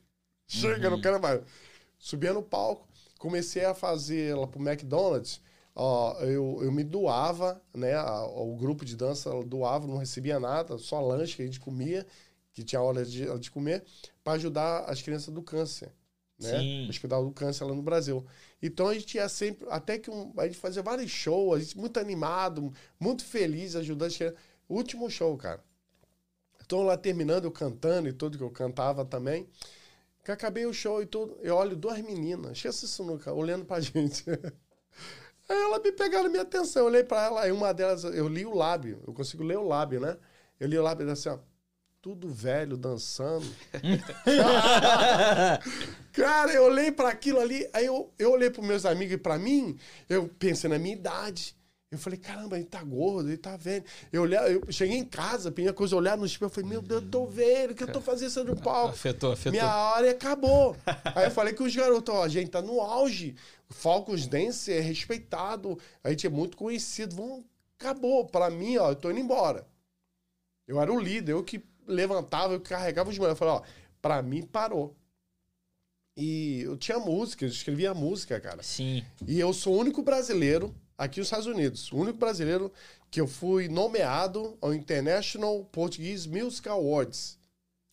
[0.48, 1.42] Chega, não quero mais.
[2.00, 2.88] Subia no palco,
[3.20, 5.42] comecei a fazer ela pro McDonald's.
[5.76, 7.94] Ó, eu, eu me doava, né?
[7.96, 12.06] a- O grupo de dança doava, não recebia nada, só lanche que a gente comia,
[12.54, 13.84] que tinha hora de, de comer,
[14.24, 15.92] para ajudar as crianças do câncer.
[16.40, 16.60] né?
[16.60, 16.90] Sim.
[16.90, 18.26] Hospital do Câncer lá no Brasil.
[18.62, 21.78] Então a gente ia sempre, até que um, a gente fazia vários shows, a gente
[21.78, 24.10] muito animado, muito feliz, ajudando.
[24.10, 24.40] as crianças.
[24.68, 25.64] Último show, cara.
[26.60, 29.48] Estou lá terminando, eu cantando e tudo que eu cantava também.
[30.24, 31.38] Que acabei o show e tudo.
[31.42, 34.24] Eu olho duas meninas, esquece isso nunca, olhando pra gente.
[35.50, 38.46] Aí ela me pegaram minha atenção, eu olhei pra ela, aí uma delas, eu li
[38.46, 40.18] o lábio, eu consigo ler o lábio, né?
[40.58, 41.38] Eu li o lábio assim, ó,
[42.02, 43.46] tudo velho, dançando.
[46.14, 49.38] Cara, eu olhei pra aquilo ali, aí eu, eu olhei pros meus amigos e pra
[49.38, 51.56] mim, eu pensei na minha idade.
[51.94, 53.86] Eu falei, caramba, ele tá gordo, ele tá velho.
[54.12, 56.82] Eu, olhei, eu cheguei em casa, a primeira coisa, olhar no espelho, eu falei, meu
[56.82, 58.96] Deus, eu tô velho, o que eu tô fazendo isso no palco?
[58.96, 59.52] Afetou, afetou.
[59.52, 60.76] Minha hora acabou.
[61.14, 63.36] Aí eu falei que os garotos, ó, a gente tá no auge.
[63.70, 67.16] Falcons Dance é respeitado, a gente é muito conhecido.
[67.16, 67.46] Vamos,
[67.80, 68.26] acabou.
[68.26, 69.68] Pra mim, ó, eu tô indo embora.
[70.68, 73.40] Eu era o líder, eu que levantava, eu que carregava os moleques.
[73.40, 73.62] Eu falei, ó,
[74.02, 74.96] pra mim parou.
[76.18, 78.64] E eu tinha música, eu escrevia música, cara.
[78.64, 79.04] Sim.
[79.28, 80.74] E eu sou o único brasileiro
[81.04, 82.72] aqui nos Estados Unidos, o único brasileiro
[83.12, 87.38] que eu fui nomeado ao International Portuguese Music Awards.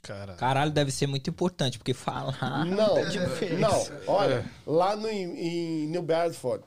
[0.03, 0.35] Cara.
[0.35, 2.65] Caralho, deve ser muito importante, porque falar.
[2.65, 3.61] Não, é diferente.
[3.61, 6.65] não, olha, lá no, em New Bedford,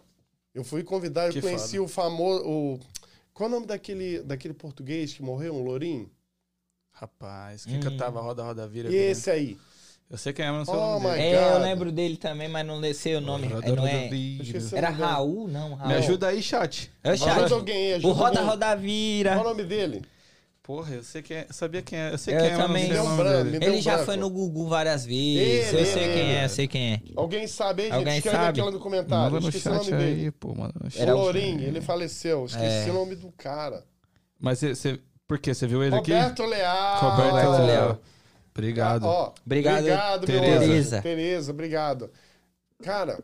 [0.53, 1.83] eu fui convidado, eu Que conheci foda.
[1.83, 2.43] o famoso.
[2.47, 2.79] O,
[3.33, 6.11] qual é o nome daquele, daquele português que morreu, um lourinho?
[6.91, 7.81] Rapaz, quem Hum.
[7.81, 8.93] cantava Roda, Roda, Vira?
[8.93, 9.57] Esse aí.
[10.13, 11.35] Eu sei quem é, mas não sei Oh, o nome dele.
[11.35, 13.47] É, eu lembro dele também, mas não sei o nome.
[13.63, 14.07] É, não é...
[14.09, 14.59] Vira.
[14.73, 15.47] Era Raul?
[15.47, 15.89] Não, Raul.
[15.89, 16.91] Me ajuda aí, chat.
[17.03, 17.51] É Ajuda chat.
[17.53, 18.45] alguém aí, ajuda O Roda alguém.
[18.45, 19.39] Roda Qual Vira.
[19.39, 20.01] o nome dele?
[20.61, 21.45] Porra, eu sei quem é.
[21.49, 22.13] Eu sabia quem é.
[22.13, 22.87] Eu sei Eu quem é, mas não também.
[23.59, 24.05] sei Ele já branco.
[24.05, 25.73] foi no Gugu várias vezes.
[25.73, 26.45] Ele, eu sei ele, quem é, ele.
[26.45, 27.01] eu sei quem é.
[27.15, 27.97] Alguém sabe aí, gente?
[27.97, 28.49] Alguém Escreve sabe?
[28.49, 29.23] aqui lá no comentário.
[29.33, 30.21] Manda no Esqueci o nome chat dele.
[30.25, 30.73] aí, pô, mano.
[30.81, 31.01] no chat.
[31.01, 32.45] Era Lourinho, ele faleceu.
[32.45, 32.91] Esqueci É.
[32.91, 33.83] o nome do cara.
[34.39, 35.55] Mas você, por quê?
[35.55, 36.13] Você viu ele aqui?
[36.13, 36.99] Roberto Leal.
[36.99, 37.99] Roberto Leal.
[38.53, 39.03] Obrigado.
[39.03, 41.01] Ó, Obrigado, obrigado Tereza.
[41.01, 41.51] Tereza.
[41.51, 42.11] Obrigado.
[42.81, 43.19] Cara,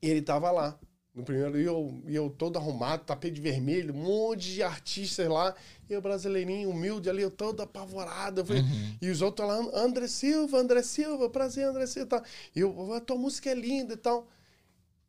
[0.00, 0.78] ele tava lá.
[1.14, 5.54] No primeiro, e eu, e eu todo arrumado, tapete vermelho, um monte de artistas lá.
[5.88, 8.40] E o brasileirinho humilde ali, eu todo apavorado.
[8.40, 8.62] Eu falei,
[9.00, 12.08] E os outros lá, André Silva, André Silva, prazer, André Silva.
[12.08, 12.22] Tá.
[12.56, 14.26] E eu, a tua música é linda e tal.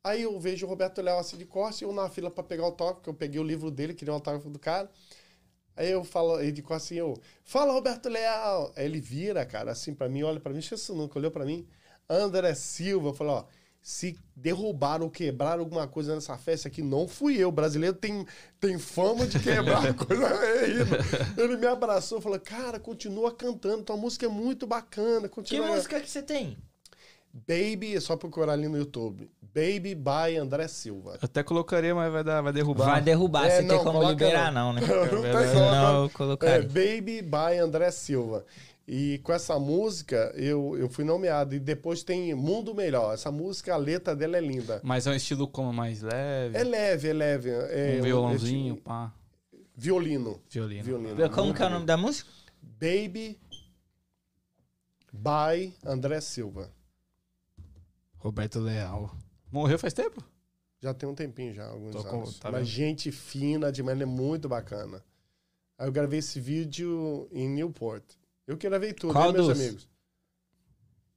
[0.04, 2.64] Aí eu vejo o Roberto Leal assim de costas e eu na fila pra pegar
[2.64, 4.92] o autógrafo, porque eu peguei o livro dele, queria um autógrafo do cara.
[5.76, 8.72] Aí eu falo, ele costas assim, eu, fala Roberto Leal.
[8.76, 11.68] Aí ele vira, cara, assim pra mim, olha pra mim, esqueci nunca, olhou pra mim.
[12.10, 13.46] André Silva, falei, ó,
[13.82, 17.50] se derrubaram ou quebraram alguma coisa nessa festa aqui, não fui eu.
[17.50, 18.26] O brasileiro tem,
[18.60, 20.28] tem fama de quebrar coisa.
[20.64, 20.84] Ele,
[21.38, 25.28] ele me abraçou, falou, cara, continua cantando, tua música é muito bacana.
[25.28, 25.68] Que Continua.
[25.68, 26.58] música que você tem?
[27.34, 29.30] Baby, é só procurar ali no YouTube.
[29.54, 31.12] Baby by André Silva.
[31.14, 32.86] Eu até colocaria, mas vai, dar, vai derrubar.
[32.86, 34.74] Vai derrubar, É, você tem não, como coloca liberar, não.
[34.74, 34.82] não, né?
[34.88, 36.68] Não tem como, Não, eu É, colocaria.
[36.68, 38.46] Baby by André Silva.
[38.88, 41.54] E com essa música eu, eu fui nomeado.
[41.56, 43.14] E depois tem Mundo Melhor.
[43.14, 44.82] Essa música, a letra dela é linda.
[44.84, 46.58] Mas é um estilo como mais leve.
[46.58, 47.50] É leve, é leve.
[47.52, 49.14] É, um violãozinho, é, pá.
[49.76, 50.42] violino.
[50.50, 50.84] Violino.
[50.84, 51.30] Violino.
[51.30, 52.30] Como que é o nome da música?
[52.62, 53.40] Baby
[55.14, 56.70] by André Silva.
[58.18, 59.16] Roberto Leal.
[59.54, 60.24] Morreu faz tempo?
[60.82, 62.40] Já tem um tempinho já, alguns Tô com- anos.
[62.40, 65.02] tá Mas gente fina demais, ele é muito bacana.
[65.78, 68.04] Aí eu gravei esse vídeo em Newport.
[68.48, 69.60] Eu que gravei tudo, Qual né, meus dos?
[69.62, 69.88] amigos?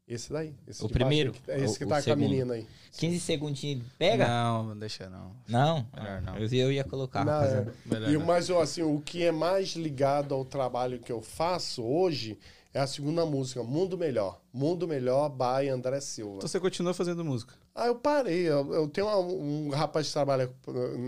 [0.06, 0.54] Esse daí.
[0.68, 1.30] Esse O baixo primeiro?
[1.30, 1.50] aqui.
[1.50, 2.20] É esse O- que o tá com a segundo.
[2.20, 2.66] menina aí.
[2.92, 3.84] 15 segundinhos.
[3.98, 4.28] Pega?
[4.28, 5.32] Não, deixa não.
[5.48, 5.86] Não?
[5.96, 6.36] Melhor não.
[6.36, 7.24] Eu, eu ia colocar.
[7.24, 7.66] Não, é.
[7.86, 8.24] Melhor E, não.
[8.24, 12.38] mas eu, assim, o que é mais ligado ao trabalho que eu faço hoje
[12.76, 14.40] é a segunda música, Mundo Melhor.
[14.52, 16.36] Mundo Melhor, by André Silva.
[16.36, 17.54] Então você continua fazendo música.
[17.74, 18.48] Ah, eu parei.
[18.48, 20.50] Eu, eu tenho uma- um rapaz que trabalha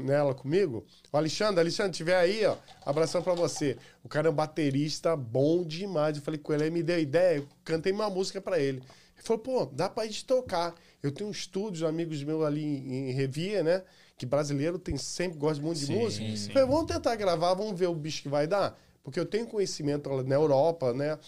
[0.04, 0.84] nela comigo.
[1.12, 1.60] O Alexandre.
[1.60, 2.56] Alexandre, tiver aí, ó.
[2.84, 3.76] Abração pra você.
[4.02, 6.16] O cara é um baterista bom demais.
[6.16, 7.38] Eu falei com ele, ele me deu ideia.
[7.38, 8.78] Eu cantei uma música pra ele.
[8.78, 10.74] Ele falou, pô, dá pra gente tocar.
[11.02, 13.82] Eu tenho um estúdio, amigos meus ali em Revia, né?
[14.16, 16.24] Que brasileiro tem sempre, gosta muito de Sim, música.
[16.36, 16.46] sim.
[16.48, 18.78] Eu falei, vamos tentar gravar, vamos ver o bicho que vai dar.
[19.04, 21.18] Porque eu tenho conhecimento na Europa, né?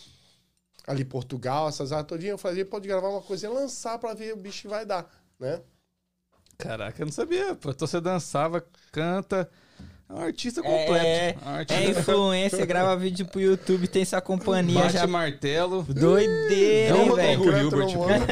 [0.91, 2.33] Ali Portugal, essas áreas todinhas.
[2.33, 5.09] Eu falei, pode gravar uma coisa e lançar pra ver o bicho que vai dar,
[5.39, 5.63] né?
[6.59, 7.53] Caraca, eu não sabia.
[7.53, 9.49] Então você dançava, canta.
[10.11, 11.39] É um artista É, completo.
[11.47, 15.07] Um é artista influência, grava vídeo pro YouTube, tem sua companhia Bate já.
[15.07, 15.85] martelo.
[15.89, 17.59] Doideira, É o Rodrigo velho?
[17.59, 17.93] Hilbert.
[17.93, 18.09] Pô.
[18.09, 18.27] mundo.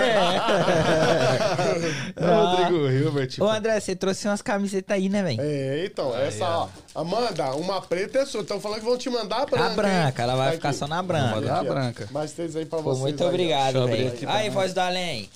[2.17, 3.31] É o Rodrigo Hilbert.
[3.41, 5.41] Ô, André, você trouxe umas camisetas aí, né, velho?
[5.41, 6.69] É, então, essa, ó.
[6.95, 8.41] Amanda, uma preta é sua.
[8.41, 9.67] Estão falando que vão te mandar a branca.
[9.67, 10.79] A branca, ela vai Tá ficar aqui.
[10.79, 11.35] só na Vou branca.
[11.37, 12.09] mandar a branca.
[12.11, 13.01] Mais três aí pra Pô, vocês.
[13.03, 14.13] muito aí, obrigado, velho.
[14.27, 15.31] Aí, voz do além.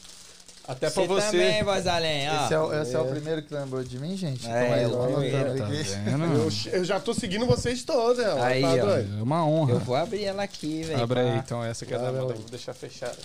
[0.72, 1.26] Até pra Você você.
[1.38, 2.44] também, voz além, ó.
[2.44, 4.46] Esse, é, o- esse é o primeiro que lembrou de mim, gente?
[4.46, 5.82] É, Então, aí, o eu tô primeiro, anotando Tá aqui.
[5.82, 6.24] vendo?
[6.72, 8.42] Eu, eu já tô seguindo vocês todos, né?
[8.42, 8.76] Aí, tá ó.
[8.76, 9.18] doido?
[9.18, 9.72] É uma honra.
[9.74, 11.02] Eu vou abrir ela aqui, velho.
[11.02, 12.34] Abre aí, então essa aqui é da Abre Amanda.
[12.34, 12.40] aí.
[12.40, 13.16] Vou deixar fechada.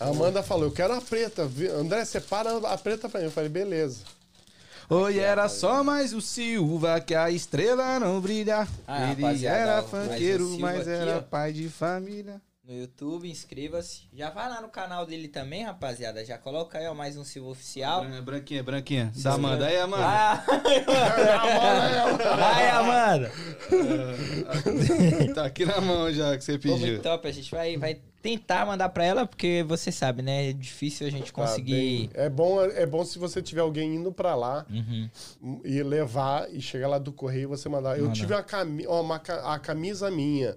[0.00, 1.46] A Amanda falou, eu quero a preta.
[1.46, 3.26] Vi- André, separa a preta pra mim.
[3.26, 3.98] Eu falei, beleza.
[4.90, 8.66] Oi, era só mais o Silva que a estrela não brilha.
[8.86, 11.20] Ah, Ele rapaziada, era ó, funkeiro, mas o Silva mas aqui, era ó.
[11.20, 12.40] pai de família.
[12.68, 14.02] No YouTube, inscreva-se.
[14.12, 16.22] Já vai lá no canal dele também, rapaziada.
[16.22, 18.04] Já coloca aí, ó, mais um Silva Oficial.
[18.04, 19.10] Bran- Branquinha, branquinha.
[19.22, 19.66] Da Amanda.
[19.66, 20.04] Aí, Amanda.
[20.06, 20.44] Ah,
[22.36, 23.32] Vai, Amanda!
[25.34, 27.00] Tá aqui na mão já que você Pô, muito pediu.
[27.02, 27.26] top.
[27.26, 30.50] A gente vai, vai tentar mandar pra ela, porque você sabe, né?
[30.50, 31.72] É difícil a gente Tá conseguir.
[31.72, 32.10] bem.
[32.12, 35.08] É bom, é bom se você tiver alguém indo pra lá Uhum.
[35.64, 37.96] e levar e chegar lá do correio e você mandar.
[37.96, 38.14] Eu Manda.
[38.14, 40.54] tive uma, cami ó, uma a camisa minha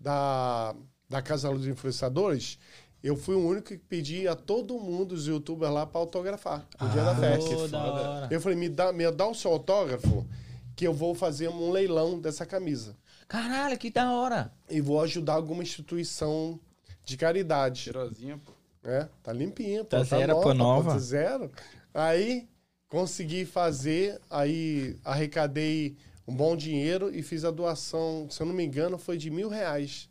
[0.00, 0.74] da,
[1.12, 2.58] da Casa dos Influenciadores.
[3.02, 6.88] Eu fui o único que pedi a todo mundo, os youtubers lá, pra autografar no
[6.88, 7.54] dia da festa.
[7.54, 8.28] Pô, da hora.
[8.30, 10.26] Eu falei, me dá, me dá o seu autógrafo
[10.74, 12.96] que eu vou fazer um leilão dessa camisa.
[13.28, 14.52] Caralho, que da hora.
[14.70, 16.58] E vou ajudar alguma instituição
[17.04, 17.80] de caridade.
[17.80, 18.52] Cheirosinha, pô.
[18.84, 19.90] É, tá limpinha, pô.
[19.90, 20.92] Tá zero, pô, nova.
[20.92, 21.50] Tá zero.
[21.92, 22.48] Aí,
[22.88, 28.64] consegui fazer, aí arrecadei um bom dinheiro e fiz a doação, se eu não me
[28.64, 30.08] engano, foi de mil reais.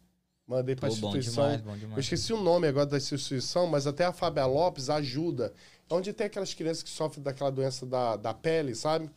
[0.51, 1.43] Mandei pra Pô, bom instituição.
[1.45, 1.99] demais, bom Eu demais.
[1.99, 5.53] esqueci o nome agora da instituição, mas até a Fábia Lopes ajuda.
[5.89, 9.09] Onde tem aquelas crianças que sofrem daquela doença da, da pele, sabe?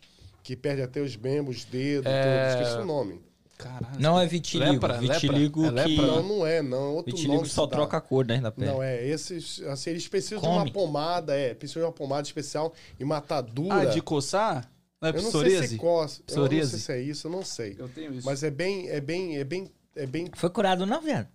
[0.45, 2.51] Que perde até os membros, os dedos, É.
[2.55, 2.63] tudo.
[2.63, 3.21] Esqueci o nome.
[3.59, 3.99] Caralho.
[4.01, 4.73] Não é vitiligo.
[4.73, 5.81] Lepra, vitiligo lepra.
[5.83, 6.01] É que.
[6.01, 6.77] lepra, Não, não é, não.
[6.77, 8.71] É outro Vitiligo nome só troca a cor né, da pele.
[8.71, 10.59] Não, é, esses, assim, eles precisam de Come.
[10.59, 13.75] uma pomada, é, precisam de uma pomada especial e matadura.
[13.75, 14.71] Ah, de coçar?
[15.01, 15.69] Não é eu não sei psoríase?
[15.69, 17.77] se coça, eu não sei se é isso, eu não sei.
[17.79, 18.25] Eu tenho isso.
[18.27, 20.31] Mas é bem, é bem, é bem, é bem...
[20.35, 21.29] Foi curado não, viado?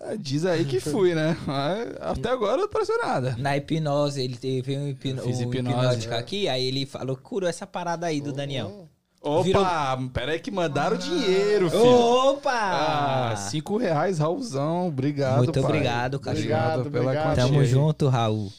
[0.00, 1.36] É, diz aí que fui, né?
[1.46, 3.36] Mas até agora não apareceu nada.
[3.38, 5.22] Na hipnose, ele teve um, hipno...
[5.22, 6.18] Um hipnose, hipnótico é.
[6.18, 8.88] aqui, aí ele falou, curou essa parada aí do Daniel.
[9.20, 11.82] Opa, Virou- pera aí que mandaram dinheiro, filho.
[11.82, 12.50] Opa!
[12.52, 14.88] Ah, cinco reais, Raulzão.
[14.88, 15.62] Obrigado, Muito pai.
[15.62, 16.40] obrigado, cachorro.
[16.40, 17.24] Obrigado, pela obrigado.
[17.24, 18.52] quantia Tamo junto, Raul.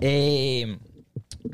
[0.00, 0.76] É,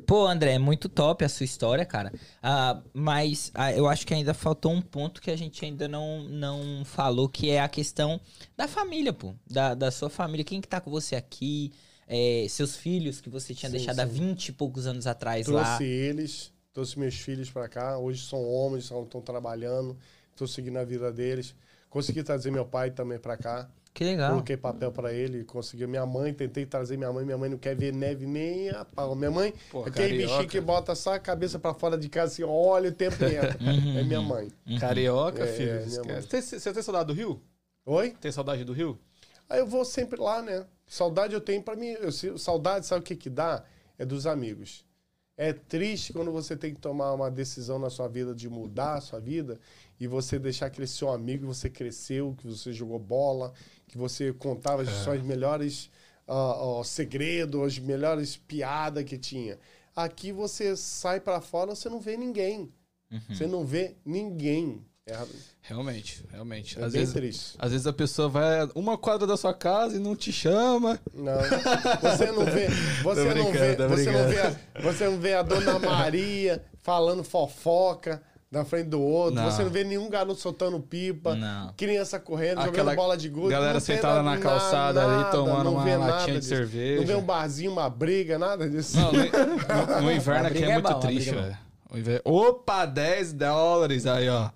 [0.07, 2.13] Pô, André, muito top a sua história, cara.
[2.43, 6.25] Ah, mas ah, eu acho que ainda faltou um ponto que a gente ainda não,
[6.25, 8.21] não falou, que é a questão
[8.57, 9.35] da família, pô.
[9.47, 10.45] Da, da sua família.
[10.45, 11.73] Quem que tá com você aqui?
[12.07, 14.13] É, seus filhos que você tinha Sim, deixado há sim.
[14.13, 15.65] 20 e poucos anos atrás lá.
[15.65, 19.97] Trouxe eles, trouxe meus filhos pra cá, hoje são homens, estão trabalhando,
[20.31, 21.55] estou seguindo a vida deles.
[21.89, 23.71] Consegui trazer meu pai também pra cá.
[23.95, 24.31] Que legal.
[24.33, 25.87] Coloquei papel pra ele, consegui.
[25.87, 27.25] Minha mãe, tentei trazer minha mãe.
[27.25, 29.15] Minha mãe não quer ver neve nem a pau.
[29.15, 30.27] Minha mãe, Pô, aquele carioca.
[30.33, 33.25] bichinho que bota só a cabeça pra fora de casa assim, olha o tempo que
[33.25, 33.57] entra.
[34.01, 34.51] é minha mãe.
[34.81, 35.71] Carioca, É, filho.
[35.71, 36.23] é, mãe.
[36.23, 37.41] Tem- Você tem saudade do Rio?
[37.87, 38.11] Oi?
[38.21, 38.99] Tem saudade do Rio?
[39.49, 40.67] Aí eu vou sempre lá, né?
[40.89, 41.91] Saudade eu tenho pra mim.
[42.01, 43.63] Eu, saudade, sabe o que que dá?
[43.97, 44.85] É dos amigos.
[45.37, 49.01] É triste quando você tem que tomar uma decisão na sua vida de mudar a
[49.01, 49.59] sua vida
[49.99, 53.53] e você deixar aquele seu amigo que você cresceu, que você jogou bola,
[53.87, 55.91] que você contava as suas melhores
[56.27, 59.59] ah, ah, segredos, as melhores piadas que tinha.
[59.95, 62.73] Aqui você sai pra fora, você não vê ninguém.
[63.29, 64.85] Você não vê ninguém.
[65.07, 65.17] É,
[65.61, 66.81] Realmente, realmente.
[66.81, 67.57] é às, bem vezes, triste.
[67.59, 70.99] às vezes a pessoa vai uma quadra da sua casa e não te chama.
[71.13, 71.35] Não,
[72.01, 72.69] você não vê,
[73.05, 78.23] você não vê, você não vê, a, você não vê a dona Maria falando fofoca
[78.55, 79.51] na frente do outro, Não.
[79.51, 81.73] você não vê nenhum garoto soltando pipa, Não.
[81.77, 85.65] criança correndo, Aquela jogando bola de gude, galera sentada nada, na calçada ali, nada, tomando
[85.65, 87.01] não uma latinha de cerveja.
[87.01, 88.97] Não vê um barzinho, uma briga, nada disso.
[88.97, 91.59] Não, no, no- no inverno aqui é é muito bom, triste, é velho.
[91.91, 94.49] O inverno- Opa, 10 dólares aí, ó.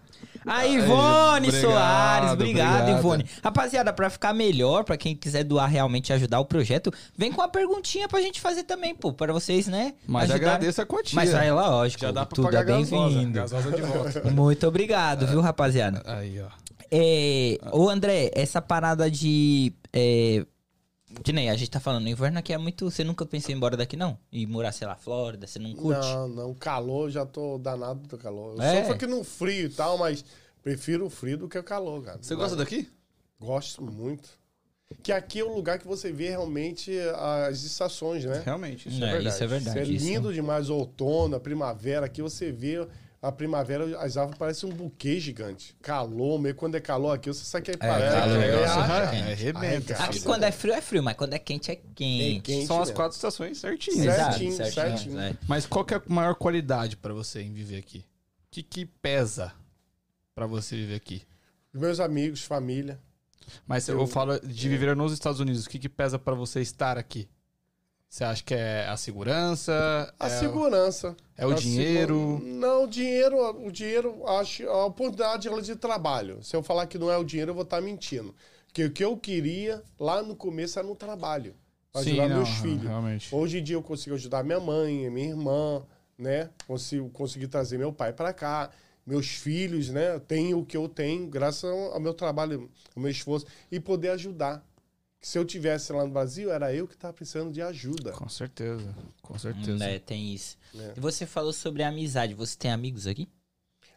[0.49, 2.99] A Ivone Obrigado, Soares, obrigado, obrigado.
[2.99, 3.27] Ivone.
[3.43, 7.41] Rapaziada, pra ficar melhor, pra quem quiser doar realmente e ajudar o projeto, vem com
[7.41, 9.95] uma perguntinha pra gente fazer também, pô, pra vocês, né?
[10.07, 10.47] Mas ajudarem.
[10.47, 11.17] agradeço a quantia.
[11.17, 13.33] Mas aí, lógico, Já dá pra tudo pagar é bem-vindo.
[13.33, 14.23] gasosa de volta.
[14.31, 16.03] Muito obrigado, viu, rapaziada?
[16.07, 16.47] Aí, ó.
[16.91, 19.73] É, ô, André, essa parada de.
[19.93, 20.45] É,
[21.25, 22.91] que nem a gente tá falando, o inverno aqui é muito.
[22.91, 24.19] Você nunca pensou em ir embora daqui, não?
[24.31, 26.01] E morar, sei lá, Flórida, você não curte?
[26.01, 28.57] Não, não, calor, já tô danado do calor.
[28.57, 28.79] Eu É?
[28.81, 30.25] sofro aqui no frio e tal, mas
[30.63, 32.19] prefiro o frio do que o calor, cara.
[32.21, 32.89] Você gosta daqui?
[33.41, 34.29] Gosto muito.
[35.03, 36.91] Que aqui é o lugar que você vê realmente
[37.49, 38.43] as estações, né?
[38.45, 39.35] Realmente, isso É, é, verdade.
[39.35, 39.79] isso é verdade.
[39.79, 40.05] é isso.
[40.07, 42.07] lindo demais o outono, a primavera.
[42.07, 42.87] Aqui você vê
[43.21, 45.75] a primavera, as árvores parecem um buquê gigante.
[45.83, 48.17] Calor, meio quando é calor aqui, você sabe que é, parece.
[48.17, 49.23] calor, é, negócio arra- Ah, quente.
[49.33, 49.59] arrebenta.
[49.67, 50.05] Arregaça.
[50.05, 52.37] Aqui quando é frio é frio, mas quando é quente é quente.
[52.39, 52.97] É quente São as mesmo.
[52.97, 54.07] quatro estações certinhas.
[54.07, 55.21] Exato, certinho, certinho.
[55.21, 55.37] é.
[55.49, 57.99] Mas qual que é a maior qualidade pra você em viver aqui?
[57.99, 58.05] O
[58.51, 59.53] que, que pesa
[60.35, 61.23] pra você viver aqui?
[61.75, 62.99] Meus amigos, família.
[63.67, 65.65] Mas eu, Eu- falo de viver nos Estados Unidos.
[65.67, 67.29] O que, que pesa pra você estar aqui?
[68.11, 70.13] Você acha que é a segurança?
[70.19, 71.15] A é, segurança.
[71.37, 72.39] é o A dinheiro?
[72.41, 76.43] segu- Não, o dinheiro, o dinheiro, acho, a oportunidade ela de trabalho.
[76.43, 78.35] Se eu falar que não é o dinheiro, eu vou estar mentindo.
[78.67, 81.55] Porque o que eu queria lá no começo era no trabalho.
[81.93, 82.83] pra Sim, ajudar não, meus filhos.
[82.85, 83.35] Realmente.
[83.35, 85.83] Hoje em dia eu consigo ajudar minha mãe, minha irmã,
[86.17, 86.49] né?
[86.67, 88.71] Consigo conseguir trazer meu pai para cá,
[89.07, 90.19] meus filhos, né?
[90.21, 94.63] Tenho o que eu tenho graças ao meu trabalho, ao meu esforço e poder ajudar.
[95.21, 98.13] Se eu tivesse lá no Brasil, era eu que estava precisando de ajuda.
[98.13, 98.95] Com certeza.
[99.21, 99.77] Com certeza.
[99.77, 100.57] Né, tem isso.
[100.77, 100.93] É.
[100.97, 102.35] E você falou sobre amizade.
[102.35, 103.29] Você tem amigos aqui?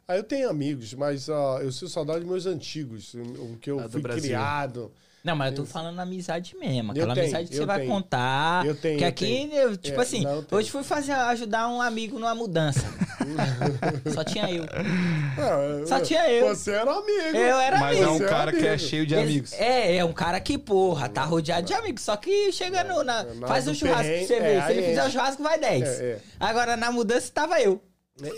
[0.07, 3.79] Aí eu tenho amigos, mas ó, eu sinto saudade dos meus antigos, o que eu
[3.79, 4.23] Ah, fui Brasil.
[4.23, 4.91] criado.
[5.23, 6.91] Não, mas eu tô falando amizade mesmo.
[6.91, 7.91] Aquela tenho, amizade que eu você vai tenho.
[7.91, 8.65] contar.
[8.65, 11.67] Eu tenho, Que eu aqui, eu, tipo É, assim, não, eu hoje fui fazer, ajudar
[11.67, 12.81] um amigo numa mudança.
[14.13, 14.63] Só tinha eu.
[14.63, 16.47] Ah, Só tinha eu.
[16.47, 17.37] Você era amigo.
[17.37, 18.03] Eu era Mas amigo.
[18.03, 19.53] é um Você é cara que é cheio de amigos.
[19.53, 22.01] É, é um cara que, porra, tá rodeado de amigos.
[22.03, 23.03] Só que chega no.
[23.03, 24.55] Na, faz um churrasco pra você ver.
[24.57, 25.05] é, Se ele fizer é.
[25.05, 25.83] um churrasco, vai 10.
[25.87, 26.17] É, é.
[26.39, 27.81] Agora na mudança tava eu.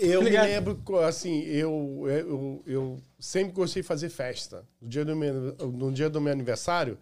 [0.00, 4.64] Eu me lembro, assim, eu, eu, eu sempre gostei de fazer festa.
[4.80, 6.98] No dia do meu, no dia do meu aniversário,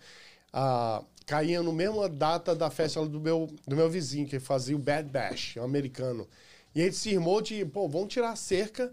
[0.52, 4.78] ah, caía no mesma data da festa do meu, do meu vizinho, que fazia o
[4.78, 6.26] Bad Bash, um americano.
[6.74, 8.92] E ele se irmou de, pô, vamos tirar a cerca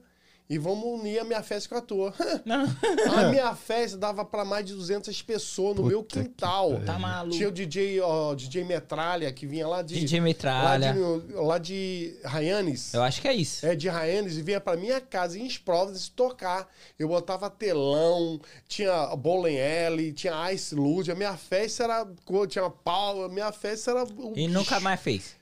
[0.50, 2.12] e vamos unir a minha festa com a tua.
[3.16, 6.82] a minha festa dava para mais de 200 pessoas no meu Puta que quintal.
[6.84, 7.38] Tá maluco.
[7.38, 10.00] Tinha o DJ, ó, DJ Metralha, que vinha lá de...
[10.00, 10.94] DJ Lá Metralha.
[10.94, 12.96] de, lá de Ryanes.
[12.96, 13.64] Eu acho que é isso.
[13.64, 16.68] É, de Ryanes e vinha pra minha casa em Providence tocar.
[16.98, 21.08] Eu botava telão, tinha bowling alley, tinha ice luz.
[21.10, 22.08] A minha festa era...
[22.48, 24.08] Tinha pau, a minha festa era...
[24.36, 25.39] E nunca mais fez.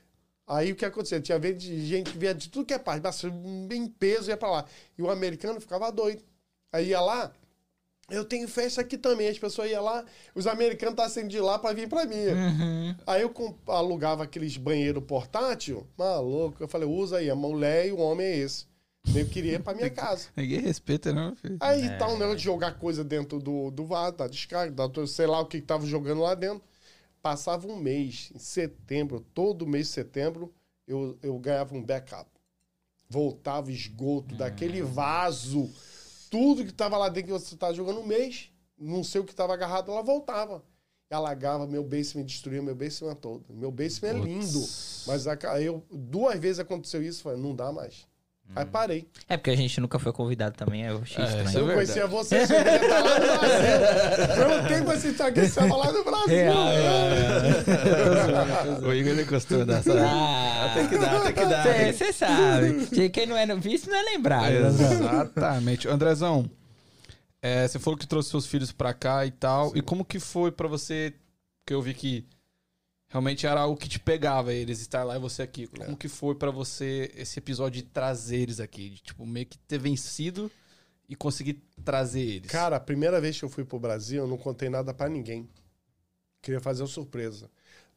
[0.48, 1.20] Aí o que aconteceu?
[1.20, 3.22] Tinha vez de gente que vinha de tudo que é parte, mas
[3.66, 4.64] bem peso ia pra lá.
[4.96, 6.22] E o americano ficava doido.
[6.72, 7.32] Aí ia lá,
[8.10, 9.28] eu tenho festa aqui também.
[9.28, 10.04] As pessoas iam lá,
[10.34, 12.16] os americanos estavam saindo de lá pra vir pra mim.
[12.16, 12.96] Uhum.
[13.06, 16.62] Aí eu alugava aqueles banheiro portátil, maluco.
[16.62, 18.66] Eu falei, usa aí, a mulher e o homem é esse.
[19.14, 20.28] Eu queria ir pra minha casa.
[20.36, 21.56] Ninguém respeita, não, filho.
[21.60, 25.26] Aí tá um negócio de jogar coisa dentro do, do vaso, da descarga, da, sei
[25.26, 26.62] lá o que que tava jogando lá dentro.
[27.22, 30.52] Passava um mês, em setembro, todo mês de setembro,
[30.86, 32.30] eu, eu ganhava um backup.
[33.10, 35.70] Voltava esgoto daquele vaso.
[36.30, 39.34] Tudo que tava lá dentro que você tava jogando um mês, não sei o que
[39.34, 40.62] tava agarrado, ela voltava.
[41.10, 43.44] E alagava meu basement, destruía meu basement todo.
[43.52, 44.60] Meu basement é lindo.
[45.06, 48.06] Mas a- eu, duas vezes aconteceu isso, falei, não dá mais.
[48.56, 49.06] Aí parei.
[49.28, 51.48] É porque a gente nunca foi convidado também, eu achei É, estranho.
[51.48, 51.86] isso é Eu verdade.
[51.92, 54.42] conhecia você, você devia estar lá no Brasil.
[54.42, 56.52] Eu não tenho você estar aqui, você estava lá no Brasil.
[58.88, 59.92] O Igor ele gostou dessa.
[60.00, 61.92] Ah, Tem que dar, tem que dar.
[61.92, 62.86] Você sabe.
[62.86, 64.50] De Quem não é visto não é lembrado.
[64.52, 65.88] Exatamente.
[65.88, 66.50] Andrezão,
[67.42, 69.76] é, você falou que trouxe seus filhos pra cá e tal.
[69.76, 71.12] E como que foi pra você?
[71.66, 72.24] Que eu vi que
[73.08, 75.66] realmente era algo que te pegava, eles estar lá e você aqui.
[75.66, 78.90] Como que foi pra você esse episódio de trazer eles aqui?
[78.90, 80.50] De, tipo, meio que ter vencido
[81.08, 82.50] e conseguir trazer eles.
[82.50, 85.48] Cara, a primeira vez que eu fui pro Brasil, eu não contei nada pra ninguém.
[86.42, 87.50] Queria fazer uma surpresa.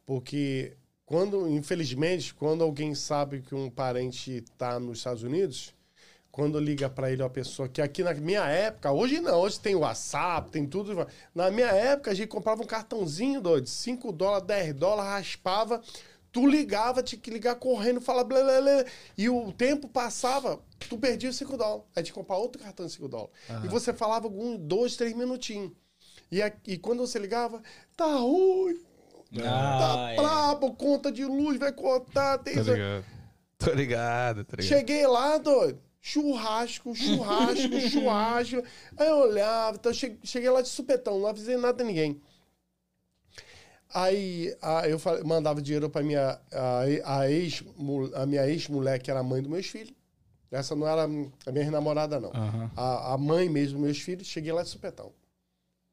[0.05, 5.73] Porque quando, infelizmente, quando alguém sabe que um parente tá nos Estados Unidos,
[6.31, 9.75] quando liga pra ele uma pessoa que aqui na minha época, hoje não, hoje tem
[9.75, 11.05] WhatsApp, tem tudo.
[11.35, 15.81] Na minha época, a gente comprava um cartãozinho, doido, 5 dólares, 10 dólares, raspava,
[16.31, 18.85] tu ligava, tinha que ligar correndo, falar blá, blá, blá,
[19.17, 20.59] e o tempo passava,
[20.89, 21.83] tu perdia os 5 dólares.
[21.95, 23.31] Aí tinha que comprar outro cartão de 5 dólares.
[23.63, 25.71] E você falava alguns, dois, três minutinhos.
[26.31, 27.61] E, e quando você ligava,
[27.97, 28.75] tá ruim,
[29.35, 30.15] tá Ah, é.
[30.15, 32.71] brabo, conta de luz vai cortar, tem Tá isso.
[32.71, 33.05] ligado?
[33.57, 34.67] Tô ligado, tá ligado.
[34.79, 35.79] Cheguei lá, doido.
[36.02, 38.64] Churrasco, churrasco, churrasco.
[38.98, 42.19] Aí eu olhava, então che- cheguei lá de supetão, não avisei nada a ninguém.
[43.94, 47.64] Aí a- eu falei- mandava dinheiro pra minha a, a ex,
[48.15, 49.94] a minha ex-mulher, que era a mãe dos meus filhos.
[50.49, 52.32] Essa não era a minha namorada, não.
[52.34, 52.72] Aham.
[52.76, 55.11] A, a mãe mesmo dos meus filhos, cheguei lá de supetão.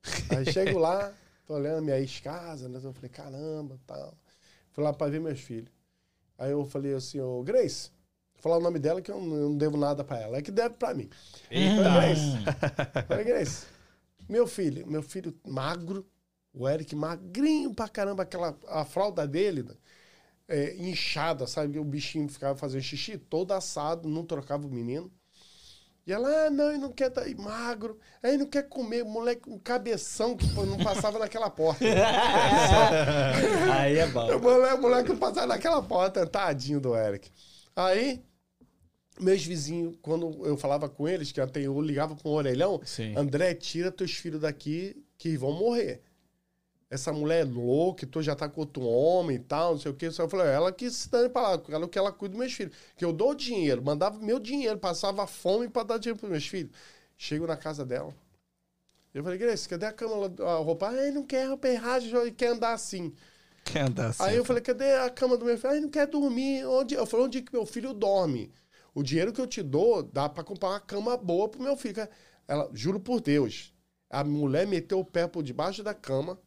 [0.37, 1.13] Aí chego lá,
[1.47, 2.81] tô olhando a minha ex-casa, né?
[2.83, 4.15] Eu falei, caramba, tal.
[4.73, 5.71] Fui lá pra ver meus filhos.
[6.37, 7.91] Aí eu falei assim, ô Grace,
[8.39, 10.43] vou falar o nome dela que eu não, eu não devo nada pra ela, é
[10.43, 11.11] que deve pra mim.
[11.49, 13.67] Falei, Grace, falei, Grace,
[14.29, 16.07] meu filho, meu filho magro,
[16.53, 19.67] o Eric magrinho pra caramba, aquela, a fralda dele,
[20.47, 21.79] é, inchada, sabe?
[21.79, 25.13] O bichinho ficava fazendo xixi todo assado, não trocava o menino.
[26.07, 29.43] E ela, ah, não, ele não quer tá aí magro, aí não quer comer, moleque,
[29.47, 31.85] um cabeção que não passava naquela porta.
[33.79, 34.27] Aí é bom.
[34.37, 37.31] O moleque, o moleque não passava naquela porta, tadinho do Eric.
[37.79, 38.21] Aí,
[39.21, 43.17] meus vizinhos, quando eu falava com eles, que até eu ligava para um orelhão, Sim.
[43.17, 46.03] André, tira teus filhos daqui que vão morrer.
[46.91, 49.95] Essa mulher é louca, tu já tá com outro homem e tal, não sei o
[49.95, 50.07] que.
[50.07, 52.75] Eu falei, ela que se dane pra lá, ela que ela cuida dos meus filhos.
[52.97, 56.73] Que eu dou dinheiro, mandava meu dinheiro, passava fome pra dar dinheiro pros meus filhos.
[57.17, 58.13] Chego na casa dela.
[59.15, 60.89] Eu falei, Grace, cadê a cama, a roupa?
[60.89, 62.05] Ah, ele não quer roupa errada,
[62.37, 63.15] quer andar assim.
[63.71, 64.23] Quer assim.
[64.23, 65.71] Aí eu falei, cadê a cama do meu filho?
[65.71, 66.65] Ai, não quer dormir.
[66.65, 66.95] Onde?
[66.95, 68.51] Eu falei, onde que meu filho dorme?
[68.95, 72.09] O dinheiro que eu te dou dá pra comprar uma cama boa pro meu filho.
[72.47, 73.75] Ela, juro por Deus,
[74.09, 76.41] a mulher meteu o pé por debaixo da cama,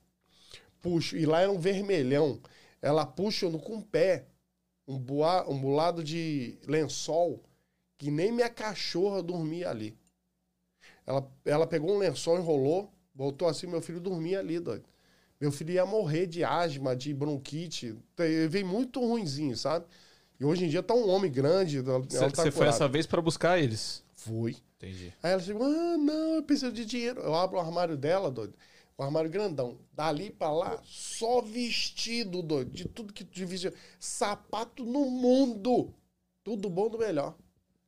[0.81, 2.41] puxa, e lá era um vermelhão.
[2.81, 4.26] Ela puxa no, com o pé
[4.88, 7.43] um, boa, um bolado de lençol
[7.98, 9.95] que nem minha cachorra dormia ali.
[11.06, 14.90] Ela, ela pegou um lençol, enrolou, voltou assim, meu filho dormia ali, doido.
[15.41, 17.95] Meu filho ia morrer de asma, de bronquite.
[18.47, 19.88] Veio muito ruimzinho, sabe?
[20.39, 21.81] E hoje em dia tá um homem grande.
[21.81, 24.03] Você, tá foi essa vez para buscar eles?
[24.13, 24.55] Fui.
[24.77, 25.11] Entendi.
[25.22, 27.22] Aí ela chegou, ah, não, eu preciso de dinheiro.
[27.22, 28.53] Eu abro o armário dela, doido.
[28.95, 29.80] O armário grandão.
[29.93, 32.69] Dali pra lá, só vestido, doido.
[32.69, 33.73] De tudo que tu vestia.
[33.99, 35.91] Sapato no mundo.
[36.43, 37.35] Tudo bom do melhor.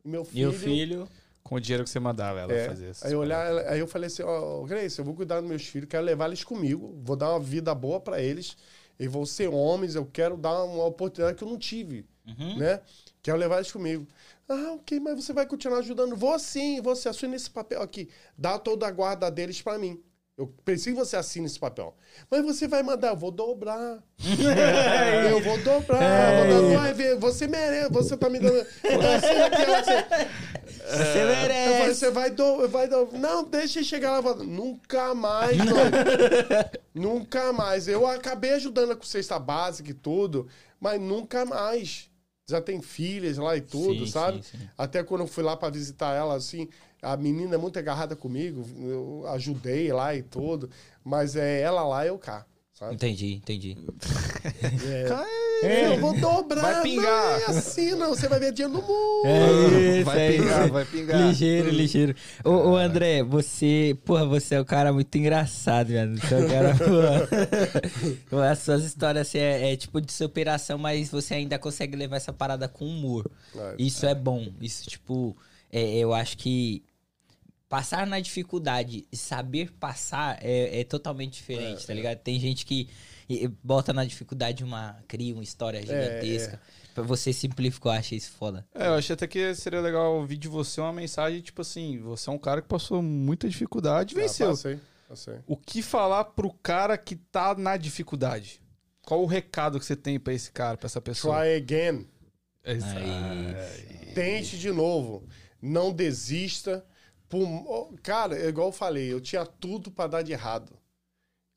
[0.04, 0.50] Meu filho.
[0.50, 1.10] O filho?
[1.44, 2.68] Com o dinheiro que você mandava ela É.
[2.68, 3.06] fazer isso.
[3.06, 5.90] Aí eu, olhar, aí eu falei assim, ó, Grace, eu vou cuidar dos meus filhos,
[5.90, 8.56] quero levar eles comigo, vou dar uma vida boa pra eles,
[8.98, 12.58] eles vão ser homens, eu quero dar uma oportunidade que eu não tive, Uhum.
[12.58, 12.80] né?
[13.22, 14.08] Quero levar eles comigo.
[14.48, 16.16] Ah, ok, mas você vai continuar ajudando?
[16.16, 20.02] Vou sim, você assina esse papel aqui, dá toda a guarda deles pra mim.
[20.36, 21.96] Eu preciso que você assine esse papel.
[22.30, 24.02] Mas você vai mandar, eu vou dobrar.
[25.30, 27.20] eu vou dobrar, vou dar duas vezes.
[27.20, 28.60] Você merece, você tá me dando.
[28.62, 31.96] Assina aqui, assim, Você eu falei, merece.
[31.96, 34.36] você vai do, vai do, Não, deixa eu chegar lá.
[34.36, 35.58] Nunca mais.
[36.94, 37.88] Nunca mais.
[37.88, 40.48] Eu acabei ajudando com cesta básica e tudo,
[40.80, 42.10] mas nunca mais.
[42.48, 44.44] Já tem filhas lá e tudo, Sim, sabe?
[44.44, 44.70] sim, sim.
[44.78, 46.68] Até quando eu fui lá pra visitar ela, assim,
[47.02, 50.70] a menina é muito agarrada comigo, eu ajudei lá e tudo,
[51.04, 52.96] mas é ela lá e eu cá, sabe?
[52.96, 53.78] Entendi, entendi.
[54.86, 55.08] É,
[55.66, 57.06] eu vou dobrar, Vai pingar.
[57.06, 58.10] não é assim, não.
[58.10, 59.26] Você vai ver dinheiro no mundo.
[59.26, 60.74] É isso, vai é pingar, isso.
[60.74, 61.22] vai pingar.
[61.22, 62.16] Ligeiro, ligeiro.
[62.44, 66.18] Ô, ô, André, você, porra, você é um cara muito engraçado, velho.
[66.18, 66.76] Você é um cara,
[68.30, 68.52] porra.
[68.52, 72.34] As suas histórias assim, é, é tipo de superação, mas você ainda consegue levar essa
[72.34, 73.30] parada com humor.
[73.56, 73.76] É.
[73.78, 74.48] Isso é bom.
[74.62, 75.36] Isso, tipo,
[75.72, 76.84] é, eu acho que
[77.74, 82.20] passar na dificuldade e saber passar é, é totalmente diferente, tá ligado?
[82.20, 82.88] Tem gente que
[83.30, 84.98] e- bota na dificuldade uma.
[85.08, 86.60] cria uma história gigantesca.
[86.96, 88.66] Você simplificou, eu achei isso foda.
[88.76, 92.30] É, eu achei até que seria legal ouvir de você uma mensagem, tipo assim, você
[92.30, 94.48] é um cara que passou muita dificuldade e venceu.
[94.48, 94.80] Ah, passei,
[95.10, 95.36] passei.
[95.48, 98.62] O que falar pro cara que tá na dificuldade?
[99.02, 101.40] Qual o recado que você tem pra esse cara, pra essa pessoa?
[101.40, 102.08] Try again.
[102.64, 104.14] Exa- Aí.
[104.14, 105.28] Tente de novo.
[105.62, 106.86] Não desista.
[107.34, 110.72] Oh, Cara, é igual eu falei, eu tinha tudo pra dar de errado.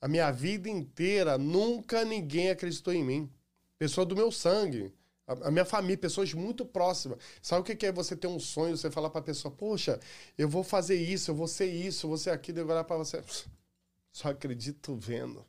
[0.01, 3.31] A minha vida inteira, nunca ninguém acreditou em mim.
[3.79, 4.93] Pessoa do meu sangue.
[5.27, 7.19] A minha família, pessoas muito próximas.
[7.43, 9.99] Sabe o que é você ter um sonho, você falar pra pessoa, poxa,
[10.39, 12.85] eu vou fazer isso, eu vou ser isso, eu vou ser aquilo, eu vou olhar
[12.85, 13.23] pra você.
[14.13, 15.45] Só acredito vendo.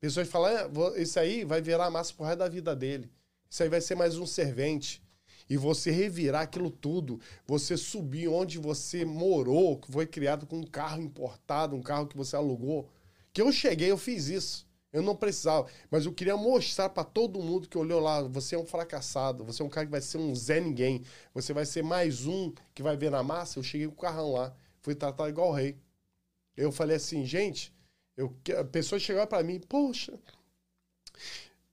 [0.00, 3.08] Pessoas falam, "É, isso aí vai virar massa pro resto da vida dele.
[3.48, 5.00] Isso aí vai ser mais um servente.
[5.48, 10.64] E você revirar aquilo tudo, você subir onde você morou, que foi criado com um
[10.66, 12.90] carro importado, um carro que você alugou.
[13.38, 14.66] Que eu cheguei, eu fiz isso.
[14.92, 18.58] Eu não precisava, mas eu queria mostrar pra todo mundo que olhou lá, você é
[18.58, 21.84] um fracassado, você é um cara que vai ser um Zé Ninguém, você vai ser
[21.84, 23.60] mais um que vai ver na massa.
[23.60, 25.78] Eu cheguei com o carrão lá, fui tratado igual rei.
[26.56, 27.72] Eu falei assim, gente,
[28.16, 30.18] eu, a pessoa chegava pra mim, poxa,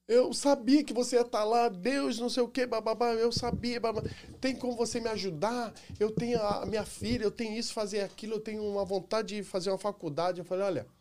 [0.07, 3.79] eu sabia que você ia estar lá, Deus, não sei o que, bababá, eu sabia,
[3.79, 4.03] babá.
[4.39, 5.73] Tem como você me ajudar?
[5.99, 9.41] Eu tenho a minha filha, eu tenho isso, fazer aquilo, eu tenho uma vontade de
[9.41, 10.37] fazer uma faculdade.
[10.37, 10.94] Eu falei, olha,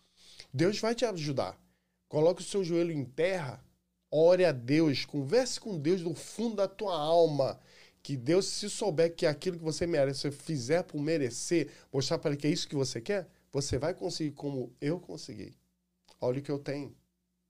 [0.54, 1.60] Deus vai te ajudar.
[2.08, 3.60] Coloque o seu joelho em terra,
[4.08, 7.58] ore a Deus, converse com Deus do fundo da tua alma.
[8.00, 12.30] Que Deus, se souber que aquilo que você merece, você fizer por merecer, mostrar para
[12.30, 15.56] ele que é isso que você quer, você vai conseguir como eu consegui.
[16.20, 16.94] Olha o que eu tenho.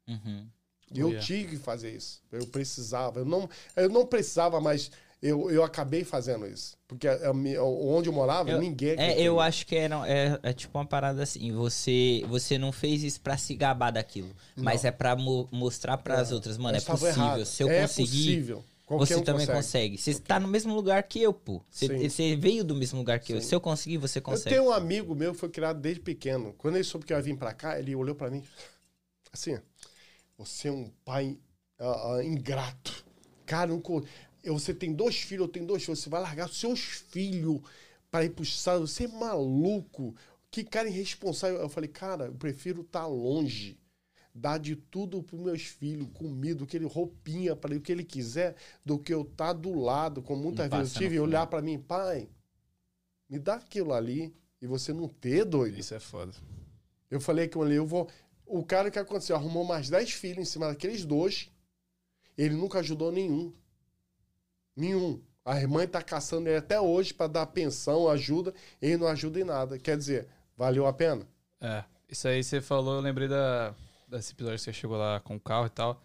[0.08, 0.48] Uhum.
[0.92, 1.26] E eu Yeah.
[1.26, 2.22] tive que fazer isso.
[2.30, 3.20] Eu precisava.
[3.20, 4.90] Eu não, eu não precisava, mas
[5.26, 6.76] eu, eu acabei fazendo isso.
[6.86, 8.94] Porque a- a mi- onde eu morava, Eu- ninguém.
[8.98, 11.50] É, eu acho que era, é, é tipo uma parada assim.
[11.52, 16.30] Você, você não fez isso pra se gabar daquilo, mas é pra mo- mostrar pras
[16.30, 17.22] outras, mano, é Eu estava possível.
[17.24, 17.44] errado.
[17.46, 18.64] Se eu é conseguir, possível.
[18.86, 19.96] Qualquer você um também consegue.
[19.96, 21.62] Você tá no mesmo lugar que eu, pô.
[21.70, 23.40] Você, você veio do mesmo lugar que eu.
[23.40, 23.48] Sim.
[23.48, 24.50] Se eu conseguir, você Eu consegue.
[24.54, 26.52] tenho um amigo meu que foi criado desde pequeno.
[26.58, 28.44] Quando ele soube que eu ia vir pra cá, ele olhou pra mim
[29.32, 29.58] assim:
[30.36, 31.38] Você é um pai
[31.78, 33.04] ah, ah, ingrato.
[33.46, 34.04] Cara, não eu-
[34.52, 36.00] você tem dois filhos, eu tenho dois filhos.
[36.00, 37.60] Você vai largar seus filhos
[38.10, 38.86] para ir pro estado.
[38.86, 40.14] Você é maluco.
[40.50, 41.58] Que cara irresponsável.
[41.60, 43.78] Eu falei, cara, eu prefiro estar longe.
[44.34, 48.98] Dar de tudo pros meus filhos, comida, aquele roupinha para o que ele quiser, do
[48.98, 52.28] que eu estar do lado, como muitas vezes eu tive, e olhar para mim, pai,
[53.28, 55.78] me dá aquilo ali e você não ter, doido.
[55.78, 56.32] Isso é foda.
[57.10, 58.08] Eu falei que eu, eu vou.
[58.46, 61.48] O cara que aconteceu, arrumou mais 10 filhos em cima daqueles dois.
[62.36, 63.52] Ele nunca ajudou nenhum.
[64.76, 65.20] Nenhum.
[65.44, 68.54] A irmã tá caçando ele até hoje para dar pensão, ajuda.
[68.80, 69.78] Ele não ajuda em nada.
[69.78, 70.26] Quer dizer,
[70.56, 71.26] valeu a pena?
[71.60, 71.84] É.
[72.08, 73.74] Isso aí você falou, eu lembrei da,
[74.08, 76.00] desse episódio que você chegou lá com o carro e tal.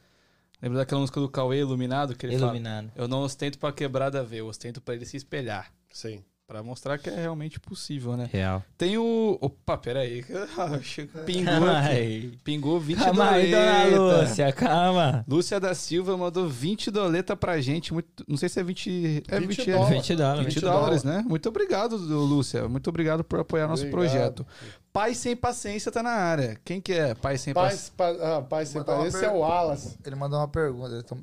[0.61, 2.15] Lembra daquela música do Cauê, Iluminado?
[2.15, 2.89] Que ele Iluminado.
[2.89, 5.71] fala, eu não ostento pra quebrada ver, eu ostento pra ele se espelhar.
[5.89, 6.23] Sim.
[6.49, 8.27] Pra mostrar que é realmente possível, né?
[8.33, 8.63] Real.
[8.75, 9.37] Tem o...
[9.39, 10.25] Opa, peraí.
[11.23, 12.39] Pingou aqui.
[12.43, 14.21] Pingou 20 Calma aí, dona doleta.
[14.23, 15.25] Lúcia, calma.
[15.27, 17.93] Lúcia da Silva mandou 20 doleta pra gente.
[17.93, 19.23] Muito, não sei se é 20...
[19.27, 19.93] É 20 20, dólares.
[20.07, 20.45] 20 dólares.
[20.45, 21.23] 20 20 dólares, né?
[21.27, 22.67] Muito obrigado, Lúcia.
[22.67, 24.09] Muito obrigado por apoiar nosso Obrigado.
[24.09, 24.47] projeto.
[24.91, 26.59] Pai Sem Paciência tá na área.
[26.65, 27.93] Quem que é Pai Sem Paciência?
[27.95, 29.07] pa, ah, pai sem pai.
[29.07, 29.37] Esse é o.
[29.39, 29.95] Wallace.
[30.03, 30.91] Ele mandou uma pergunta.
[30.93, 31.17] Ele, tom-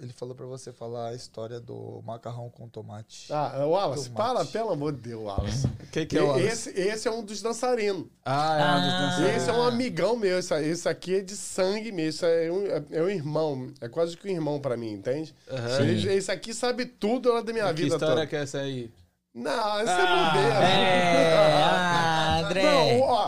[0.00, 3.32] ele falou pra você falar a história do macarrão com tomate.
[3.32, 4.34] Ah, Wallace, Tomate.
[4.34, 5.68] para, pelo amor de Deus, Wallace.
[5.92, 6.46] Quem que é o Wallace?
[6.48, 8.06] esse, esse é um dos dançarinos.
[8.24, 9.00] Ah, é uma dos Ah.
[9.06, 9.36] dançarinos.
[9.42, 10.38] Esse é um amigão meu.
[10.40, 12.08] Esse, esse aqui é de sangue mesmo.
[12.10, 13.68] Esse é um, é, é um irmão.
[13.80, 15.32] É quase que um irmão pra mim, entende?
[15.48, 15.80] Aham.
[15.82, 18.26] Ele- esse aqui sabe tudo lá da minha Que vida história toda.
[18.26, 18.90] que é essa aí?
[19.38, 20.64] Não, esse Ah, é bobeira.
[20.66, 22.62] É, ah, André.
[22.62, 23.26] Não, ó,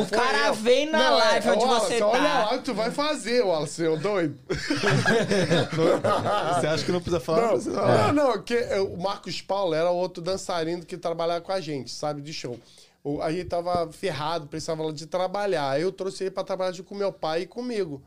[0.00, 0.54] o cara eu.
[0.54, 2.06] vem na Não, live é, onde Wallace, você tá.
[2.06, 4.38] Olha lá o que tu vai fazer, Wallace, seu doido.
[6.60, 7.38] Você acha que não precisa falar?
[7.40, 8.12] Não, Não, precisa falar.
[8.12, 11.90] não, não, que é, o Marcos Paulo era outro dançarino que trabalhava com a gente,
[11.90, 12.58] sabe, de show.
[13.02, 15.70] O- Aí ele tava ferrado, precisava de trabalhar.
[15.70, 18.02] Aí eu trouxe ele pra trabalhar junto com meu pai e comigo.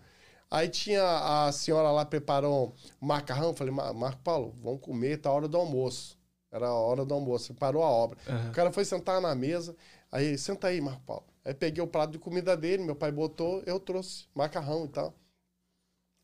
[0.50, 1.04] Aí tinha
[1.48, 5.48] a senhora lá preparou um macarrão, falei, "Ma- Marco Paulo, vamos comer, tá a hora
[5.48, 6.17] do almoço.
[6.58, 8.18] Era a hora do almoço, parou a obra.
[8.50, 9.76] O cara foi sentar na mesa,
[10.12, 11.24] aí senta aí, Marco Paulo.
[11.46, 15.14] Aí peguei o prato de comida dele, meu pai botou, eu trouxe macarrão e tal.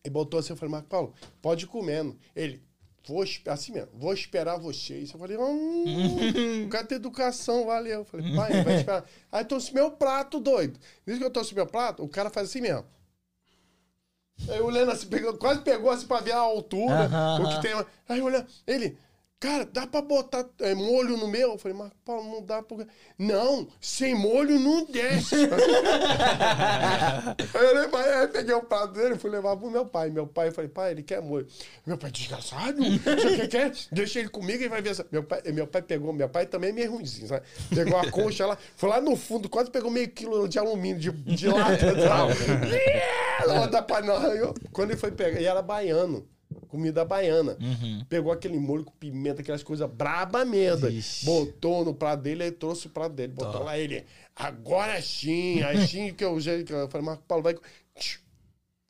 [0.05, 2.17] E botou assim, eu falei, Marco Paulo, pode ir comendo.
[2.35, 2.61] Ele,
[3.05, 5.11] vou assim mesmo, vou esperar vocês.
[5.11, 7.99] Eu falei, hum, o cara tem educação, valeu.
[7.99, 9.05] Eu falei, pai, vai esperar.
[9.31, 10.79] Aí trouxe meu prato, doido.
[11.05, 12.85] Diz que eu trouxe meu prato, o cara faz assim mesmo.
[14.49, 17.85] Aí olhando assim, pegou, quase pegou assim pra ver a altura, Aham, o que tem.
[18.09, 18.97] Aí olhando, ele,
[19.43, 21.51] cara, dá pra botar é, molho no meu?
[21.51, 22.87] Eu falei, Marco Paulo, não dá porque.
[23.19, 25.35] Não, sem molho não desce.
[27.53, 30.09] Aí eu levei- aí peguei o prato dele e fui levar pro meu pai.
[30.09, 31.45] Meu pai, eu falei, pai, ele quer molho.
[31.85, 33.71] Meu pai, desgraçado, você quer, quer?
[33.91, 34.91] Deixa ele comigo e vai ver.
[34.91, 37.45] essa-" Meu pai, meu pai pegou, meu pai também é meio ruimzinho, sabe?
[37.73, 41.11] Pegou a concha lá, foi lá no fundo, quase pegou meio quilo de alumínio, de,
[41.11, 41.95] de lata.
[41.95, 42.29] tal.
[43.47, 44.35] Lá da panela.
[44.35, 46.25] Eu- Quando ele foi pegar, e era baiano.
[46.67, 47.57] Comida baiana.
[48.09, 50.89] Pegou aquele molho com pimenta, aquelas coisas braba mesmo.
[51.23, 53.33] Botou no prato dele, aí trouxe o prato dele.
[53.33, 54.05] Botou lá ele.
[54.35, 57.55] Agora sim, aí sim que eu que Eu falei, Marco Paulo, vai.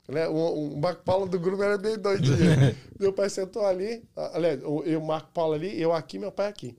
[0.08, 2.36] Né, O, Marco Paulo do grupo era bem doidinho.
[2.98, 6.76] meu pai sentou ali, aliás, o, Marco Paulo ali, eu aqui, meu pai aqui.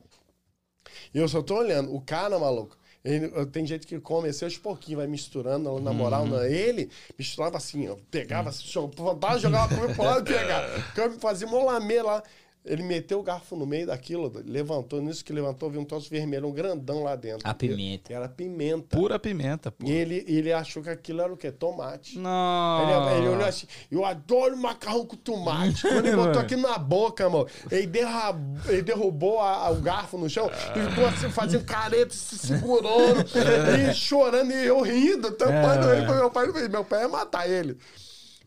[1.13, 1.93] E eu só tô olhando.
[1.93, 6.25] O cara, maluco, ele- tem gente que come assim aos pouquinhos, vai misturando, na moral,
[6.25, 6.43] não.
[6.43, 10.81] ele misturava assim, ó, pegava, assim, jogava, jogava comida pro lado e pegava.
[11.19, 12.23] Fazia um lamê lá.
[12.65, 16.47] Ele meteu o garfo no meio daquilo, levantou, nisso que levantou, viu um troço vermelho,
[16.47, 17.47] um grandão lá dentro.
[17.47, 18.11] A pimenta.
[18.11, 18.97] Era pimenta.
[18.97, 19.85] Pura pimenta, pô.
[19.85, 21.51] E ele, ele achou que aquilo era o quê?
[21.51, 22.17] Tomate.
[22.17, 22.81] Não.
[23.11, 25.83] Ele, ele olhou assim, eu adoro macarrão com tomate.
[25.87, 30.17] Quando ele botou aqui na boca, mano, ele, derrab, ele derrubou a- a- o garfo
[30.17, 33.23] no chão e ficou assim, fazendo careta, se segurando,
[33.91, 35.97] e chorando, e eu rindo, tampando É.
[35.97, 36.47] ele pra meu pai.
[36.67, 37.77] Meu pai ia matar ele.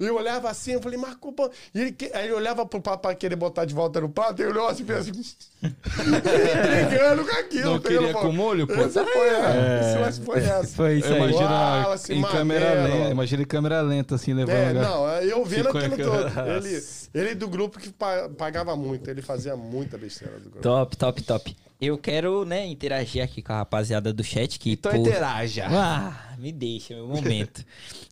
[0.01, 1.51] E eu olhava assim, eu falei, Marco, pô.
[1.75, 4.53] E ele, aí ele olhava pro papai querer botar de volta no prato, e ele
[4.53, 5.12] olhou assim, fez assim,
[5.62, 7.70] brigando com aquilo.
[7.73, 8.75] Não queria com molho, pô?
[8.75, 10.77] Essa foi, essa, esse lance foi essa.
[10.77, 11.16] Foi isso aí.
[11.16, 14.57] Imagina Wallace, em câmera lenta, imagina em câmera lenta, assim, levando.
[14.57, 16.29] É, não, eu vendo aquilo todo.
[16.49, 16.83] Ele,
[17.14, 20.60] ele do grupo que pa- pagava muito, ele fazia muita besteira do grupo.
[20.60, 21.56] Top, top, top.
[21.80, 24.72] Eu quero, né, interagir aqui com a rapaziada do chat que.
[24.72, 25.66] Então pô, interaja.
[25.70, 27.64] Ah, me deixa, meu momento.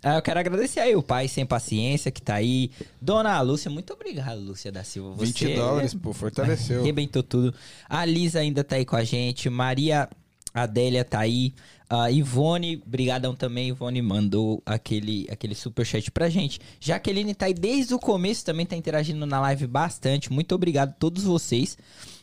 [0.04, 2.70] ah, eu quero agradecer aí o pai sem paciência que tá aí.
[3.02, 5.16] Dona Lúcia, muito obrigado, Lúcia da Silva.
[5.16, 6.80] Você 20 dólares, pô, fortaleceu.
[6.82, 7.52] Arrebentou tudo.
[7.88, 9.50] A Lisa ainda tá aí com a gente.
[9.50, 10.08] Maria
[10.54, 11.52] Adélia tá aí.
[11.88, 13.68] A Ivone, brigadão também.
[13.68, 16.60] Ivone mandou aquele, aquele superchat pra gente.
[16.80, 20.32] Jaqueline tá aí desde o começo, também tá interagindo na live bastante.
[20.32, 21.78] Muito obrigado a todos vocês,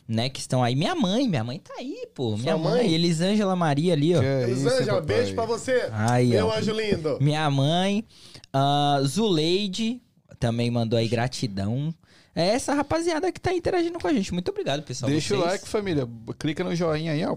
[0.06, 0.74] né, que estão aí.
[0.74, 2.36] Minha mãe, minha mãe tá aí, pô.
[2.36, 2.82] Minha mãe?
[2.82, 4.20] mãe, Elisângela Maria ali, ó.
[4.20, 5.16] Que é isso, Elisângela, papai.
[5.16, 5.88] beijo pra você.
[5.92, 6.58] Aí, meu ó.
[6.58, 7.18] anjo lindo.
[7.20, 8.04] Minha mãe,
[8.52, 9.98] a Zuleide,
[10.38, 11.94] também mandou aí gratidão.
[12.36, 14.32] É essa rapaziada que tá interagindo com a gente.
[14.32, 15.10] Muito obrigado, pessoal.
[15.10, 16.08] Deixa o Vocês- like, família.
[16.38, 17.36] Clica no joinha aí, ó.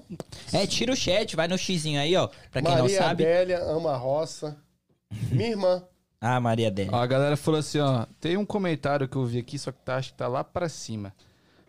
[0.51, 2.27] É, tira o chat, vai no xizinho aí, ó.
[2.51, 3.23] Pra quem não Maria sabe.
[3.23, 4.57] Adélia ama a roça.
[5.31, 5.83] Minha irmã.
[6.19, 6.91] Ah, Maria Adélia.
[6.91, 8.07] Ó, a galera falou assim, ó.
[8.19, 10.67] Tem um comentário que eu vi aqui, só que tá, acho que tá lá pra
[10.67, 11.13] cima.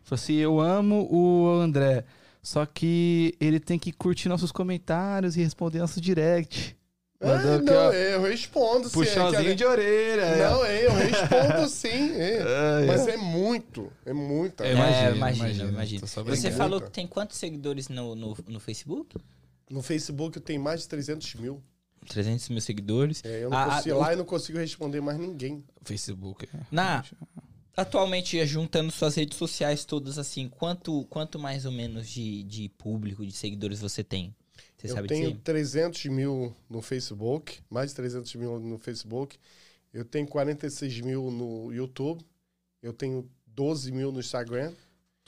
[0.03, 2.03] Falou assim, eu amo o André,
[2.43, 6.75] só que ele tem que curtir nossos comentários e responder nosso direct.
[7.21, 7.93] Mandou É, aqui, não, ó.
[7.93, 8.89] eu respondo.
[8.89, 10.21] sim, Puxãozinho é que- de orelha.
[10.23, 10.49] é.
[10.51, 11.89] Não, é, eu respondo sim.
[11.89, 12.39] é.
[12.83, 14.65] É, Mas é muito, é muita.
[14.65, 16.07] É, É, imagina, imagina, imagina.
[16.07, 19.17] Você falou que tem quantos seguidores no, no, no Facebook?
[19.69, 21.61] No Facebook eu tenho mais de 300 mil.
[22.09, 23.21] 300 mil seguidores.
[23.25, 25.65] É, eu não Ah, consigo ah, lá e não consigo responder mais ninguém.
[25.83, 26.47] Facebook.
[26.55, 26.59] é.
[26.71, 27.05] Na,
[27.77, 33.27] atualmente, juntando suas redes sociais todas assim, quanto, quanto mais ou menos de, de público,
[33.27, 34.35] de seguidores você tem?
[34.79, 35.41] Você eu sabe tenho dizer?
[35.43, 39.37] 300 mil no Facebook, mais de 300 mil no Facebook.
[39.93, 42.25] Eu tenho 46 mil no YouTube.
[42.83, 44.73] Eu tenho 12 mil no Instagram.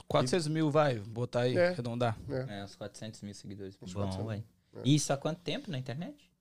[0.07, 0.99] 400 mil, vai.
[0.99, 1.69] Botar aí, É.
[1.69, 2.17] arredondar.
[2.27, 2.45] né?
[2.49, 3.77] É, uns 400 mil seguidores.
[3.81, 4.43] Uns Bom, 400, velho.
[4.77, 4.81] é.
[4.89, 6.31] Isso há quanto tempo na internet?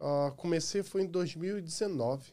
[0.00, 2.32] Ah, comecei foi em 2019.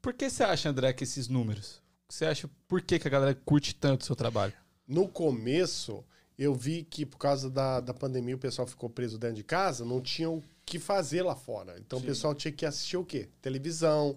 [0.00, 1.82] Por que você acha, André, que esses números?
[2.08, 4.52] Você acha por que, que a galera curte tanto o seu trabalho?
[4.86, 6.04] No começo,
[6.38, 9.84] eu vi que por causa da, da pandemia o pessoal ficou preso dentro de casa,
[9.84, 11.76] não tinha o que fazer lá fora.
[11.78, 12.04] Então Sim.
[12.04, 13.28] o pessoal tinha que assistir o quê?
[13.40, 14.16] Televisão.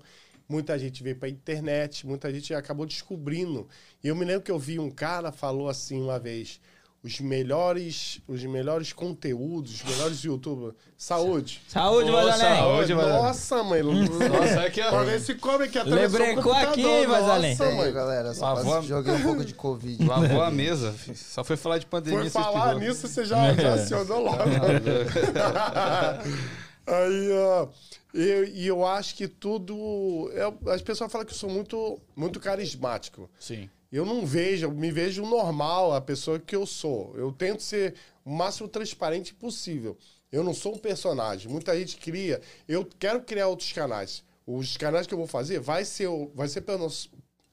[0.50, 3.68] Muita gente veio pra internet, muita gente acabou descobrindo.
[4.02, 6.62] E eu me lembro que eu vi um cara falou assim uma vez:
[7.08, 10.74] os melhores, os melhores conteúdos, os melhores youtubers.
[10.98, 11.62] Saúde.
[11.68, 12.58] Saúde, Ô, Mazalém!
[12.58, 12.94] saúde.
[12.96, 13.10] mano.
[13.24, 13.82] Nossa, mãe.
[13.84, 14.96] Nossa, aqui, ó.
[14.96, 17.08] Olha esse come aqui atrás Lebrecou aqui.
[17.08, 17.56] Mazalém.
[17.58, 17.94] Nossa, mãe.
[17.94, 18.34] galera.
[18.34, 20.06] Só Lavou quase a- joguei um pouco de Covid.
[20.06, 20.94] Lavou a mesa.
[21.16, 22.30] Só foi falar de pandemia.
[22.30, 24.38] Foi falar nisso, você já, já acionou logo.
[26.88, 27.68] Aí, ó.
[28.14, 30.32] eu- E eu, acho que tudo.
[30.34, 33.30] eu- as pessoas falam que eu sou muito, muito carismático.
[33.40, 33.70] Sim.
[33.92, 37.14] Eu não vejo, eu me vejo normal, a pessoa que eu sou.
[37.18, 37.96] Eu tento ser
[38.26, 39.98] o máximo transparente possível.
[40.32, 41.50] Eu não sou um personagem.
[41.50, 42.42] Muita gente cria.
[42.68, 44.24] Eu quero criar outros canais.
[44.46, 46.64] Os canais que eu vou fazer vai ser, vai ser,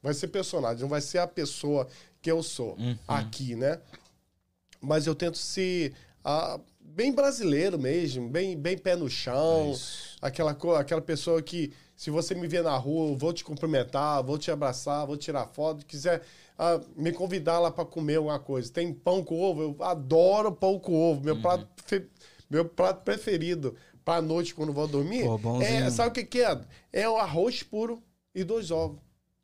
[0.02, 1.86] vai ser personagem, não vai ser a pessoa
[2.20, 3.80] que eu sou aqui, né?
[4.80, 5.94] Mas eu tento ser
[6.24, 9.72] ah, bem brasileiro mesmo, bem, bem pé no chão.
[10.20, 14.22] aquela, co- aquela pessoa que, se você me ver na rua, eu vou te cumprimentar,
[14.22, 15.84] vou te abraçar, vou tirar foto.
[15.86, 16.22] Quiser
[16.58, 18.72] ah, me convidar lá para comer alguma coisa.
[18.72, 21.22] Tem pão com ovo, eu adoro pão com ovo.
[21.24, 22.06] Meu, prato, fe-
[22.50, 25.24] meu prato preferido para noite quando eu vou dormir.
[25.24, 26.60] Pô, é, sabe o que, que é?
[26.92, 28.02] É o arroz puro
[28.34, 28.98] e dois ovos.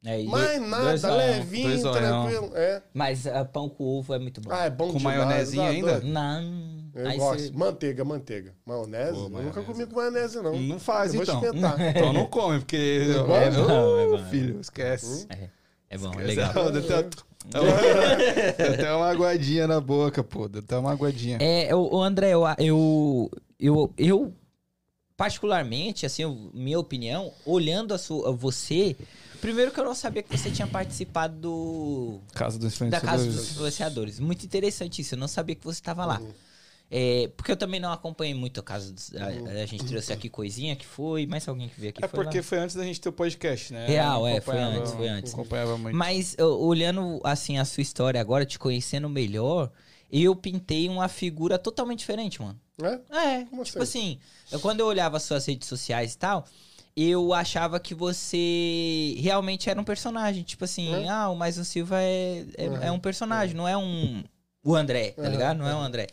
[0.04, 0.70] É, Mais dois
[1.02, 1.26] nada, olhão.
[1.38, 2.50] levinho, dois tranquilo.
[2.54, 2.82] É.
[2.94, 4.50] Mas ah, pão com ovo é muito bom.
[4.52, 5.18] Ah, é bom Com demais.
[5.18, 6.00] maionezinha ainda?
[6.00, 6.79] Não.
[6.94, 7.40] Eu Aí gosto.
[7.42, 8.54] cê- Manteiga, manteiga.
[8.66, 9.12] Maionese?
[9.12, 9.66] Pô, Eu nunca maionese.
[9.66, 10.56] comi com maionese, não.
[10.60, 11.34] Não faz, Eu vou então.
[11.42, 11.80] experimentar.
[11.96, 13.06] Então não come, porque...
[13.10, 14.60] É bom, é bom, é filho, bom.
[14.60, 15.26] esquece.
[15.30, 15.48] É,
[15.90, 16.26] é bom, é Esquece.
[16.26, 16.72] legal.
[16.72, 17.08] Deu até-
[18.56, 20.46] Deu até uma aguadinha na boca, pô.
[20.48, 21.38] Deu até uma aguadinha.
[21.40, 24.34] É, o, o André, eu, eu, eu, eu
[25.16, 28.96] particularmente, assim, eu- minha opinião, olhando a sua, você,
[29.40, 33.34] primeiro que eu não sabia que você tinha participado do, Casa dos da Casa dos
[33.34, 33.50] Influenciadores.
[33.50, 34.20] Influenciadores.
[34.20, 36.20] Muito interessante isso, eu não sabia que você estava lá.
[36.92, 36.98] Uhum.
[37.24, 38.94] É, porque eu também não acompanhei muito a Casa.
[39.18, 42.18] A, a gente trouxe aqui coisinha que foi, mais alguém que veio aqui É foi
[42.18, 42.24] lá.
[42.24, 43.86] porque foi antes da gente ter o podcast, né?
[43.86, 45.32] Real, é, foi antes, foi antes.
[45.32, 45.96] Acompanhava muito.
[45.96, 49.70] Mas olhando assim a sua história agora, te conhecendo melhor,
[50.10, 52.58] eu pintei uma figura totalmente diferente, mano.
[52.82, 53.38] É?
[53.40, 54.18] É, Como tipo assim,
[54.50, 56.44] eu, quando eu olhava as suas redes sociais e tal,
[56.96, 60.42] eu achava que você realmente era um personagem.
[60.42, 61.08] Tipo assim, É.
[61.08, 62.82] ah, o Mais um Silva é, é, Uhum.
[62.82, 64.24] é um personagem, não é um.
[64.64, 65.58] O André, tá Uhum, ligado?
[65.58, 66.08] Não é o André.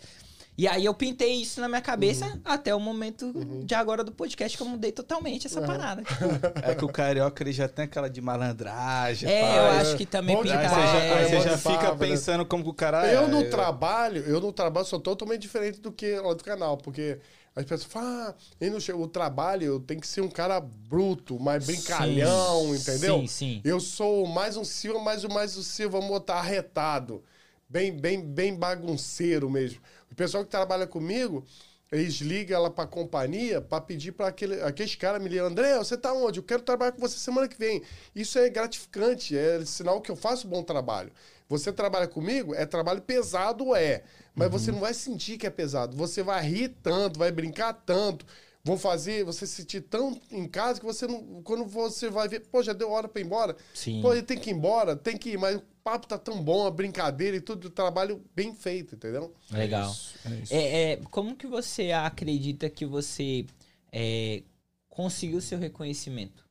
[0.58, 2.42] E aí eu pintei isso na minha cabeça Uhum.
[2.44, 3.32] até o momento
[3.64, 6.02] de agora do podcast que eu mudei totalmente essa parada.
[6.04, 6.26] Tipo,
[6.64, 9.30] É que o carioca ele já tem aquela de malandragem.
[9.30, 10.70] é, pá, eu acho que também Bom de Aí pintar.
[10.72, 12.12] você já, é, aí você já fica barba, né?
[12.12, 13.28] pensando como que o cara Eu é.
[13.28, 17.20] no trabalho, eu no trabalho sou totalmente diferente do que lá do canal, porque
[17.56, 21.66] as pessoas falam, ah, não o trabalho eu tenho que ser um cara bruto, mais
[21.66, 23.20] brincalhão, Sim, entendeu?
[23.22, 23.62] sim, sim.
[23.64, 27.24] Eu sou mais um Silva, mais um mais um Silva, vamos botar arretado,
[27.70, 29.82] bem, bem, bem bagunceiro mesmo.
[30.12, 31.46] O pessoal que trabalha comigo,
[31.92, 35.98] eles ligam lá pra companhia pra pedir pra aquele, aqueles caras me ligam, André, você
[35.98, 36.40] tá onde?
[36.40, 37.82] Eu quero trabalhar com você semana que vem.
[38.16, 41.12] Isso é gratificante, é sinal que eu faço bom trabalho.
[41.50, 44.04] Você trabalha comigo, é trabalho pesado, é.
[44.36, 45.96] Mas você não vai sentir que é pesado.
[45.96, 48.26] Você vai rir tanto, vai brincar tanto.
[48.68, 51.42] Vou fazer você se sentir tão em casa que você não.
[51.42, 53.56] Quando você vai ver, pô, já deu hora pra ir embora.
[53.74, 54.02] Sim.
[54.02, 56.68] Pô, ele tem que ir embora, tem que ir, mas o papo tá tão bom,
[56.68, 59.34] a brincadeira e tudo, o trabalho bem feito, entendeu?
[59.50, 59.96] Legal.
[60.26, 60.54] É isso.
[60.54, 63.46] É, é, como que você acredita que você
[63.90, 64.44] é,
[64.90, 66.46] conseguiu seu reconhecimento?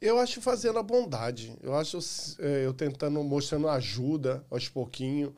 [0.00, 1.52] Eu acho fazendo a bondade.
[1.60, 1.98] Eu acho
[2.38, 5.32] é, eu tentando, mostrando ajuda aos pouquinhos.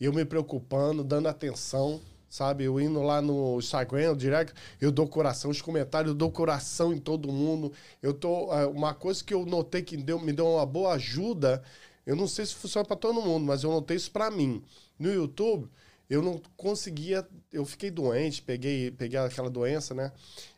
[0.00, 2.64] Eu me preocupando, dando atenção, sabe?
[2.64, 6.92] Eu indo lá no Instagram, no direct, eu dou coração, os comentários, eu dou coração
[6.92, 7.72] em todo mundo.
[8.02, 8.52] Eu tô.
[8.54, 11.62] é, Uma coisa que eu notei que deu, me deu uma boa ajuda,
[12.06, 14.62] eu não sei se funciona para todo mundo, mas eu notei isso para mim.
[14.98, 15.68] No YouTube,
[16.08, 17.26] eu não conseguia.
[17.52, 20.12] Eu fiquei doente, peguei, peguei aquela doença, né?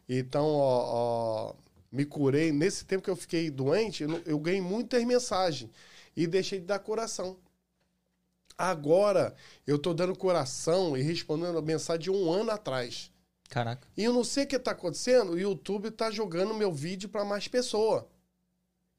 [0.08, 1.54] Então, ó, ó,
[1.90, 2.52] me curei.
[2.52, 5.70] Nesse tempo que eu fiquei doente, eu, eu ganhei muitas mensagens
[6.16, 7.36] e deixei de dar coração.
[8.58, 13.08] Agora, eu tô dando coração e respondendo a mensagem de um ano atrás.
[13.48, 13.86] Caraca.
[13.96, 17.24] E eu não sei o que está acontecendo, o YouTube está jogando meu vídeo para
[17.24, 18.08] mais pessoa.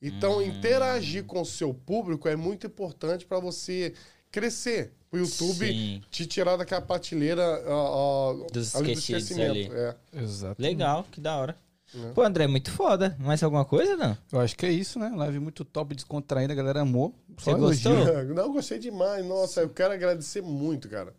[0.01, 0.41] Então, Hum.
[0.43, 3.93] interagir com o seu público é muito importante para você
[4.31, 4.93] crescer.
[5.11, 6.01] O YouTube Sim.
[6.09, 9.51] te tirar daquela prateleira ó, ó, Dos ali do esquecimento.
[9.51, 9.69] ali.
[9.73, 9.95] É.
[10.13, 10.61] Exato.
[10.61, 11.57] Legal, que da hora.
[11.95, 12.11] É.
[12.11, 13.15] Pô, André, muito foda.
[13.19, 14.17] Mais alguma coisa, não?
[14.31, 15.11] Eu acho que é isso, né?
[15.15, 17.13] Live muito top, descontraída, a galera amou.
[17.37, 17.93] Você gostou?
[17.93, 18.35] elogio.
[18.35, 19.25] Não, eu gostei demais.
[19.25, 21.13] Nossa, eu quero agradecer muito, cara.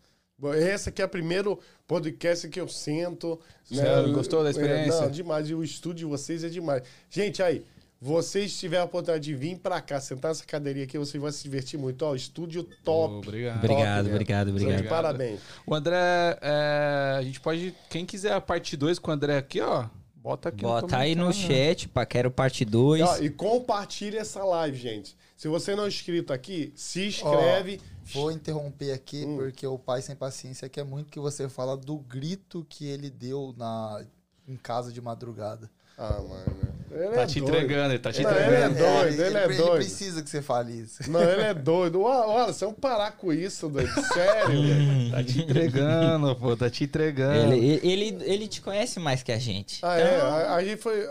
[0.56, 3.38] Esse aqui é o primeiro podcast que eu sento.
[3.70, 3.84] né?
[4.12, 5.02] Gostou da É, experiência?
[5.02, 5.51] Não, demais.
[5.51, 6.82] E o estúdio de vocês é demais.
[7.10, 7.62] Gente, aí,
[8.01, 11.42] vocês tiverem a oportunidade de vir pra cá, sentar nessa cadeirinha aqui, vocês vão se
[11.42, 12.01] divertir muito.
[12.06, 13.16] Ó, estúdio top.
[13.16, 13.59] Obrigado.
[13.59, 14.12] Obrigado, né?
[14.12, 14.88] obrigado, de obrigado.
[14.88, 15.40] Parabéns.
[15.66, 15.98] O André,
[16.40, 17.74] é, a gente pode.
[17.90, 19.84] Quem quiser a parte 2 com o André aqui, ó.
[20.22, 23.02] Bota aqui Bota aí no chat, pá, quero parte 2.
[23.02, 25.16] Ó, e compartilhe essa live, gente.
[25.34, 27.80] Se você não é inscrito aqui, se inscreve.
[28.12, 29.36] Vou interromper aqui, Hum.
[29.36, 33.55] porque o pai sem paciência quer muito que você fala do grito que ele deu
[33.56, 34.05] na,
[34.47, 35.70] em casa de madrugada.
[35.97, 36.80] Ah, mano.
[36.92, 37.54] Ele Tá é te doido.
[37.54, 38.54] entregando, ele tá te Não, entregando.
[38.54, 39.72] ele é doido, ele é ele doido.
[39.76, 41.10] precisa que você fale isso.
[41.10, 42.02] Não, ele é doido.
[42.02, 43.88] Olha, você é um parar com isso, doido.
[44.12, 45.10] Sério, velho.
[45.12, 47.54] Tá te entregando, pô, tá te entregando.
[47.54, 49.78] Ele, ele, ele te conhece mais que a gente.
[49.82, 50.20] Ah, é?
[50.20, 51.06] A- Aí foi.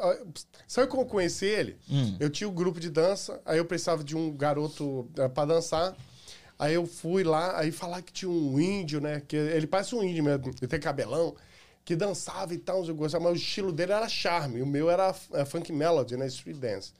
[0.68, 1.78] Sabe como eu conheci ele?
[1.90, 2.16] Hum.
[2.20, 5.96] Eu tinha um grupo de dança, aí eu precisava de um garoto eh, pra dançar.
[6.60, 9.22] Aí eu fui lá, aí falar que tinha um índio, né?
[9.26, 11.34] Que ele parece um índio mesmo, ele tem cabelão,
[11.90, 15.12] que dançava e tal, eu gostava, mas o estilo dele era charme, o meu era
[15.34, 16.28] eh, funk melody, né?
[16.28, 16.94] Street dance.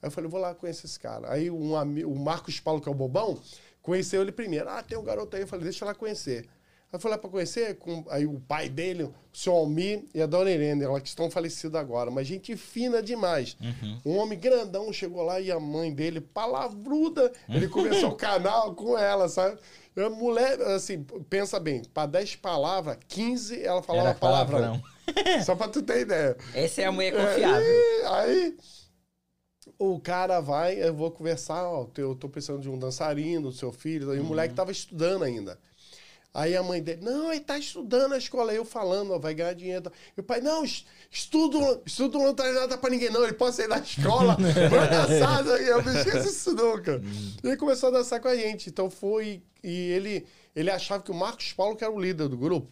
[0.00, 1.30] Aí eu falei, vou lá conhecer esse cara.
[1.30, 3.38] Aí um ami- o Marcos Paulo, que é o bobão,
[3.82, 4.66] conheceu ele primeiro.
[4.70, 5.42] Ah, tem um garoto aí.
[5.42, 6.46] Eu falei, deixa eu lá conhecer.
[6.90, 10.22] Aí eu fui lá pra conhecer, com, aí o pai dele, o senhor Almir e
[10.22, 13.58] a dona Irene, ela que estão falecidas agora, mas gente fina demais.
[14.06, 18.96] Um homem grandão chegou lá e a mãe dele, palavruda, ele começou o canal com
[18.96, 19.58] ela, sabe?
[19.96, 24.80] A mulher, assim, pensa bem, pra 10 palavras, 15 ela falava Era palavrão.
[25.06, 25.42] palavrão.
[25.44, 26.36] Só pra tu ter ideia.
[26.54, 27.66] Essa é a mulher confiável.
[28.06, 28.56] Aí, aí
[29.78, 33.72] o cara vai, eu vou conversar, ó, eu tô precisando de um dançarino, do seu
[33.72, 35.58] filho, e o moleque tava estudando ainda.
[36.32, 38.54] Aí a mãe dele, não, ele tá estudando na escola.
[38.54, 39.90] Eu falando, ó, vai ganhar dinheiro.
[40.16, 40.62] E o pai, não,
[41.10, 43.22] estudo, estudo não traz nada pra ninguém, não.
[43.24, 44.36] Ele pode sair da escola,
[44.70, 45.46] vai dançar.
[45.60, 47.00] Eu não esqueço isso nunca.
[47.42, 48.68] E ele começou a dançar com a gente.
[48.68, 49.42] Então foi.
[49.62, 52.70] E ele, ele achava que o Marcos Paulo que era o líder do grupo.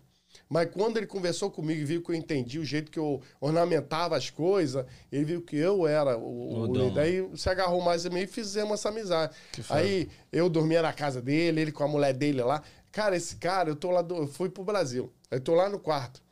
[0.48, 4.16] Mas quando ele conversou comigo e viu que eu entendi o jeito que eu ornamentava
[4.16, 6.88] as coisas, ele viu que eu era o, O o dono.
[6.88, 7.00] líder.
[7.00, 9.34] Aí se agarrou mais a mim e fizemos essa amizade.
[9.68, 12.62] Aí eu dormia na casa dele, ele com a mulher dele lá.
[12.90, 15.12] Cara, esse cara, eu tô lá, do, eu fui pro Brasil.
[15.30, 16.22] Eu tô lá no quarto.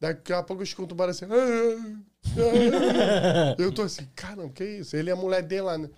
[0.00, 1.24] Daqui a pouco eu escuto um barulho assim.
[1.26, 1.96] "Ah,
[2.38, 3.56] ah, ah".
[3.58, 4.96] Eu tô assim, caramba, que isso?
[4.96, 5.88] Ele e a mulher dele lá, né?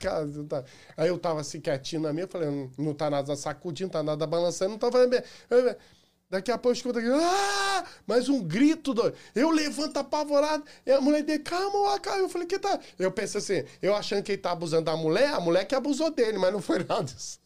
[0.00, 0.64] Cara, tá.
[0.96, 4.26] Aí eu tava assim quietinho na minha, falei, não, não tá nada sacudindo, tá nada
[4.26, 5.22] balançando, não tá fazendo bem.
[6.36, 7.82] Daqui a pouco eu escuto aqui, ah!
[8.06, 9.14] Mais um grito, doido.
[9.34, 12.20] Eu levanto apavorado, e a mulher dele, calma, calma.
[12.20, 12.78] Eu falei, que tá?
[12.98, 16.10] Eu pensei assim, eu achando que ele tá abusando da mulher, a mulher que abusou
[16.10, 17.38] dele, mas não foi nada disso.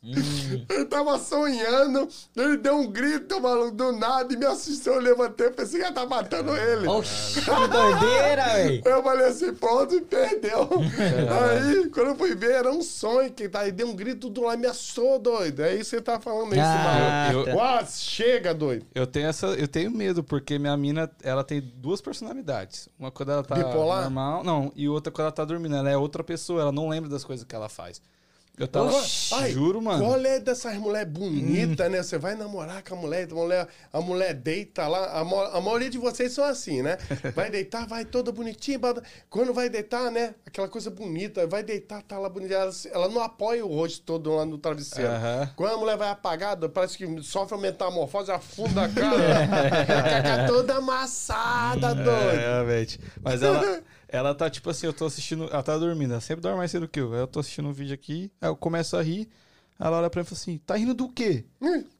[0.68, 4.94] Ele tava sonhando, ele deu um grito, maluco, do nada, e me assustou.
[4.94, 6.88] Eu levantei, eu pensei que ia tá matando ele.
[6.88, 8.82] Oxi, que doideira, velho.
[8.84, 10.68] Eu falei assim, pronto, e perdeu.
[11.30, 14.42] Aí, quando eu fui ver, era um sonho que tá aí, deu um grito do
[14.42, 15.62] lado, me assustou, doido.
[15.62, 17.50] É isso que você tá falando isso, Ah, maluco.
[17.50, 17.56] tá.
[17.56, 18.79] Uau, chega, doido.
[18.94, 22.88] Eu tenho essa, eu tenho medo porque minha mina, ela tem duas personalidades.
[22.98, 24.02] Uma quando ela tá Bipolar?
[24.02, 25.76] normal, não, e outra quando ela tá dormindo.
[25.76, 28.00] Ela é outra pessoa, ela não lembra das coisas que ela faz.
[28.60, 28.92] Eu tava.
[29.32, 30.04] Ai, juro, mano.
[30.04, 31.90] Qual é dessas mulheres bonitas, Hum.
[31.90, 32.02] né?
[32.02, 35.18] Você vai namorar com a mulher, a mulher, a mulher deita lá.
[35.18, 36.98] A, mo- a maioria de vocês são assim, né?
[37.34, 38.78] Vai deitar, vai toda bonitinha.
[39.30, 40.34] Quando vai deitar, né?
[40.46, 42.52] Aquela coisa bonita, vai deitar, tá lá bonita.
[42.54, 45.10] Ela, ela não apoia o rosto todo lá no travesseiro.
[45.10, 45.50] Aham.
[45.56, 49.16] Quando a mulher vai apagada, parece que sofre uma metamorfose, afunda a cara.
[50.20, 52.10] Fica toda amassada, doido.
[52.10, 53.00] É, realmente.
[53.22, 53.80] Mas ela,
[54.12, 55.44] ela tá tipo assim, eu tô assistindo.
[55.44, 57.12] Ela tá dormindo, ela sempre dorme mais cedo que eu.
[57.12, 59.28] Aí eu tô assistindo um vídeo aqui, aí eu começo a rir.
[59.78, 61.44] Ela olha pra mim e fala assim: tá rindo do quê?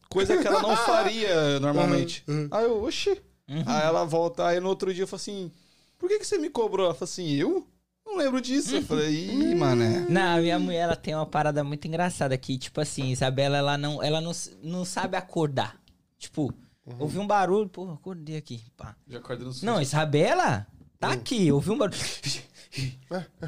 [0.09, 2.25] Coisa que ela não faria normalmente.
[2.51, 3.21] Aí eu, oxi.
[3.49, 5.51] Aí ela volta, aí no outro dia eu falo assim:
[5.99, 6.87] por que, que você me cobrou?
[6.87, 7.67] Ela falou assim: eu?
[8.05, 8.75] Não lembro disso.
[8.75, 10.07] Eu falei, ih, mané.
[10.09, 13.79] Não, a minha mulher ela tem uma parada muito engraçada que, tipo assim, Isabela, ela
[13.79, 14.33] não, ela não,
[14.65, 15.81] não sabe acordar.
[16.19, 16.53] Tipo,
[16.99, 18.97] ouvi um barulho, pô, acordei aqui, pá.
[19.07, 19.65] Já acordei no susto.
[19.65, 20.67] Não, Isabela,
[21.01, 21.99] tá aqui, ouvi um barulho.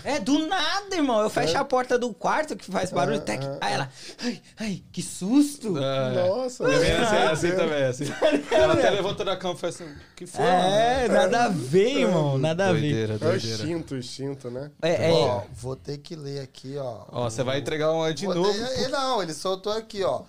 [0.03, 1.21] É do nada, irmão.
[1.21, 3.21] Eu fecho a porta do quarto que faz barulho.
[3.21, 3.41] tec.
[3.61, 3.89] Aí ela.
[4.21, 5.71] Ai, ai, que susto!
[5.71, 8.05] Nossa, É bem assim, é, assim também, assim.
[8.51, 11.15] Ela até levantou da cama e faz assim, que foi, É, mano?
[11.21, 12.37] nada a ver, irmão.
[12.37, 12.81] Nada a ver.
[12.81, 14.73] Doideira, é o instinto, o instinto, né?
[14.83, 17.05] É, é, Ó, vou ter que ler aqui, ó.
[17.13, 18.59] Ó, você vai entregar uma de Vou novo.
[18.91, 20.23] não, ele soltou aqui, ó.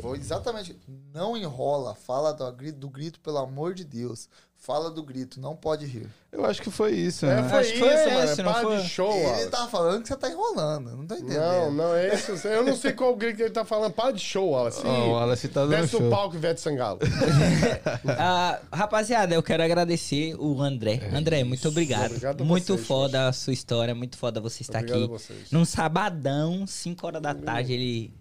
[0.00, 0.78] Vou exatamente.
[1.12, 1.96] Não enrola.
[1.96, 4.28] Fala do grito, do grito, pelo amor de Deus.
[4.66, 6.08] Fala do grito, não pode rir.
[6.32, 7.48] Eu acho que foi isso, É, né?
[7.48, 8.24] foi Acho que isso, foi mano.
[8.24, 8.76] esse, É não pá foi?
[8.78, 9.48] de show, ele Wallace.
[9.50, 10.90] tá falando que você tá enrolando.
[10.96, 11.38] Não tô entendendo.
[11.40, 12.32] Não, não é isso.
[12.48, 13.92] Eu não sei qual grito que ele tá falando.
[13.92, 14.82] Para de show, Wallace.
[14.84, 16.00] Ó, o Wallace tá dando Desce show.
[16.00, 16.98] no palco, Ivete Sangalo.
[18.18, 21.00] Ah, rapaziada, eu quero agradecer o André.
[21.12, 22.06] André, muito obrigado.
[22.06, 25.12] Obrigado muito vocês, foda a sua história, muito foda você estar Obrigado a aqui.
[25.12, 25.50] vocês.
[25.52, 28.12] Num sabadão, 5 horas da tarde, ele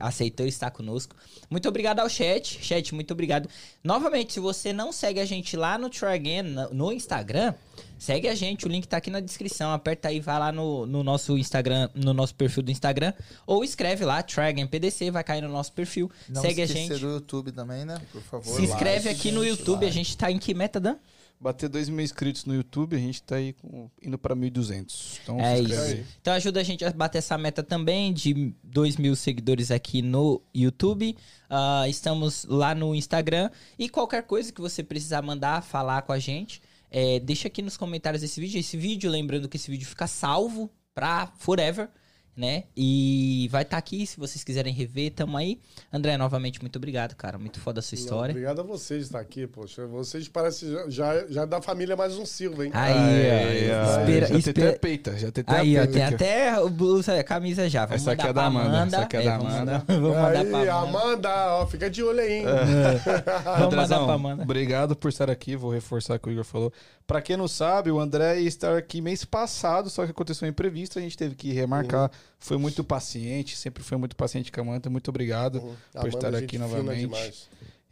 [0.00, 1.14] aceitou estar conosco.
[1.50, 2.58] Muito obrigado ao chat.
[2.62, 3.48] Chat, muito obrigado.
[3.82, 6.42] Novamente, se você não segue a gente lá no Try Again,
[6.72, 7.54] no- Instagram,
[7.98, 8.66] segue a gente.
[8.66, 9.72] O link tá aqui na descrição.
[9.72, 13.12] Aperta aí, vai lá no, no nosso Instagram, no nosso perfil do Instagram.
[13.46, 16.10] Ou escreve lá, Try Again PDC, vai cair no nosso perfil.
[16.28, 16.94] Não segue a gente.
[16.98, 18.00] do YouTube também, né?
[18.12, 18.54] Por favor.
[18.56, 19.78] Se inscreve like, aqui no YouTube.
[19.78, 19.92] A like.
[19.92, 20.96] gente tá em que meta, Dan?
[21.42, 25.18] Bater 2 mil inscritos no YouTube, a gente tá aí com- indo pra 1.200.
[25.24, 25.80] Então É se isso.
[25.80, 26.06] aí.
[26.20, 30.40] Então ajuda a gente a bater essa meta também de 2 mil seguidores aqui no
[30.54, 31.16] YouTube.
[31.50, 33.50] Ah, estamos lá no Instagram.
[33.76, 37.76] E qualquer coisa que você precisar mandar, falar com a gente, é, deixa aqui nos
[37.76, 38.60] comentários desse vídeo.
[38.60, 41.88] Esse vídeo, lembrando que esse vídeo fica salvo pra forever,
[42.36, 42.64] né?
[42.76, 45.60] E vai estar aqui se vocês quiserem rever, tamo aí.
[45.92, 47.38] André, novamente, muito obrigado, cara.
[47.38, 48.32] Muito foda a sua história.
[48.32, 49.86] obrigado a vocês estar aqui, poxa.
[49.86, 52.70] Vocês parecem já, já, já da família mais um Silva, hein?
[52.74, 52.92] Aí,
[53.30, 55.92] Aí, ó, ó, espera- já tem espera- até peita, já tem até Aí, ó, peita
[55.92, 57.84] tem até o blusa, a camisa já.
[57.86, 58.96] Vamos Essa aqui mandar é da Amanda, Amanda.
[58.96, 59.72] essa aqui é da vamos Amanda.
[59.72, 60.98] mandar- Vamos mandar Aí, pra Amanda.
[60.98, 62.44] Amanda, ó, fica de olho aí, hein?
[62.44, 63.04] Vamos
[63.44, 64.42] mandar Andrezão, pra Amanda.
[64.42, 65.54] obrigado por estar aqui.
[65.56, 66.72] Vou reforçar o que o Igor falou.
[67.06, 70.50] Pra quem não sabe, o André ia estar aqui mês passado, só que aconteceu um
[70.50, 72.10] imprevisto, a gente teve que remarcar.
[72.38, 74.90] Foi muito paciente, sempre foi muito paciente com a Amanda.
[74.90, 75.74] Muito obrigado Uhum.
[75.94, 77.48] por estar aqui novamente.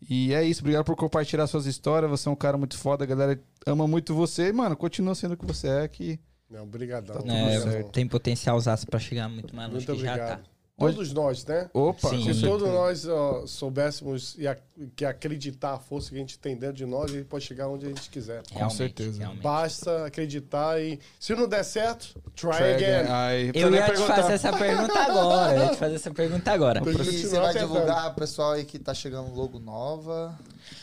[0.09, 2.11] E é isso, obrigado por compartilhar suas histórias.
[2.11, 4.48] Você é um cara muito foda, a galera ama muito você.
[4.48, 6.19] E, mano, continua sendo o que você é, que
[6.51, 7.23] Não, obrigadão.
[7.23, 10.40] Tá É, tem potencial usaço pra chegar muito mais longe Muito que já tá.
[10.81, 11.69] Todos nós, né?
[11.74, 12.24] Opa, Sim.
[12.24, 14.62] com Se todos nós ó, soubéssemos e ac-
[14.97, 17.69] que acreditar a força que a gente tem dentro de nós, a gente pode chegar
[17.69, 18.43] onde a gente quiser.
[18.51, 19.19] Realmente, certeza.
[19.19, 19.43] realmente.
[19.43, 22.85] Basta acreditar e se não der certo, try, Try again.
[22.94, 23.11] again.
[23.12, 25.55] Aí, Eu nem ia te fazer essa pergunta agora.
[25.57, 26.81] Eu ia te fazer essa pergunta agora.
[26.90, 30.39] E você vai divulgar pro pessoal aí que tá chegando logo nova.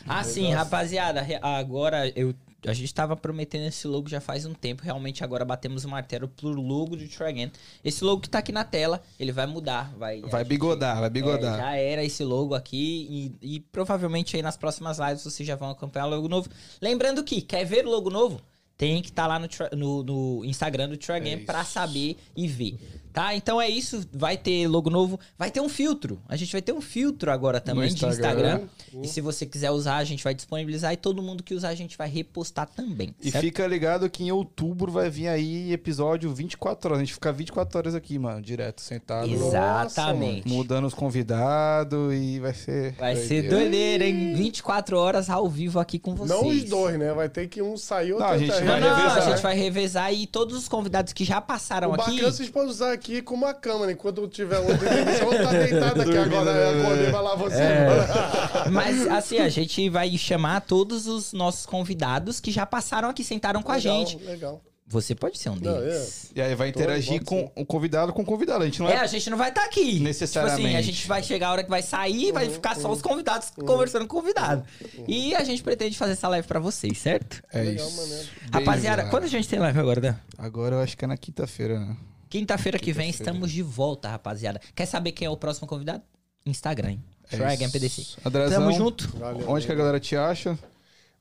[0.07, 1.25] Ah, sim, rapaziada.
[1.41, 2.33] Agora eu.
[2.69, 4.83] A gente tava prometendo esse logo já faz um tempo.
[4.83, 7.51] Realmente agora batemos o martelo pro logo de Try Again.
[7.83, 9.93] Esse logo que tá aqui na tela, ele vai mudar.
[9.97, 11.57] Vai, Vai gente- bigodar, vai É, bigodar.
[11.57, 15.69] já era esse logo aqui e, e provavelmente aí nas próximas lives vocês já vão
[15.69, 16.49] acompanhar o logo novo.
[16.81, 18.41] Lembrando que, quer ver o logo novo?
[18.77, 22.47] Tem que estar lá no, no- no Instagram do Try Again É pra saber e
[22.47, 22.77] ver.
[23.17, 23.33] Tá?
[23.33, 24.07] Então é isso.
[24.13, 25.19] Vai ter logo novo.
[25.39, 26.21] Vai ter um filtro.
[26.29, 28.59] A gente vai ter um filtro agora também de Instagram.
[28.59, 28.67] Instagram.
[29.01, 30.93] E se você quiser usar, a gente vai disponibilizar.
[30.93, 33.15] E todo mundo que usar, a gente vai repostar também.
[33.19, 33.43] E certo?
[33.43, 36.99] fica ligado que em outubro vai vir aí episódio 24 horas.
[36.99, 39.27] A gente fica 24 horas aqui, mano, direto, sentado.
[39.27, 40.47] Exatamente.
[40.47, 42.93] Mudando os convidados e vai ser.
[42.93, 43.59] Vai ser doideira.
[43.59, 44.35] doideira, hein?
[44.35, 46.39] 24 horas ao vivo aqui com vocês.
[46.39, 47.11] Não os dois, né?
[47.13, 50.13] Vai ter que um sair outro Não, a gente vai revezar, a gente vai revezar
[50.13, 52.11] e todos os convidados que já passaram O aqui.
[52.11, 53.91] bacana vocês podem usar aqui como uma câmera.
[53.91, 56.51] Enquanto eu tiver outra entrevista, eu vou estar deitado aqui agora.
[56.51, 57.61] Eu acordei, vai lá você.
[57.61, 58.69] É.
[58.71, 63.61] Mas assim, a gente vai chamar todos os nossos convidados que já passaram aqui, sentaram
[63.61, 64.23] com a Legal, gente.
[64.23, 64.61] Legal.
[64.89, 66.31] Você pode ser um Não, deles.
[66.33, 68.63] E aí vai interagir com o convidado com o convidado.
[68.63, 68.99] A gente não É, é.
[68.99, 69.99] a gente não vai estar aqui.
[69.99, 70.61] Necessariamente.
[70.61, 72.89] Tipo assim, a gente vai chegar a hora que vai sair e vai ficar só
[72.89, 74.63] os convidados conversando com o convidado.
[75.05, 77.43] E a gente pretende fazer essa live pra vocês, certo?
[77.51, 77.97] É Legal, isso.
[77.97, 78.27] maneiro.
[78.53, 79.09] Rapaziada, visado.
[79.09, 80.15] quando a gente tem live agora, Dan?
[80.37, 81.97] Agora eu acho que é na quinta-feira, né?
[82.29, 84.59] Quinta-feira que vem estamos de volta, rapaziada.
[84.75, 86.03] Quer saber quem é o próximo convidado?
[86.45, 87.03] Instagram, hein?
[87.31, 87.69] É Dragon.
[87.69, 88.19] PDC.
[88.25, 89.07] Andrezão, Tamo junto.
[89.17, 89.49] Valeu.
[89.49, 90.57] Onde que a galera te acha?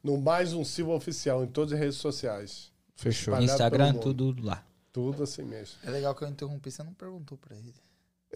[0.03, 2.71] No mais um Silva Oficial, em todas as redes sociais.
[2.95, 3.35] Fechou.
[3.35, 4.63] Espalhado Instagram, tudo lá.
[4.93, 5.75] Tudo assim mesmo.
[5.85, 7.75] É legal que eu interrompi, você não perguntou pra ele.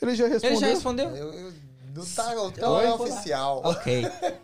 [0.02, 0.50] Ele já respondeu.
[0.50, 1.16] Ele já respondeu?
[1.16, 1.52] Eu, eu,
[1.94, 3.62] não tá, então é oficial.
[3.64, 4.02] Ok.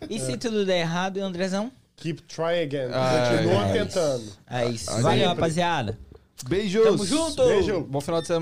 [0.09, 1.70] E se tudo der errado, Andrezão?
[1.97, 2.90] Keep try again.
[2.93, 4.32] Ah, Continua é tentando.
[4.47, 4.90] É isso.
[5.01, 5.98] Valeu, rapaziada.
[6.44, 6.84] Beijos.
[6.84, 7.46] Tamo junto.
[7.46, 7.80] Beijo.
[7.82, 8.40] Bom final de semana.